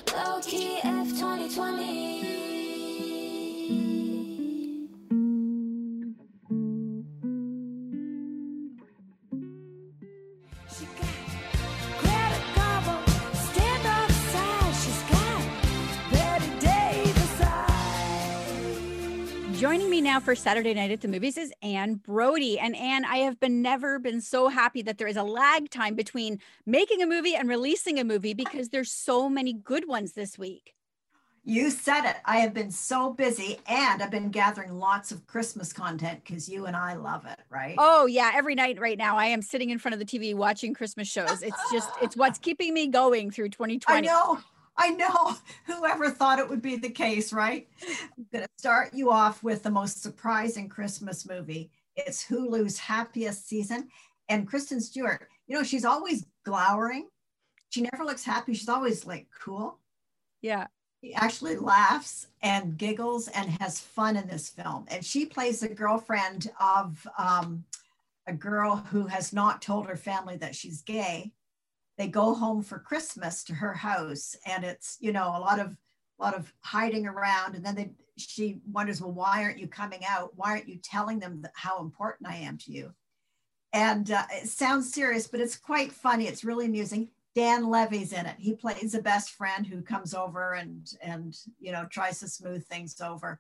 Joining 19.68 19.90
me 19.90 20.00
now 20.00 20.22
for 20.22 20.34
Saturday 20.34 20.74
Night 20.74 20.92
at 20.92 21.02
the 21.02 21.10
Movies 21.10 21.38
is 21.38 21.52
Anne 21.62 21.96
Brodie. 21.96 22.58
And 22.58 22.74
Anne, 22.74 23.04
I 23.04 23.18
have 23.18 23.38
been 23.38 23.62
never 23.62 24.00
been 24.00 24.22
so 24.22 24.48
happy 24.48 24.82
that 24.84 24.98
there 24.98 25.10
is 25.10 25.18
a 25.18 25.24
lag 25.24 25.70
time 25.70 25.94
between 25.94 26.40
making 26.66 27.02
a 27.02 27.06
movie 27.06 27.36
and 27.36 27.50
releasing 27.50 28.00
a 28.00 28.06
movie 28.06 28.34
because 28.34 28.70
there's 28.70 28.90
so 28.90 29.28
many 29.28 29.52
good 29.52 29.86
ones 29.86 30.14
this 30.14 30.40
week. 30.40 30.74
You 31.44 31.70
said 31.70 32.06
it. 32.06 32.16
I 32.24 32.38
have 32.38 32.54
been 32.54 32.72
so 32.72 33.12
busy 33.12 33.60
and 33.68 34.02
I've 34.02 34.10
been 34.10 34.30
gathering 34.30 34.72
lots 34.72 35.12
of 35.12 35.28
Christmas 35.28 35.74
content 35.74 36.22
because 36.24 36.48
you 36.48 36.66
and 36.66 36.76
I 36.78 36.94
love 36.94 37.26
it, 37.26 37.40
right? 37.50 37.76
Oh, 37.78 38.06
yeah. 38.06 38.32
Every 38.36 38.56
night 38.56 38.80
right 38.80 38.98
now, 38.98 39.18
I 39.18 39.26
am 39.26 39.42
sitting 39.42 39.70
in 39.70 39.80
front 39.80 39.94
of 39.94 40.00
the 40.00 40.06
TV 40.06 40.34
watching 40.34 40.74
Christmas 40.74 41.10
shows. 41.10 41.42
It's 41.42 41.72
just, 41.74 41.90
it's 42.02 42.16
what's 42.16 42.40
keeping 42.40 42.74
me 42.74 42.88
going 42.88 43.32
through 43.32 43.50
2020. 43.50 43.98
I 43.98 44.14
know. 44.14 44.40
I 44.78 44.92
know. 44.92 45.36
Whoever 45.66 46.10
thought 46.10 46.40
it 46.40 46.50
would 46.50 46.62
be 46.62 46.76
the 46.76 46.90
case, 46.90 47.34
right? 47.34 47.68
I'm 48.18 48.26
going 48.32 48.44
to 48.46 48.50
start 48.58 48.94
you 48.94 49.12
off 49.12 49.44
with 49.44 49.64
the 49.64 49.72
most 49.72 50.02
surprising 50.02 50.70
Christmas 50.70 51.28
movie. 51.28 51.72
It's 51.96 52.26
Hulu's 52.26 52.78
happiest 52.78 53.48
season. 53.48 53.90
And 54.30 54.48
Kristen 54.48 54.82
Stewart, 54.82 55.28
you 55.48 55.56
know, 55.56 55.64
she's 55.64 55.86
always 55.86 56.26
glowering. 56.46 57.08
she 57.70 57.82
never 57.82 58.04
looks 58.04 58.24
happy. 58.24 58.54
She's 58.54 58.70
always 58.70 59.06
like 59.06 59.28
cool. 59.44 59.80
Yeah. 60.42 60.68
She 61.04 61.14
actually 61.14 61.58
laughs 61.58 62.28
and 62.42 62.78
giggles 62.78 63.28
and 63.30 63.50
has 63.62 63.80
fun 63.80 64.18
in 64.18 64.28
this 64.28 64.50
film. 64.50 64.86
And 64.90 65.06
she 65.06 65.26
plays 65.26 65.60
the 65.60 65.70
girlfriend 65.70 66.52
of 66.60 67.08
um, 67.18 67.66
a 68.28 68.34
girl 68.34 68.78
who 68.78 69.08
has 69.08 69.32
not 69.32 69.62
told 69.62 69.88
her 69.88 69.96
family 69.96 70.38
that 70.38 70.56
she's 70.56 70.82
gay. 70.82 71.34
They 71.98 72.08
go 72.08 72.34
home 72.34 72.62
for 72.62 72.80
Christmas 72.80 73.44
to 73.46 73.56
her 73.56 73.74
house, 73.74 74.36
and 74.46 74.64
it's 74.64 74.98
you 75.00 75.12
know 75.12 75.30
a 75.30 75.40
lot 75.40 75.60
of 75.60 75.76
a 76.20 76.24
lot 76.24 76.36
of 76.36 76.52
hiding 76.62 77.08
around. 77.08 77.56
And 77.56 77.66
then 77.66 77.76
they 77.76 77.92
she 78.18 78.60
wonders, 78.72 79.02
well, 79.02 79.12
why 79.12 79.44
aren't 79.44 79.60
you 79.60 79.68
coming 79.68 80.02
out? 80.08 80.32
Why 80.36 80.52
aren't 80.52 80.70
you 80.70 80.78
telling 80.78 81.20
them 81.20 81.46
how 81.54 81.82
important 81.82 82.30
I 82.30 82.38
am 82.38 82.58
to 82.60 82.72
you? 82.72 82.94
And 83.74 84.10
uh, 84.10 84.24
it 84.32 84.48
sounds 84.48 84.94
serious, 84.94 85.28
but 85.28 85.40
it's 85.40 85.58
quite 85.58 85.92
funny. 85.92 86.28
It's 86.28 86.44
really 86.44 86.66
amusing. 86.66 87.10
Dan 87.36 87.70
Levy's 87.70 88.14
in 88.14 88.26
it. 88.26 88.36
He 88.40 88.54
plays 88.54 88.96
a 88.96 89.02
best 89.02 89.32
friend 89.32 89.68
who 89.68 89.82
comes 89.82 90.16
over 90.16 90.54
and 90.54 90.92
and 91.02 91.38
you 91.60 91.72
know 91.72 91.86
tries 91.86 92.20
to 92.22 92.28
smooth 92.28 92.66
things 92.66 93.00
over. 93.02 93.40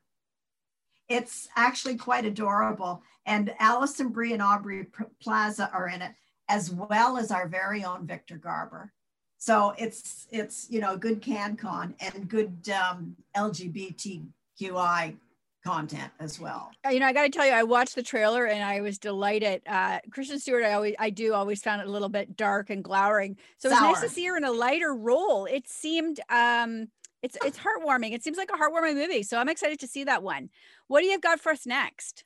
It's 1.10 1.48
actually 1.56 1.96
quite 1.96 2.26
adorable. 2.26 3.02
And 3.26 3.54
Alison 3.60 4.10
Brie 4.10 4.34
and 4.34 4.42
Aubrey 4.42 4.88
Plaza 5.22 5.70
are 5.74 5.88
in 5.88 6.02
it, 6.02 6.12
as 6.50 6.72
well 6.72 7.18
as 7.18 7.32
our 7.32 7.48
very 7.48 7.84
own 7.84 8.06
Victor 8.06 8.38
Garber. 8.38 8.92
So 9.38 9.74
it's 9.78 10.28
it's 10.32 10.68
you 10.70 10.80
know 10.80 10.98
good 10.98 11.22
CanCon 11.22 11.94
and 12.00 12.28
good 12.28 12.70
um, 12.70 13.16
LGBTQI 13.36 15.16
content 15.64 16.12
as 16.20 16.40
well. 16.40 16.72
Uh, 16.86 16.90
you 16.90 17.00
know, 17.00 17.08
I 17.08 17.14
got 17.14 17.24
to 17.24 17.30
tell 17.30 17.46
you, 17.46 17.52
I 17.52 17.64
watched 17.64 17.96
the 17.96 18.04
trailer 18.04 18.46
and 18.46 18.64
I 18.64 18.80
was 18.82 18.98
delighted. 18.98 19.62
Uh, 19.68 20.00
Kristen 20.12 20.40
Stewart, 20.40 20.64
I 20.64 20.74
always, 20.74 20.96
I 20.98 21.10
do 21.10 21.34
always 21.34 21.62
found 21.62 21.82
it 21.82 21.88
a 21.88 21.92
little 21.92 22.08
bit 22.10 22.38
dark 22.38 22.70
and 22.70 22.82
glowering. 22.82 23.38
So 23.58 23.70
it's 23.70 23.82
nice 23.82 24.00
to 24.00 24.08
see 24.08 24.26
her 24.28 24.38
in 24.38 24.46
a 24.46 24.52
lighter 24.52 24.96
role. 24.96 25.46
It 25.46 25.68
seemed, 25.68 26.22
um, 26.30 26.88
it's 27.22 27.38
it's 27.44 27.58
heartwarming. 27.58 28.14
It 28.14 28.24
seems 28.24 28.38
like 28.38 28.50
a 28.54 28.58
heartwarming 28.58 28.94
movie. 28.94 29.24
So 29.24 29.38
I'm 29.38 29.50
excited 29.50 29.80
to 29.80 29.88
see 29.88 30.04
that 30.06 30.24
one. 30.24 30.50
What 30.88 31.02
do 31.02 31.08
you 31.08 31.12
have 31.14 31.22
got 31.22 31.40
for 31.40 31.52
us 31.52 31.66
next? 31.66 32.24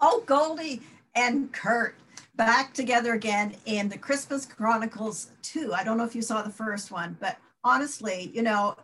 Oh, 0.00 0.22
Goldie 0.26 0.82
and 1.14 1.50
Kurt 1.52 1.96
back 2.36 2.74
together 2.74 3.14
again 3.14 3.54
in 3.66 3.88
the 3.88 3.98
Christmas 3.98 4.44
Chronicles 4.46 5.30
2. 5.42 5.72
I 5.72 5.84
don't 5.84 5.96
know 5.96 6.04
if 6.04 6.14
you 6.14 6.22
saw 6.22 6.42
the 6.42 6.50
first 6.50 6.90
one, 6.90 7.16
but 7.20 7.38
honestly, 7.62 8.30
you 8.34 8.42
know, 8.42 8.76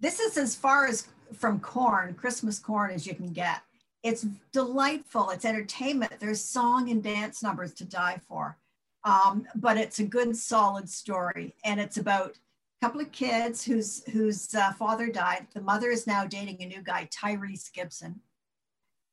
this 0.00 0.20
is 0.20 0.36
as 0.36 0.54
far 0.54 0.86
as 0.86 1.06
from 1.32 1.60
corn, 1.60 2.14
Christmas 2.14 2.58
corn, 2.58 2.90
as 2.90 3.06
you 3.06 3.14
can 3.14 3.32
get. 3.32 3.60
It's 4.02 4.26
delightful. 4.52 5.30
It's 5.30 5.44
entertainment. 5.44 6.12
There's 6.20 6.42
song 6.42 6.90
and 6.90 7.02
dance 7.02 7.42
numbers 7.42 7.72
to 7.74 7.84
die 7.84 8.20
for. 8.28 8.58
Um, 9.04 9.46
but 9.54 9.76
it's 9.76 9.98
a 9.98 10.04
good, 10.04 10.36
solid 10.36 10.88
story. 10.88 11.54
And 11.64 11.80
it's 11.80 11.96
about 11.96 12.36
a 12.82 12.86
couple 12.86 13.00
of 13.00 13.12
kids 13.12 13.64
whose, 13.64 14.04
whose 14.12 14.54
uh, 14.54 14.72
father 14.72 15.08
died. 15.08 15.46
The 15.54 15.62
mother 15.62 15.90
is 15.90 16.06
now 16.06 16.26
dating 16.26 16.62
a 16.62 16.66
new 16.66 16.82
guy, 16.82 17.08
Tyrese 17.14 17.72
Gibson. 17.72 18.20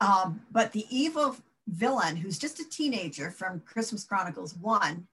Um, 0.02 0.42
but 0.52 0.72
the 0.72 0.86
evil 0.90 1.38
villain, 1.68 2.16
who's 2.16 2.40
just 2.40 2.60
a 2.60 2.70
teenager 2.70 3.32
from 3.32 3.62
Christmas 3.62 4.04
Chronicles 4.04 4.56
1, 4.58 5.08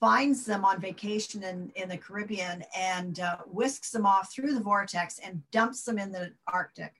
finds 0.00 0.44
them 0.46 0.64
on 0.64 0.80
vacation 0.80 1.42
in, 1.42 1.70
in 1.76 1.88
the 1.88 1.96
Caribbean 1.96 2.64
and 2.76 3.20
uh, 3.20 3.36
whisks 3.46 3.90
them 3.90 4.06
off 4.06 4.32
through 4.32 4.54
the 4.54 4.60
vortex 4.60 5.18
and 5.18 5.42
dumps 5.50 5.82
them 5.82 5.98
in 5.98 6.10
the 6.10 6.32
Arctic. 6.50 6.94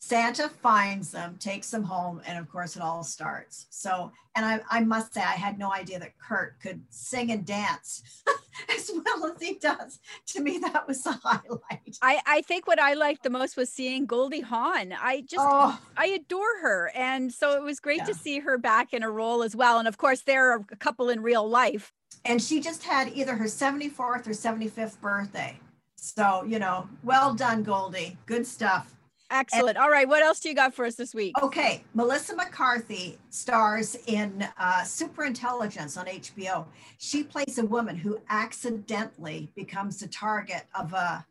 Santa 0.00 0.48
finds 0.48 1.10
them, 1.10 1.36
takes 1.40 1.70
them 1.70 1.82
home, 1.82 2.20
and 2.26 2.38
of 2.38 2.48
course, 2.48 2.76
it 2.76 2.82
all 2.82 3.02
starts. 3.02 3.66
So, 3.70 4.12
and 4.36 4.46
I, 4.46 4.60
I 4.70 4.80
must 4.80 5.12
say, 5.12 5.20
I 5.20 5.32
had 5.32 5.58
no 5.58 5.72
idea 5.72 5.98
that 5.98 6.18
Kurt 6.18 6.60
could 6.60 6.82
sing 6.88 7.32
and 7.32 7.44
dance 7.44 8.22
as 8.74 8.90
well 8.92 9.32
as 9.32 9.42
he 9.42 9.54
does. 9.54 9.98
To 10.28 10.40
me, 10.40 10.58
that 10.58 10.86
was 10.86 11.02
the 11.02 11.12
highlight. 11.22 11.98
I, 12.02 12.20
I 12.26 12.42
think 12.42 12.66
what 12.66 12.80
I 12.80 12.94
liked 12.94 13.22
the 13.22 13.30
most 13.30 13.56
was 13.56 13.70
seeing 13.70 14.06
Goldie 14.06 14.40
Hawn. 14.40 14.92
I 14.92 15.22
just, 15.22 15.36
oh. 15.38 15.78
I 15.96 16.06
adore 16.06 16.58
her. 16.62 16.90
And 16.94 17.32
so 17.32 17.56
it 17.56 17.62
was 17.62 17.80
great 17.80 17.98
yeah. 17.98 18.04
to 18.06 18.14
see 18.14 18.38
her 18.40 18.58
back 18.58 18.92
in 18.92 19.02
a 19.02 19.10
role 19.10 19.42
as 19.42 19.54
well. 19.54 19.78
And 19.78 19.88
of 19.88 19.98
course, 19.98 20.22
they're 20.22 20.56
a 20.56 20.64
couple 20.76 21.10
in 21.10 21.22
real 21.22 21.48
life 21.48 21.92
and 22.24 22.42
she 22.42 22.60
just 22.60 22.82
had 22.82 23.12
either 23.14 23.34
her 23.34 23.46
74th 23.46 24.26
or 24.26 24.30
75th 24.30 25.00
birthday. 25.00 25.58
So, 25.96 26.44
you 26.46 26.58
know, 26.58 26.88
well 27.02 27.34
done, 27.34 27.62
Goldie. 27.62 28.16
Good 28.26 28.46
stuff. 28.46 28.94
Excellent. 29.30 29.70
And, 29.70 29.78
All 29.78 29.90
right. 29.90 30.08
What 30.08 30.22
else 30.22 30.40
do 30.40 30.48
you 30.48 30.54
got 30.54 30.74
for 30.74 30.84
us 30.84 30.94
this 30.94 31.14
week? 31.14 31.34
Okay. 31.42 31.84
Melissa 31.94 32.34
McCarthy 32.34 33.18
stars 33.30 33.96
in 34.06 34.46
uh, 34.58 34.80
Superintelligence 34.82 35.98
on 35.98 36.06
HBO. 36.06 36.66
She 36.98 37.22
plays 37.22 37.58
a 37.58 37.66
woman 37.66 37.96
who 37.96 38.20
accidentally 38.30 39.50
becomes 39.54 40.00
the 40.00 40.08
target 40.08 40.64
of 40.74 40.92
a 40.92 41.26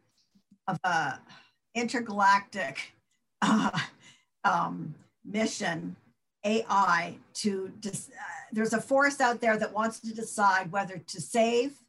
of 0.68 0.80
a 0.84 1.20
intergalactic 1.76 2.94
uh, 3.42 3.80
um, 4.44 4.94
mission 5.24 5.96
AI 6.44 7.18
to 7.34 7.72
dis- 7.80 8.10
uh, 8.14 8.24
there's 8.52 8.74
a 8.74 8.82
force 8.82 9.20
out 9.20 9.42
there 9.42 9.58
that 9.58 9.74
wants 9.74 10.00
to 10.02 10.14
decide 10.14 10.72
whether 10.72 10.98
to 10.98 11.22
save, 11.22 11.82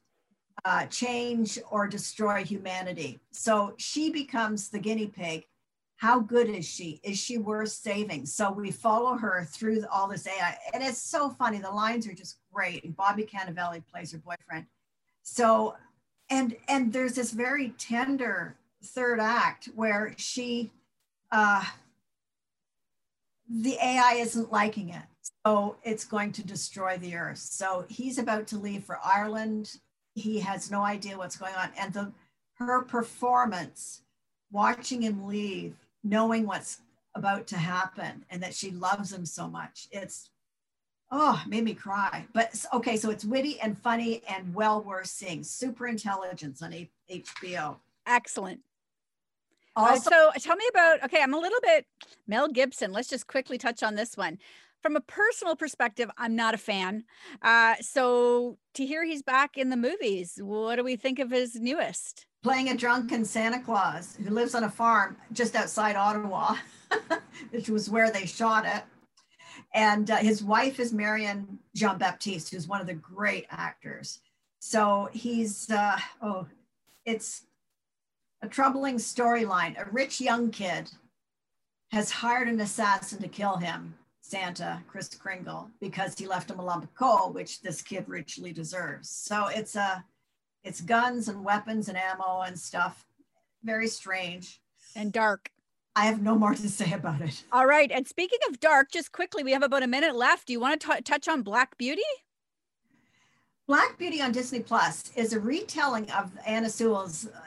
uh, 0.65 0.85
change, 0.87 1.59
or 1.71 1.87
destroy 1.87 2.43
humanity. 2.43 3.19
So 3.31 3.73
she 3.77 4.09
becomes 4.11 4.69
the 4.69 4.79
guinea 4.79 5.07
pig. 5.07 5.45
How 5.99 6.21
good 6.21 6.47
is 6.47 6.65
she? 6.65 7.01
Is 7.03 7.17
she 7.19 7.37
worth 7.37 7.71
saving? 7.71 8.25
So 8.25 8.53
we 8.53 8.71
follow 8.71 9.17
her 9.17 9.43
through 9.43 9.83
all 9.91 10.07
this 10.07 10.25
AI, 10.25 10.57
and 10.73 10.81
it's 10.81 11.01
so 11.01 11.29
funny. 11.29 11.57
The 11.57 11.69
lines 11.69 12.07
are 12.07 12.13
just 12.13 12.37
great. 12.53 12.85
And 12.85 12.95
Bobby 12.95 13.23
Cannavale 13.23 13.83
plays 13.85 14.13
her 14.13 14.17
boyfriend. 14.17 14.65
So, 15.23 15.75
and 16.29 16.55
and 16.69 16.93
there's 16.93 17.15
this 17.15 17.31
very 17.31 17.73
tender 17.77 18.55
third 18.81 19.19
act 19.19 19.67
where 19.75 20.13
she. 20.15 20.71
Uh, 21.33 21.65
the 23.49 23.75
AI 23.83 24.19
isn't 24.19 24.53
liking 24.53 24.89
it. 24.89 25.03
So 25.45 25.75
it's 25.83 26.05
going 26.05 26.31
to 26.33 26.47
destroy 26.47 26.97
the 26.97 27.15
earth. 27.15 27.39
So 27.39 27.85
he's 27.89 28.19
about 28.19 28.47
to 28.47 28.57
leave 28.57 28.85
for 28.85 28.99
Ireland. 29.03 29.75
He 30.13 30.39
has 30.39 30.71
no 30.71 30.81
idea 30.81 31.17
what's 31.17 31.35
going 31.35 31.55
on. 31.55 31.71
And 31.77 31.91
the 31.91 32.13
her 32.53 32.83
performance, 32.83 34.03
watching 34.49 35.01
him 35.01 35.27
leave, 35.27 35.75
knowing 36.03 36.45
what's 36.45 36.79
about 37.15 37.47
to 37.47 37.57
happen 37.57 38.25
and 38.29 38.41
that 38.43 38.53
she 38.53 38.71
loves 38.71 39.11
him 39.11 39.25
so 39.25 39.47
much. 39.47 39.87
It's 39.91 40.29
oh, 41.11 41.41
made 41.47 41.63
me 41.63 41.73
cry. 41.73 42.25
But 42.33 42.65
okay, 42.73 42.97
so 42.97 43.09
it's 43.09 43.25
witty 43.25 43.59
and 43.59 43.77
funny 43.77 44.21
and 44.27 44.53
well 44.53 44.81
worth 44.81 45.07
seeing. 45.07 45.41
Superintelligence 45.41 46.61
on 46.61 46.73
HBO. 47.09 47.77
Excellent. 48.05 48.61
Also, 49.75 50.09
uh, 50.09 50.31
so 50.33 50.39
tell 50.39 50.55
me 50.55 50.65
about 50.69 51.03
okay, 51.03 51.21
I'm 51.21 51.33
a 51.33 51.39
little 51.39 51.59
bit 51.61 51.85
Mel 52.27 52.47
Gibson. 52.47 52.91
Let's 52.91 53.09
just 53.09 53.27
quickly 53.27 53.57
touch 53.57 53.83
on 53.83 53.95
this 53.95 54.17
one. 54.17 54.39
From 54.81 54.95
a 54.95 55.01
personal 55.01 55.57
perspective, 55.57 56.09
I'm 56.17 56.37
not 56.37 56.53
a 56.53 56.57
fan. 56.57 57.03
Uh, 57.41 57.75
so 57.81 58.57
to 58.75 58.85
hear 58.85 59.03
he's 59.03 59.21
back 59.21 59.57
in 59.57 59.69
the 59.69 59.77
movies, 59.77 60.39
what 60.41 60.77
do 60.77 60.85
we 60.85 60.95
think 60.95 61.19
of 61.19 61.31
his 61.31 61.55
newest? 61.55 62.25
Playing 62.41 62.69
a 62.69 62.77
drunken 62.77 63.25
Santa 63.25 63.59
Claus 63.59 64.15
who 64.15 64.29
lives 64.29 64.55
on 64.55 64.63
a 64.63 64.69
farm 64.69 65.17
just 65.33 65.55
outside 65.55 65.95
Ottawa, 65.95 66.55
which 67.49 67.69
was 67.69 67.89
where 67.89 68.11
they 68.11 68.25
shot 68.25 68.65
it. 68.65 68.83
And 69.73 70.09
uh, 70.09 70.17
his 70.17 70.43
wife 70.43 70.79
is 70.79 70.93
Marion 70.93 71.59
Jean 71.75 71.97
Baptiste, 71.97 72.51
who's 72.51 72.67
one 72.67 72.81
of 72.81 72.87
the 72.87 72.93
great 72.93 73.45
actors. 73.49 74.19
So 74.59 75.09
he's, 75.11 75.69
uh, 75.69 75.97
oh, 76.21 76.47
it's 77.05 77.43
a 78.41 78.47
troubling 78.47 78.97
storyline. 78.97 79.79
A 79.79 79.89
rich 79.91 80.21
young 80.21 80.49
kid 80.49 80.89
has 81.91 82.11
hired 82.11 82.47
an 82.47 82.61
assassin 82.61 83.21
to 83.21 83.27
kill 83.27 83.57
him, 83.57 83.95
Santa, 84.21 84.81
Kris 84.87 85.09
Kringle, 85.09 85.69
because 85.81 86.17
he 86.17 86.27
left 86.27 86.49
him 86.49 86.59
a 86.59 86.63
lump 86.63 86.83
of 86.83 86.93
coal, 86.93 87.31
which 87.33 87.61
this 87.61 87.81
kid 87.81 88.05
richly 88.07 88.53
deserves. 88.53 89.09
So 89.09 89.47
it's 89.47 89.75
a 89.75 90.03
it's 90.63 90.81
guns 90.81 91.27
and 91.27 91.43
weapons 91.43 91.89
and 91.89 91.97
ammo 91.97 92.41
and 92.41 92.57
stuff. 92.59 93.05
Very 93.63 93.87
strange. 93.87 94.61
And 94.95 95.11
dark. 95.11 95.51
I 95.95 96.05
have 96.05 96.21
no 96.21 96.35
more 96.35 96.53
to 96.53 96.69
say 96.69 96.93
about 96.93 97.21
it. 97.21 97.43
All 97.51 97.65
right. 97.65 97.91
And 97.91 98.07
speaking 98.07 98.39
of 98.49 98.59
dark, 98.59 98.91
just 98.91 99.11
quickly, 99.11 99.43
we 99.43 99.51
have 99.51 99.63
about 99.63 99.83
a 99.83 99.87
minute 99.87 100.15
left. 100.15 100.47
Do 100.47 100.53
you 100.53 100.59
want 100.59 100.79
to 100.79 100.87
t- 100.87 101.01
touch 101.01 101.27
on 101.27 101.41
Black 101.41 101.77
Beauty? 101.77 102.01
Black 103.67 103.97
Beauty 103.97 104.21
on 104.21 104.31
Disney 104.31 104.61
Plus 104.61 105.11
is 105.15 105.33
a 105.33 105.39
retelling 105.39 106.09
of 106.11 106.31
Anna 106.45 106.69
Sewell's 106.69 107.27
uh, 107.27 107.39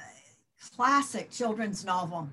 classic 0.77 1.31
children's 1.31 1.85
novel. 1.85 2.29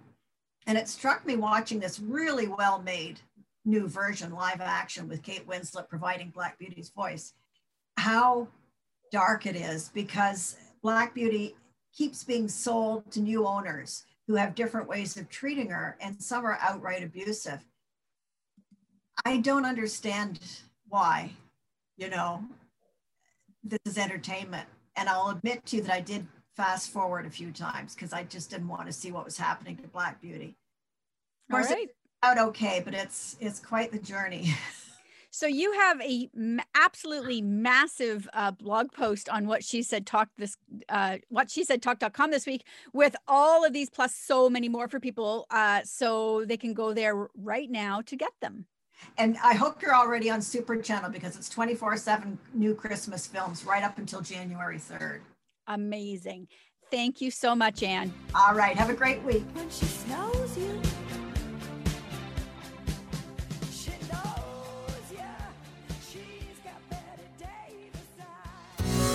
And 0.68 0.78
it 0.78 0.88
struck 0.88 1.26
me 1.26 1.36
watching 1.36 1.80
this 1.80 2.00
really 2.00 2.48
well 2.48 2.82
made 2.82 3.20
new 3.66 3.88
version, 3.88 4.32
live 4.32 4.62
action, 4.62 5.08
with 5.08 5.24
Kate 5.24 5.48
Winslet 5.48 5.90
providing 5.90 6.30
Black 6.30 6.60
Beauty's 6.60 6.90
voice, 6.90 7.34
how 7.98 8.48
dark 9.12 9.46
it 9.46 9.56
is 9.56 9.90
because 9.94 10.58
Black 10.82 11.14
Beauty 11.14 11.56
keeps 11.94 12.24
being 12.24 12.48
sold 12.48 13.12
to 13.12 13.20
new 13.20 13.46
owners 13.46 14.04
who 14.28 14.36
have 14.36 14.56
different 14.56 14.88
ways 14.88 15.18
of 15.18 15.30
treating 15.30 15.70
her, 15.70 15.98
and 16.00 16.22
some 16.22 16.46
are 16.46 16.58
outright 16.62 17.04
abusive. 17.04 17.66
I 19.26 19.38
don't 19.38 19.66
understand 19.66 20.40
why, 20.88 21.32
you 21.98 22.10
know, 22.10 22.44
this 23.64 23.80
is 23.86 23.98
entertainment 23.98 24.68
And 24.96 25.10
I'll 25.10 25.30
admit 25.30 25.66
to 25.68 25.78
you 25.78 25.82
that 25.84 25.94
I 25.94 26.02
did 26.02 26.28
fast 26.56 26.92
forward 26.92 27.26
a 27.26 27.30
few 27.30 27.52
times 27.52 27.96
because 27.96 28.12
I 28.12 28.24
just 28.24 28.50
didn't 28.50 28.68
want 28.68 28.86
to 28.88 28.94
see 28.94 29.12
what 29.12 29.26
was 29.26 29.38
happening 29.38 29.78
to 29.78 29.88
Black 29.88 30.22
Beauty. 30.22 30.58
Of 31.50 31.54
course, 31.54 31.72
right. 31.72 31.90
out 32.22 32.38
okay, 32.38 32.82
but 32.84 32.94
it's 32.94 33.38
it's 33.40 33.60
quite 33.60 33.92
the 33.92 34.00
journey. 34.00 34.54
So 35.40 35.48
you 35.48 35.72
have 35.72 36.02
a 36.02 36.30
m- 36.36 36.60
absolutely 36.76 37.42
massive 37.42 38.28
uh, 38.34 38.52
blog 38.52 38.92
post 38.92 39.30
on 39.30 39.48
what 39.48 39.64
she 39.64 39.84
said 39.84 40.06
talk 40.06 40.28
this 40.38 40.58
uh, 40.90 41.20
what 41.30 41.50
she 41.50 41.64
said 41.64 41.82
talk.com 41.82 42.30
this 42.30 42.46
week 42.46 42.66
with 42.92 43.16
all 43.26 43.64
of 43.64 43.72
these 43.72 43.90
plus 43.90 44.14
so 44.14 44.50
many 44.50 44.68
more 44.68 44.90
for 44.90 45.00
people 45.00 45.48
uh, 45.50 45.80
so 45.86 46.44
they 46.44 46.58
can 46.58 46.74
go 46.74 46.94
there 46.94 47.30
right 47.38 47.72
now 47.72 48.02
to 48.02 48.18
get 48.18 48.34
them. 48.42 48.66
And 49.18 49.38
I 49.42 49.54
hope 49.54 49.82
you're 49.82 49.96
already 49.96 50.30
on 50.30 50.42
Super 50.42 50.76
Channel 50.76 51.10
because 51.10 51.38
it's 51.38 51.48
24 51.48 51.96
7 51.96 52.38
new 52.54 52.76
Christmas 52.76 53.26
films 53.26 53.64
right 53.64 53.82
up 53.82 53.98
until 53.98 54.20
January 54.20 54.78
3rd. 54.78 55.22
Amazing. 55.68 56.50
Thank 56.92 57.22
you 57.22 57.32
so 57.32 57.56
much, 57.56 57.82
Anne. 57.82 58.14
All 58.36 58.56
right. 58.56 58.76
Have 58.76 58.90
a 58.90 58.94
great 58.94 59.24
week. 59.24 59.46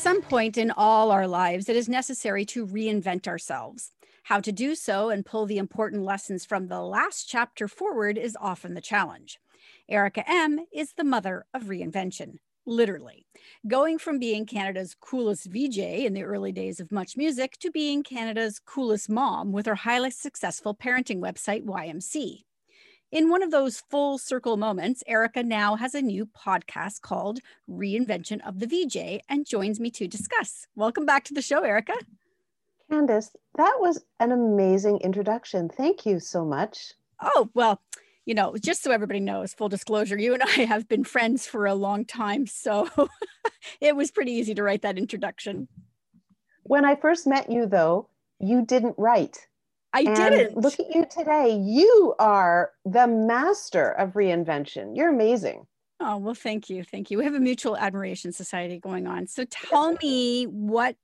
Some 0.00 0.22
point 0.22 0.56
in 0.56 0.70
all 0.70 1.10
our 1.10 1.28
lives, 1.28 1.68
it 1.68 1.76
is 1.76 1.86
necessary 1.86 2.46
to 2.46 2.66
reinvent 2.66 3.28
ourselves. 3.28 3.92
How 4.22 4.40
to 4.40 4.50
do 4.50 4.74
so 4.74 5.10
and 5.10 5.26
pull 5.26 5.44
the 5.44 5.58
important 5.58 6.04
lessons 6.04 6.46
from 6.46 6.68
the 6.68 6.80
last 6.80 7.28
chapter 7.28 7.68
forward 7.68 8.16
is 8.16 8.34
often 8.40 8.72
the 8.72 8.80
challenge. 8.80 9.38
Erica 9.90 10.24
M 10.26 10.64
is 10.72 10.94
the 10.94 11.04
mother 11.04 11.44
of 11.52 11.64
reinvention, 11.64 12.36
literally, 12.64 13.26
going 13.68 13.98
from 13.98 14.18
being 14.18 14.46
Canada's 14.46 14.96
coolest 14.98 15.44
VJ 15.50 15.78
in 15.78 16.14
the 16.14 16.22
early 16.22 16.50
days 16.50 16.80
of 16.80 16.90
Much 16.90 17.18
Music 17.18 17.58
to 17.58 17.70
being 17.70 18.02
Canada's 18.02 18.58
coolest 18.58 19.10
mom 19.10 19.52
with 19.52 19.66
her 19.66 19.74
highly 19.74 20.10
successful 20.10 20.74
parenting 20.74 21.20
website, 21.20 21.66
YMC. 21.66 22.44
In 23.12 23.28
one 23.28 23.42
of 23.42 23.50
those 23.50 23.82
full 23.90 24.18
circle 24.18 24.56
moments, 24.56 25.02
Erica 25.04 25.42
now 25.42 25.74
has 25.74 25.96
a 25.96 26.00
new 26.00 26.26
podcast 26.26 27.00
called 27.00 27.40
Reinvention 27.68 28.38
of 28.46 28.60
the 28.60 28.68
VJ 28.68 29.20
and 29.28 29.44
joins 29.44 29.80
me 29.80 29.90
to 29.90 30.06
discuss. 30.06 30.68
Welcome 30.76 31.06
back 31.06 31.24
to 31.24 31.34
the 31.34 31.42
show, 31.42 31.62
Erica. 31.64 31.94
Candace, 32.88 33.34
that 33.56 33.78
was 33.80 34.04
an 34.20 34.30
amazing 34.30 34.98
introduction. 34.98 35.68
Thank 35.68 36.06
you 36.06 36.20
so 36.20 36.44
much. 36.44 36.92
Oh, 37.20 37.50
well, 37.52 37.80
you 38.26 38.34
know, 38.34 38.54
just 38.56 38.80
so 38.80 38.92
everybody 38.92 39.18
knows, 39.18 39.54
full 39.54 39.68
disclosure, 39.68 40.16
you 40.16 40.32
and 40.32 40.42
I 40.46 40.60
have 40.66 40.86
been 40.88 41.02
friends 41.02 41.48
for 41.48 41.66
a 41.66 41.74
long 41.74 42.04
time. 42.04 42.46
So 42.46 42.88
it 43.80 43.96
was 43.96 44.12
pretty 44.12 44.32
easy 44.32 44.54
to 44.54 44.62
write 44.62 44.82
that 44.82 44.98
introduction. 44.98 45.66
When 46.62 46.84
I 46.84 46.94
first 46.94 47.26
met 47.26 47.50
you, 47.50 47.66
though, 47.66 48.08
you 48.38 48.64
didn't 48.64 48.94
write. 48.96 49.48
I 49.92 50.02
and 50.02 50.16
didn't. 50.16 50.56
Look 50.56 50.78
at 50.78 50.94
you 50.94 51.04
today. 51.10 51.56
You 51.56 52.14
are 52.18 52.72
the 52.84 53.06
master 53.06 53.90
of 53.90 54.12
reinvention. 54.12 54.96
You're 54.96 55.10
amazing. 55.10 55.66
Oh, 55.98 56.16
well, 56.16 56.34
thank 56.34 56.70
you. 56.70 56.82
Thank 56.82 57.10
you. 57.10 57.18
We 57.18 57.24
have 57.24 57.34
a 57.34 57.40
mutual 57.40 57.76
admiration 57.76 58.32
society 58.32 58.78
going 58.78 59.06
on. 59.06 59.26
So 59.26 59.44
tell 59.44 59.96
me 60.02 60.44
what 60.44 60.96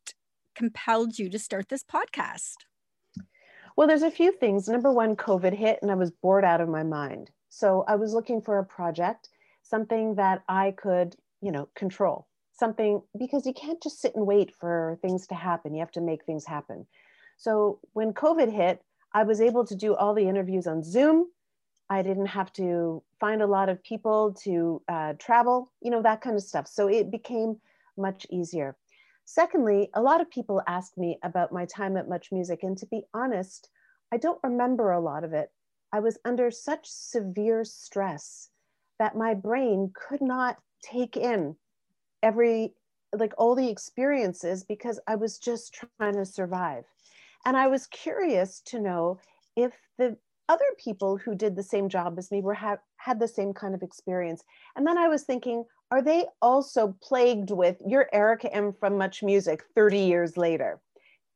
compelled 0.55 1.18
you 1.18 1.28
to 1.28 1.39
start 1.39 1.68
this 1.68 1.84
podcast? 1.84 2.55
Well, 3.76 3.87
there's 3.87 4.03
a 4.03 4.11
few 4.11 4.32
things. 4.32 4.68
Number 4.68 4.91
one, 4.91 5.16
COVID 5.16 5.53
hit 5.53 5.80
and 5.82 5.91
I 5.91 5.95
was 5.95 6.11
bored 6.11 6.45
out 6.45 6.62
of 6.62 6.68
my 6.68 6.82
mind. 6.82 7.30
So 7.51 7.84
I 7.87 7.97
was 7.97 8.14
looking 8.14 8.41
for 8.41 8.59
a 8.59 8.64
project, 8.64 9.28
something 9.62 10.14
that 10.14 10.43
I 10.49 10.70
could, 10.70 11.14
you 11.43 11.53
know, 11.53 11.68
control. 11.74 12.26
Something 12.59 13.03
because 13.18 13.45
you 13.45 13.53
can't 13.53 13.82
just 13.82 14.01
sit 14.01 14.14
and 14.16 14.26
wait 14.26 14.55
for 14.55 14.99
things 15.03 15.26
to 15.26 15.34
happen. 15.34 15.74
You 15.74 15.80
have 15.80 15.91
to 15.93 16.01
make 16.01 16.24
things 16.24 16.47
happen. 16.47 16.87
So 17.37 17.80
when 17.93 18.12
COVID 18.12 18.53
hit, 18.53 18.82
I 19.12 19.22
was 19.22 19.41
able 19.41 19.64
to 19.66 19.74
do 19.74 19.95
all 19.95 20.14
the 20.14 20.28
interviews 20.28 20.66
on 20.66 20.82
Zoom. 20.82 21.26
I 21.89 22.03
didn't 22.03 22.26
have 22.26 22.53
to 22.55 23.03
find 23.20 23.43
a 23.43 23.47
lot 23.47 23.68
of 23.68 23.82
people 23.82 24.34
to 24.43 24.82
uh, 24.89 25.12
travel, 25.18 25.72
you 25.80 25.91
know, 25.91 26.03
that 26.03 26.20
kind 26.20 26.37
of 26.37 26.43
stuff. 26.43 26.66
So 26.66 26.89
it 26.89 27.11
became 27.11 27.61
much 27.97 28.26
easier. 28.30 28.76
Secondly, 29.24 29.91
a 29.95 30.01
lot 30.01 30.20
of 30.20 30.30
people 30.30 30.62
ask 30.66 30.97
me 30.97 31.18
about 31.22 31.53
my 31.53 31.64
time 31.66 31.97
at 31.97 32.09
Much 32.09 32.30
Music, 32.30 32.62
and 32.62 32.76
to 32.78 32.87
be 32.87 33.03
honest, 33.12 33.68
I 34.12 34.18
don't 34.18 34.39
remember 34.43 34.93
a 34.93 35.01
lot 35.01 35.24
of 35.24 35.32
it. 35.32 35.51
I 35.93 36.01
was 36.01 36.18
under 36.24 36.51
such 36.51 36.87
severe 36.87 37.64
stress 37.64 38.51
that 38.99 39.16
my 39.16 39.34
brain 39.34 39.93
could 39.95 40.20
not 40.20 40.59
take 40.82 41.16
in 41.16 41.57
every, 42.22 42.74
like 43.12 43.32
all 43.37 43.55
the 43.55 43.68
experiences 43.68 44.64
because 44.64 45.01
I 45.07 45.16
was 45.16 45.39
just 45.39 45.74
trying 45.99 46.14
to 46.14 46.24
survive. 46.24 46.84
And 47.47 47.57
I 47.57 47.68
was 47.68 47.86
curious 47.86 48.61
to 48.66 48.80
know 48.80 49.20
if 49.57 49.72
the 49.99 50.16
other 50.49 50.64
people 50.78 51.16
who 51.16 51.36
did 51.36 51.55
the 51.55 51.62
same 51.62 51.88
job 51.88 52.18
as 52.18 52.32
me 52.32 52.40
were 52.40 52.55
ha- 52.55 52.78
had 52.97 53.20
the 53.20 53.28
same 53.28 53.55
kind 53.55 53.72
of 53.72 53.84
experience. 53.84 54.42
And 54.74 54.84
then 54.84 54.99
I 54.99 55.07
was 55.07 55.22
thinking, 55.22 55.64
are 55.92 56.03
they 56.03 56.26
also 56.42 56.97
plagued 57.01 57.53
with 57.53 57.76
your 57.86 58.09
Erica 58.12 58.53
M 58.53 58.72
from 58.72 58.99
Much 58.99 59.22
Music 59.22 59.62
30 59.76 60.01
years 60.01 60.36
later? 60.36 60.80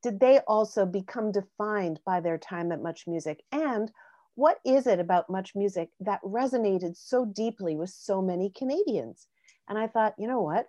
Did 0.03 0.19
they 0.19 0.39
also 0.47 0.85
become 0.85 1.31
defined 1.31 2.01
by 2.05 2.19
their 2.19 2.37
time 2.37 2.73
at 2.73 2.83
Much 2.83 3.07
Music? 3.07 3.41
And 3.53 3.89
what 4.35 4.59
is 4.65 4.87
it 4.87 4.99
about 4.99 5.29
Much 5.29 5.55
Music 5.55 5.91
that 6.01 6.21
resonated 6.23 6.97
so 6.97 7.23
deeply 7.23 7.77
with 7.77 7.89
so 7.89 8.21
many 8.21 8.49
Canadians? 8.49 9.27
And 9.69 9.77
I 9.77 9.87
thought, 9.87 10.15
you 10.17 10.27
know 10.27 10.41
what? 10.41 10.67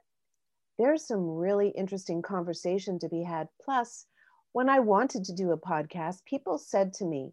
There's 0.79 1.05
some 1.05 1.27
really 1.27 1.71
interesting 1.71 2.23
conversation 2.23 3.01
to 3.01 3.09
be 3.09 3.25
had. 3.25 3.49
Plus, 3.65 4.07
when 4.53 4.69
I 4.69 4.81
wanted 4.81 5.25
to 5.25 5.33
do 5.33 5.53
a 5.53 5.59
podcast, 5.59 6.25
people 6.25 6.59
said 6.59 6.93
to 6.95 7.05
me, 7.05 7.33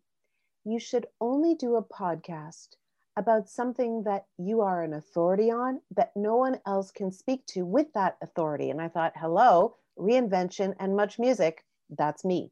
you 0.63 0.79
should 0.79 1.07
only 1.19 1.55
do 1.55 1.75
a 1.75 1.83
podcast 1.83 2.69
about 3.17 3.49
something 3.49 4.03
that 4.03 4.25
you 4.37 4.61
are 4.61 4.83
an 4.83 4.93
authority 4.93 5.51
on 5.51 5.81
that 5.95 6.11
no 6.15 6.37
one 6.37 6.59
else 6.65 6.91
can 6.91 7.11
speak 7.11 7.45
to 7.47 7.65
with 7.65 7.87
that 7.93 8.17
authority. 8.21 8.69
And 8.69 8.81
I 8.81 8.87
thought, 8.87 9.13
hello, 9.15 9.75
reinvention 9.97 10.73
and 10.79 10.95
much 10.95 11.19
music, 11.19 11.65
that's 11.89 12.23
me. 12.23 12.51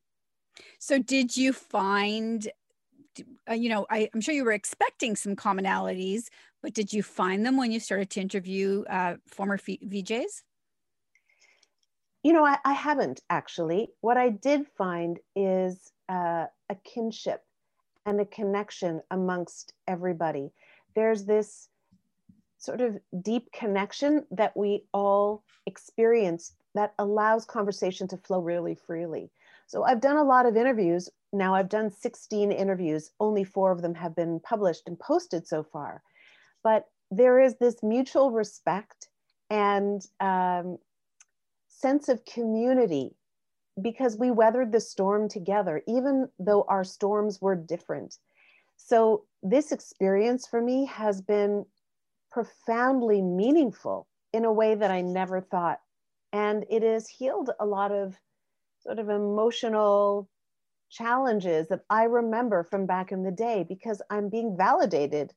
So, 0.80 1.00
did 1.00 1.38
you 1.38 1.54
find, 1.54 2.50
uh, 3.50 3.54
you 3.54 3.70
know, 3.70 3.86
I, 3.90 4.10
am 4.14 4.20
sure 4.20 4.34
you 4.34 4.44
were 4.44 4.52
expecting 4.52 5.16
some 5.16 5.36
commonalities, 5.36 6.24
but 6.62 6.74
did 6.74 6.92
you 6.92 7.04
find 7.04 7.46
them 7.46 7.56
when 7.56 7.72
you 7.72 7.80
started 7.80 8.10
to 8.12 8.22
interview 8.22 8.84
uh, 8.90 9.16
former 9.28 9.56
f- 9.56 9.80
VJs? 9.88 10.42
You 12.24 12.34
know, 12.34 12.46
I, 12.46 12.58
I, 12.66 12.74
haven't 12.74 13.22
actually. 13.30 13.90
What 14.02 14.18
I 14.18 14.30
did 14.30 14.68
find 14.78 15.20
is 15.36 15.92
uh, 16.10 16.46
a 16.70 16.76
kinship 16.84 17.44
and 18.06 18.20
a 18.20 18.26
connection 18.26 19.02
amongst 19.12 19.74
everybody. 19.88 20.52
There's 20.96 21.26
this 21.26 21.70
sort 22.58 22.82
of 22.82 22.98
deep 23.22 23.52
connection 23.52 24.26
that 24.32 24.58
we 24.58 24.84
all 24.94 25.44
experience 25.66 26.54
that 26.74 26.94
allows 27.00 27.46
conversation 27.46 28.08
to 28.08 28.18
flow 28.18 28.40
really 28.40 28.76
freely. 28.76 29.30
So 29.68 29.84
I've 29.84 30.02
done 30.02 30.18
a 30.18 30.24
lot 30.24 30.46
of 30.46 30.56
interviews. 30.56 31.10
Now 31.34 31.54
I've 31.54 31.70
done 31.70 31.92
16 31.92 32.52
interviews. 32.52 33.12
Only 33.20 33.44
four 33.44 33.72
of 33.72 33.82
them 33.82 33.94
have 33.96 34.16
been 34.16 34.40
published 34.40 34.84
and 34.88 34.98
posted 34.98 35.48
so 35.48 35.64
far. 35.64 36.02
But 36.64 36.88
there 37.12 37.40
is 37.40 37.56
this 37.56 37.84
mutual 37.84 38.32
respect 38.32 39.10
and 39.50 40.06
um, 40.20 40.78
sense 41.80 42.10
of 42.10 42.26
community 42.26 43.16
because 43.82 44.18
we 44.18 44.32
weathered 44.32 44.72
the 44.72 44.80
storm 44.80 45.30
together, 45.30 45.82
even 45.88 46.28
though 46.40 46.66
our 46.68 46.84
storms 46.84 47.42
were 47.42 47.56
different. 47.56 48.18
So, 48.78 49.26
this 49.44 49.72
experience 49.72 50.48
for 50.48 50.62
me 50.62 50.86
has 50.86 51.22
been 51.22 51.66
profoundly 52.32 53.22
meaningful 53.22 54.08
in 54.34 54.46
a 54.46 54.52
way 54.52 54.76
that 54.76 54.92
I 54.92 55.02
never 55.02 55.42
thought. 55.42 55.80
And 56.34 56.66
it 56.70 56.84
has 56.84 57.08
healed 57.08 57.52
a 57.60 57.66
lot 57.66 57.92
of 57.92 58.16
sort 58.80 59.00
of 59.00 59.10
emotional 59.10 60.30
challenges 60.90 61.68
that 61.68 61.82
I 61.90 62.04
remember 62.04 62.64
from 62.64 62.86
back 62.86 63.12
in 63.12 63.24
the 63.24 63.32
day 63.32 63.66
because 63.68 64.02
I'm 64.10 64.30
being 64.30 64.58
validated 64.58 65.34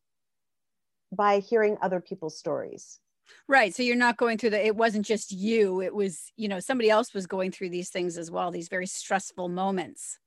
by 1.12 1.40
hearing 1.40 1.76
other 1.82 2.00
people's 2.00 2.38
stories. 2.38 3.00
Right. 3.48 3.74
So 3.74 3.82
you're 3.82 3.96
not 3.96 4.16
going 4.16 4.38
through 4.38 4.50
the, 4.50 4.64
it 4.64 4.76
wasn't 4.76 5.06
just 5.06 5.32
you, 5.32 5.80
it 5.80 5.94
was, 5.94 6.32
you 6.36 6.48
know, 6.48 6.60
somebody 6.60 6.90
else 6.90 7.12
was 7.12 7.26
going 7.26 7.50
through 7.50 7.70
these 7.70 7.90
things 7.90 8.16
as 8.16 8.30
well, 8.30 8.50
these 8.50 8.68
very 8.68 8.86
stressful 8.86 9.48
moments. 9.48 10.18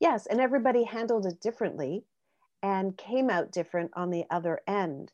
Yes. 0.00 0.26
And 0.26 0.40
everybody 0.40 0.84
handled 0.84 1.26
it 1.26 1.40
differently 1.40 2.04
and 2.62 2.96
came 2.96 3.28
out 3.28 3.52
different 3.52 3.90
on 3.94 4.10
the 4.10 4.24
other 4.30 4.60
end. 4.66 5.12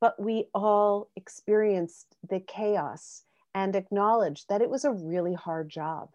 But 0.00 0.20
we 0.22 0.46
all 0.54 1.10
experienced 1.16 2.16
the 2.28 2.40
chaos 2.40 3.24
and 3.54 3.74
acknowledged 3.74 4.48
that 4.48 4.62
it 4.62 4.70
was 4.70 4.84
a 4.84 4.92
really 4.92 5.34
hard 5.34 5.68
job. 5.68 6.10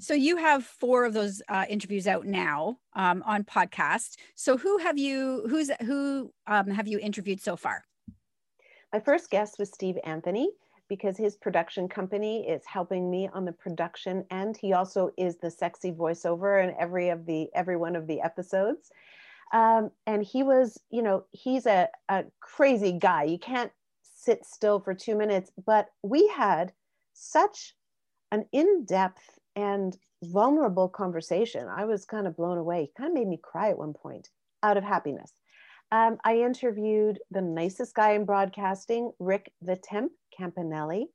So 0.00 0.14
you 0.14 0.36
have 0.36 0.64
four 0.64 1.04
of 1.04 1.12
those 1.12 1.42
uh, 1.48 1.64
interviews 1.68 2.06
out 2.06 2.26
now 2.26 2.78
um, 2.94 3.22
on 3.26 3.44
podcast. 3.44 4.16
So 4.34 4.56
who 4.56 4.78
have 4.78 4.98
you? 4.98 5.46
Who's 5.48 5.70
who 5.80 6.32
um, 6.46 6.68
have 6.68 6.86
you 6.86 6.98
interviewed 6.98 7.40
so 7.40 7.56
far? 7.56 7.84
My 8.92 9.00
first 9.00 9.30
guest 9.30 9.58
was 9.58 9.70
Steve 9.70 9.98
Anthony 10.04 10.50
because 10.88 11.18
his 11.18 11.36
production 11.36 11.88
company 11.88 12.48
is 12.48 12.64
helping 12.64 13.10
me 13.10 13.28
on 13.34 13.44
the 13.44 13.52
production 13.52 14.24
end. 14.30 14.56
He 14.56 14.72
also 14.72 15.10
is 15.18 15.36
the 15.36 15.50
sexy 15.50 15.92
voiceover 15.92 16.64
in 16.64 16.74
every 16.80 17.10
of 17.10 17.26
the 17.26 17.50
every 17.54 17.76
one 17.76 17.94
of 17.96 18.06
the 18.06 18.22
episodes. 18.22 18.90
Um, 19.52 19.90
and 20.06 20.22
he 20.22 20.42
was, 20.42 20.78
you 20.90 21.02
know, 21.02 21.24
he's 21.30 21.66
a, 21.66 21.88
a 22.08 22.24
crazy 22.40 22.92
guy. 22.92 23.24
You 23.24 23.38
can't 23.38 23.72
sit 24.02 24.44
still 24.44 24.80
for 24.80 24.94
two 24.94 25.16
minutes, 25.16 25.50
but 25.66 25.88
we 26.02 26.28
had 26.28 26.72
such 27.12 27.74
an 28.30 28.46
in-depth 28.52 29.38
and 29.56 29.96
vulnerable 30.22 30.88
conversation. 30.88 31.66
I 31.68 31.84
was 31.84 32.04
kind 32.04 32.26
of 32.26 32.36
blown 32.36 32.58
away. 32.58 32.82
He 32.82 32.92
kind 32.96 33.10
of 33.10 33.14
made 33.14 33.28
me 33.28 33.38
cry 33.42 33.70
at 33.70 33.78
one 33.78 33.94
point 33.94 34.28
out 34.62 34.76
of 34.76 34.84
happiness. 34.84 35.32
Um, 35.90 36.18
I 36.24 36.38
interviewed 36.38 37.18
the 37.30 37.40
nicest 37.40 37.94
guy 37.94 38.12
in 38.12 38.24
broadcasting, 38.24 39.10
Rick 39.18 39.52
the 39.62 39.76
Temp 39.76 40.12
Campanelli, 40.38 41.06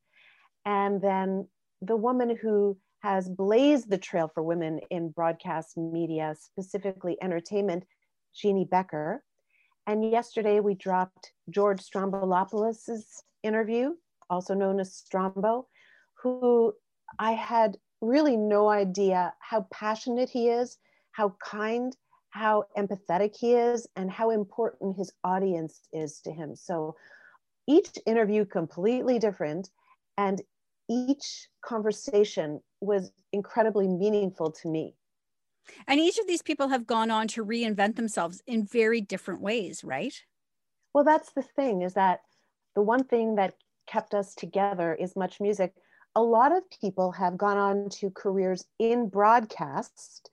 and 0.65 1.01
then 1.01 1.47
the 1.81 1.95
woman 1.95 2.35
who 2.41 2.77
has 3.01 3.29
blazed 3.29 3.89
the 3.89 3.97
trail 3.97 4.31
for 4.33 4.41
women 4.41 4.79
in 4.89 5.09
broadcast 5.09 5.77
media, 5.77 6.33
specifically 6.39 7.17
entertainment, 7.21 7.83
Jeannie 8.33 8.67
Becker. 8.69 9.23
And 9.85 10.09
yesterday 10.09 10.61
we 10.61 10.75
dropped 10.75 11.33
George 11.49 11.81
Stroumboulopoulos' 11.81 13.03
interview, 13.43 13.91
also 14.29 14.53
known 14.53 14.79
as 14.79 15.03
Strombo, 15.03 15.65
who 16.21 16.73
I 17.19 17.33
had 17.33 17.77
really 18.01 18.37
no 18.37 18.69
idea 18.69 19.33
how 19.39 19.67
passionate 19.71 20.29
he 20.29 20.47
is, 20.47 20.77
how 21.11 21.35
kind, 21.43 21.95
how 22.33 22.65
empathetic 22.75 23.37
he 23.37 23.53
is, 23.53 23.87
and 23.95 24.09
how 24.09 24.31
important 24.31 24.97
his 24.97 25.13
audience 25.23 25.81
is 25.93 26.19
to 26.21 26.31
him. 26.31 26.55
So 26.55 26.95
each 27.67 27.91
interview 28.07 28.43
completely 28.43 29.19
different, 29.19 29.69
and 30.17 30.41
each 30.89 31.47
conversation 31.63 32.59
was 32.81 33.11
incredibly 33.31 33.87
meaningful 33.87 34.51
to 34.51 34.67
me. 34.67 34.95
And 35.87 35.99
each 35.99 36.17
of 36.17 36.25
these 36.25 36.41
people 36.41 36.69
have 36.69 36.87
gone 36.87 37.11
on 37.11 37.27
to 37.29 37.45
reinvent 37.45 37.97
themselves 37.97 38.41
in 38.47 38.65
very 38.65 38.99
different 38.99 39.39
ways, 39.39 39.83
right? 39.83 40.15
Well, 40.91 41.03
that's 41.03 41.31
the 41.33 41.43
thing 41.43 41.83
is 41.83 41.93
that 41.93 42.21
the 42.75 42.81
one 42.81 43.03
thing 43.03 43.35
that 43.35 43.53
kept 43.85 44.15
us 44.15 44.33
together 44.33 44.95
is 44.95 45.15
much 45.15 45.39
music. 45.39 45.75
A 46.15 46.21
lot 46.21 46.51
of 46.51 46.63
people 46.81 47.11
have 47.11 47.37
gone 47.37 47.57
on 47.59 47.89
to 47.89 48.09
careers 48.09 48.65
in 48.79 49.07
broadcast, 49.07 50.31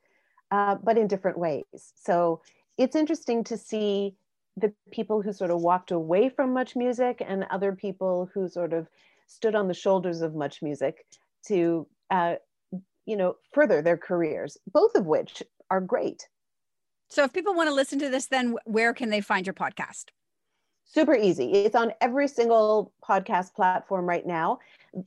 uh, 0.50 0.76
but 0.82 0.98
in 0.98 1.06
different 1.06 1.38
ways. 1.38 1.92
So 1.94 2.40
it's 2.78 2.96
interesting 2.96 3.44
to 3.44 3.56
see 3.56 4.14
the 4.56 4.72
people 4.90 5.22
who 5.22 5.32
sort 5.32 5.50
of 5.50 5.60
walked 5.60 5.90
away 5.90 6.28
from 6.28 6.52
much 6.52 6.76
music 6.76 7.22
and 7.26 7.44
other 7.50 7.72
people 7.72 8.30
who 8.34 8.48
sort 8.48 8.72
of 8.72 8.88
stood 9.26 9.54
on 9.54 9.68
the 9.68 9.74
shoulders 9.74 10.22
of 10.22 10.34
much 10.34 10.60
music 10.60 11.06
to 11.46 11.86
uh, 12.10 12.34
you 13.06 13.16
know, 13.16 13.36
further 13.52 13.82
their 13.82 13.96
careers, 13.96 14.56
both 14.72 14.94
of 14.94 15.06
which 15.06 15.42
are 15.70 15.80
great. 15.80 16.28
So 17.08 17.24
if 17.24 17.32
people 17.32 17.54
want 17.54 17.68
to 17.68 17.74
listen 17.74 17.98
to 17.98 18.08
this, 18.08 18.26
then 18.26 18.54
where 18.64 18.94
can 18.94 19.10
they 19.10 19.20
find 19.20 19.46
your 19.46 19.54
podcast? 19.54 20.06
Super 20.84 21.16
easy. 21.16 21.52
It's 21.52 21.74
on 21.74 21.92
every 22.00 22.28
single 22.28 22.92
podcast 23.02 23.54
platform 23.54 24.08
right 24.08 24.26
now. 24.26 24.60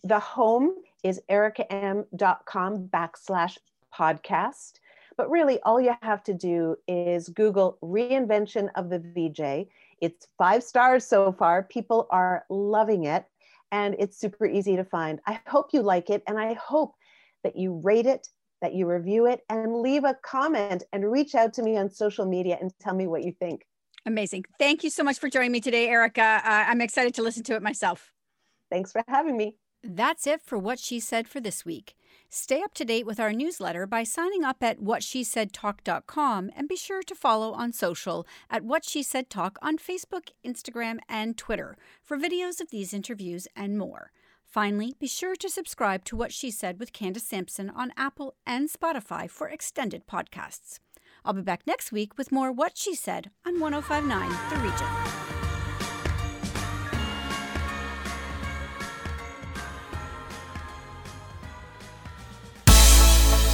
The 0.03 0.19
home 0.19 0.75
is 1.03 1.21
ericaehm.com 1.29 2.89
backslash 2.89 3.57
podcast. 3.93 4.73
But 5.18 5.30
really, 5.30 5.59
all 5.61 5.80
you 5.80 5.95
have 6.01 6.24
to 6.24 6.34
do 6.34 6.76
is 6.88 7.30
Google 7.30 7.78
reinvention 7.84 8.70
of 8.76 8.89
the 8.89 8.99
VJ. 8.99 9.70
It's 10.01 10.28
five 10.38 10.64
stars 10.64 11.05
so 11.05 11.32
far. 11.32 11.64
People 11.64 12.07
are 12.09 12.45
loving 12.49 13.05
it, 13.05 13.26
and 13.72 13.95
it's 13.99 14.18
super 14.18 14.45
easy 14.45 14.76
to 14.76 14.84
find. 14.84 15.20
I 15.28 15.39
hope 15.47 15.70
you 15.74 15.82
like 15.82 16.09
it, 16.09 16.24
and 16.28 16.39
I 16.39 16.53
hope 16.53 16.95
that 17.43 17.55
you 17.55 17.80
rate 17.84 18.05
it, 18.05 18.28
that 18.61 18.74
you 18.74 18.88
review 18.88 19.28
it, 19.28 19.41
and 19.49 19.82
leave 19.82 20.03
a 20.03 20.18
comment 20.24 20.84
and 20.93 21.11
reach 21.11 21.36
out 21.36 21.53
to 21.53 21.64
me 21.64 21.78
on 21.78 21.89
social 21.89 22.26
media 22.26 22.57
and 22.59 22.72
tell 22.80 22.95
me 22.95 23.07
what 23.07 23.24
you 23.24 23.34
think. 23.34 23.66
Amazing. 24.05 24.45
Thank 24.59 24.84
you 24.84 24.89
so 24.89 25.03
much 25.03 25.20
for 25.20 25.30
joining 25.30 25.51
me 25.51 25.61
today, 25.61 25.88
Erica. 25.88 26.22
Uh, 26.22 26.66
I'm 26.68 26.82
excited 26.82 27.14
to 27.16 27.22
listen 27.22 27.43
to 27.43 27.55
it 27.55 27.61
myself. 27.61 28.11
Thanks 28.70 28.91
for 28.91 29.03
having 29.07 29.38
me. 29.38 29.55
That's 29.84 30.28
it 30.28 30.41
for 30.41 30.57
What 30.57 30.80
She 30.80 30.99
Said 30.99 31.28
for 31.28 31.39
this 31.39 31.66
week. 31.66 31.95
Stay 32.36 32.63
up 32.63 32.73
to 32.73 32.84
date 32.84 33.05
with 33.05 33.19
our 33.19 33.31
newsletter 33.31 33.86
by 33.86 34.03
signing 34.03 34.43
up 34.43 34.63
at 34.63 34.79
whatshesaidtalk.com 34.79 36.49
and 36.55 36.67
be 36.67 36.75
sure 36.75 37.03
to 37.03 37.13
follow 37.13 37.51
on 37.51 37.71
social 37.71 38.25
at 38.49 38.63
What 38.63 38.84
She 38.84 39.03
Said 39.03 39.29
Talk 39.29 39.59
on 39.61 39.77
Facebook, 39.77 40.29
Instagram, 40.43 40.97
and 41.07 41.38
Twitter 41.38 41.77
for 42.03 42.17
videos 42.17 42.59
of 42.59 42.71
these 42.71 42.91
interviews 42.91 43.47
and 43.55 43.77
more. 43.77 44.11
Finally, 44.47 44.95
be 44.99 45.05
sure 45.05 45.36
to 45.36 45.47
subscribe 45.47 46.05
to 46.05 46.15
What 46.15 46.34
She 46.34 46.49
Said 46.49 46.79
with 46.79 46.91
Candace 46.91 47.21
Sampson 47.21 47.69
on 47.69 47.93
Apple 47.95 48.34
and 48.47 48.67
Spotify 48.67 49.29
for 49.29 49.47
extended 49.47 50.07
podcasts. 50.07 50.79
I'll 51.23 51.34
be 51.34 51.43
back 51.43 51.67
next 51.67 51.91
week 51.91 52.17
with 52.17 52.31
more 52.31 52.51
What 52.51 52.79
She 52.79 52.95
Said 52.95 53.29
on 53.45 53.59
1059 53.59 54.29
The 54.49 54.55
Region. 54.55 55.42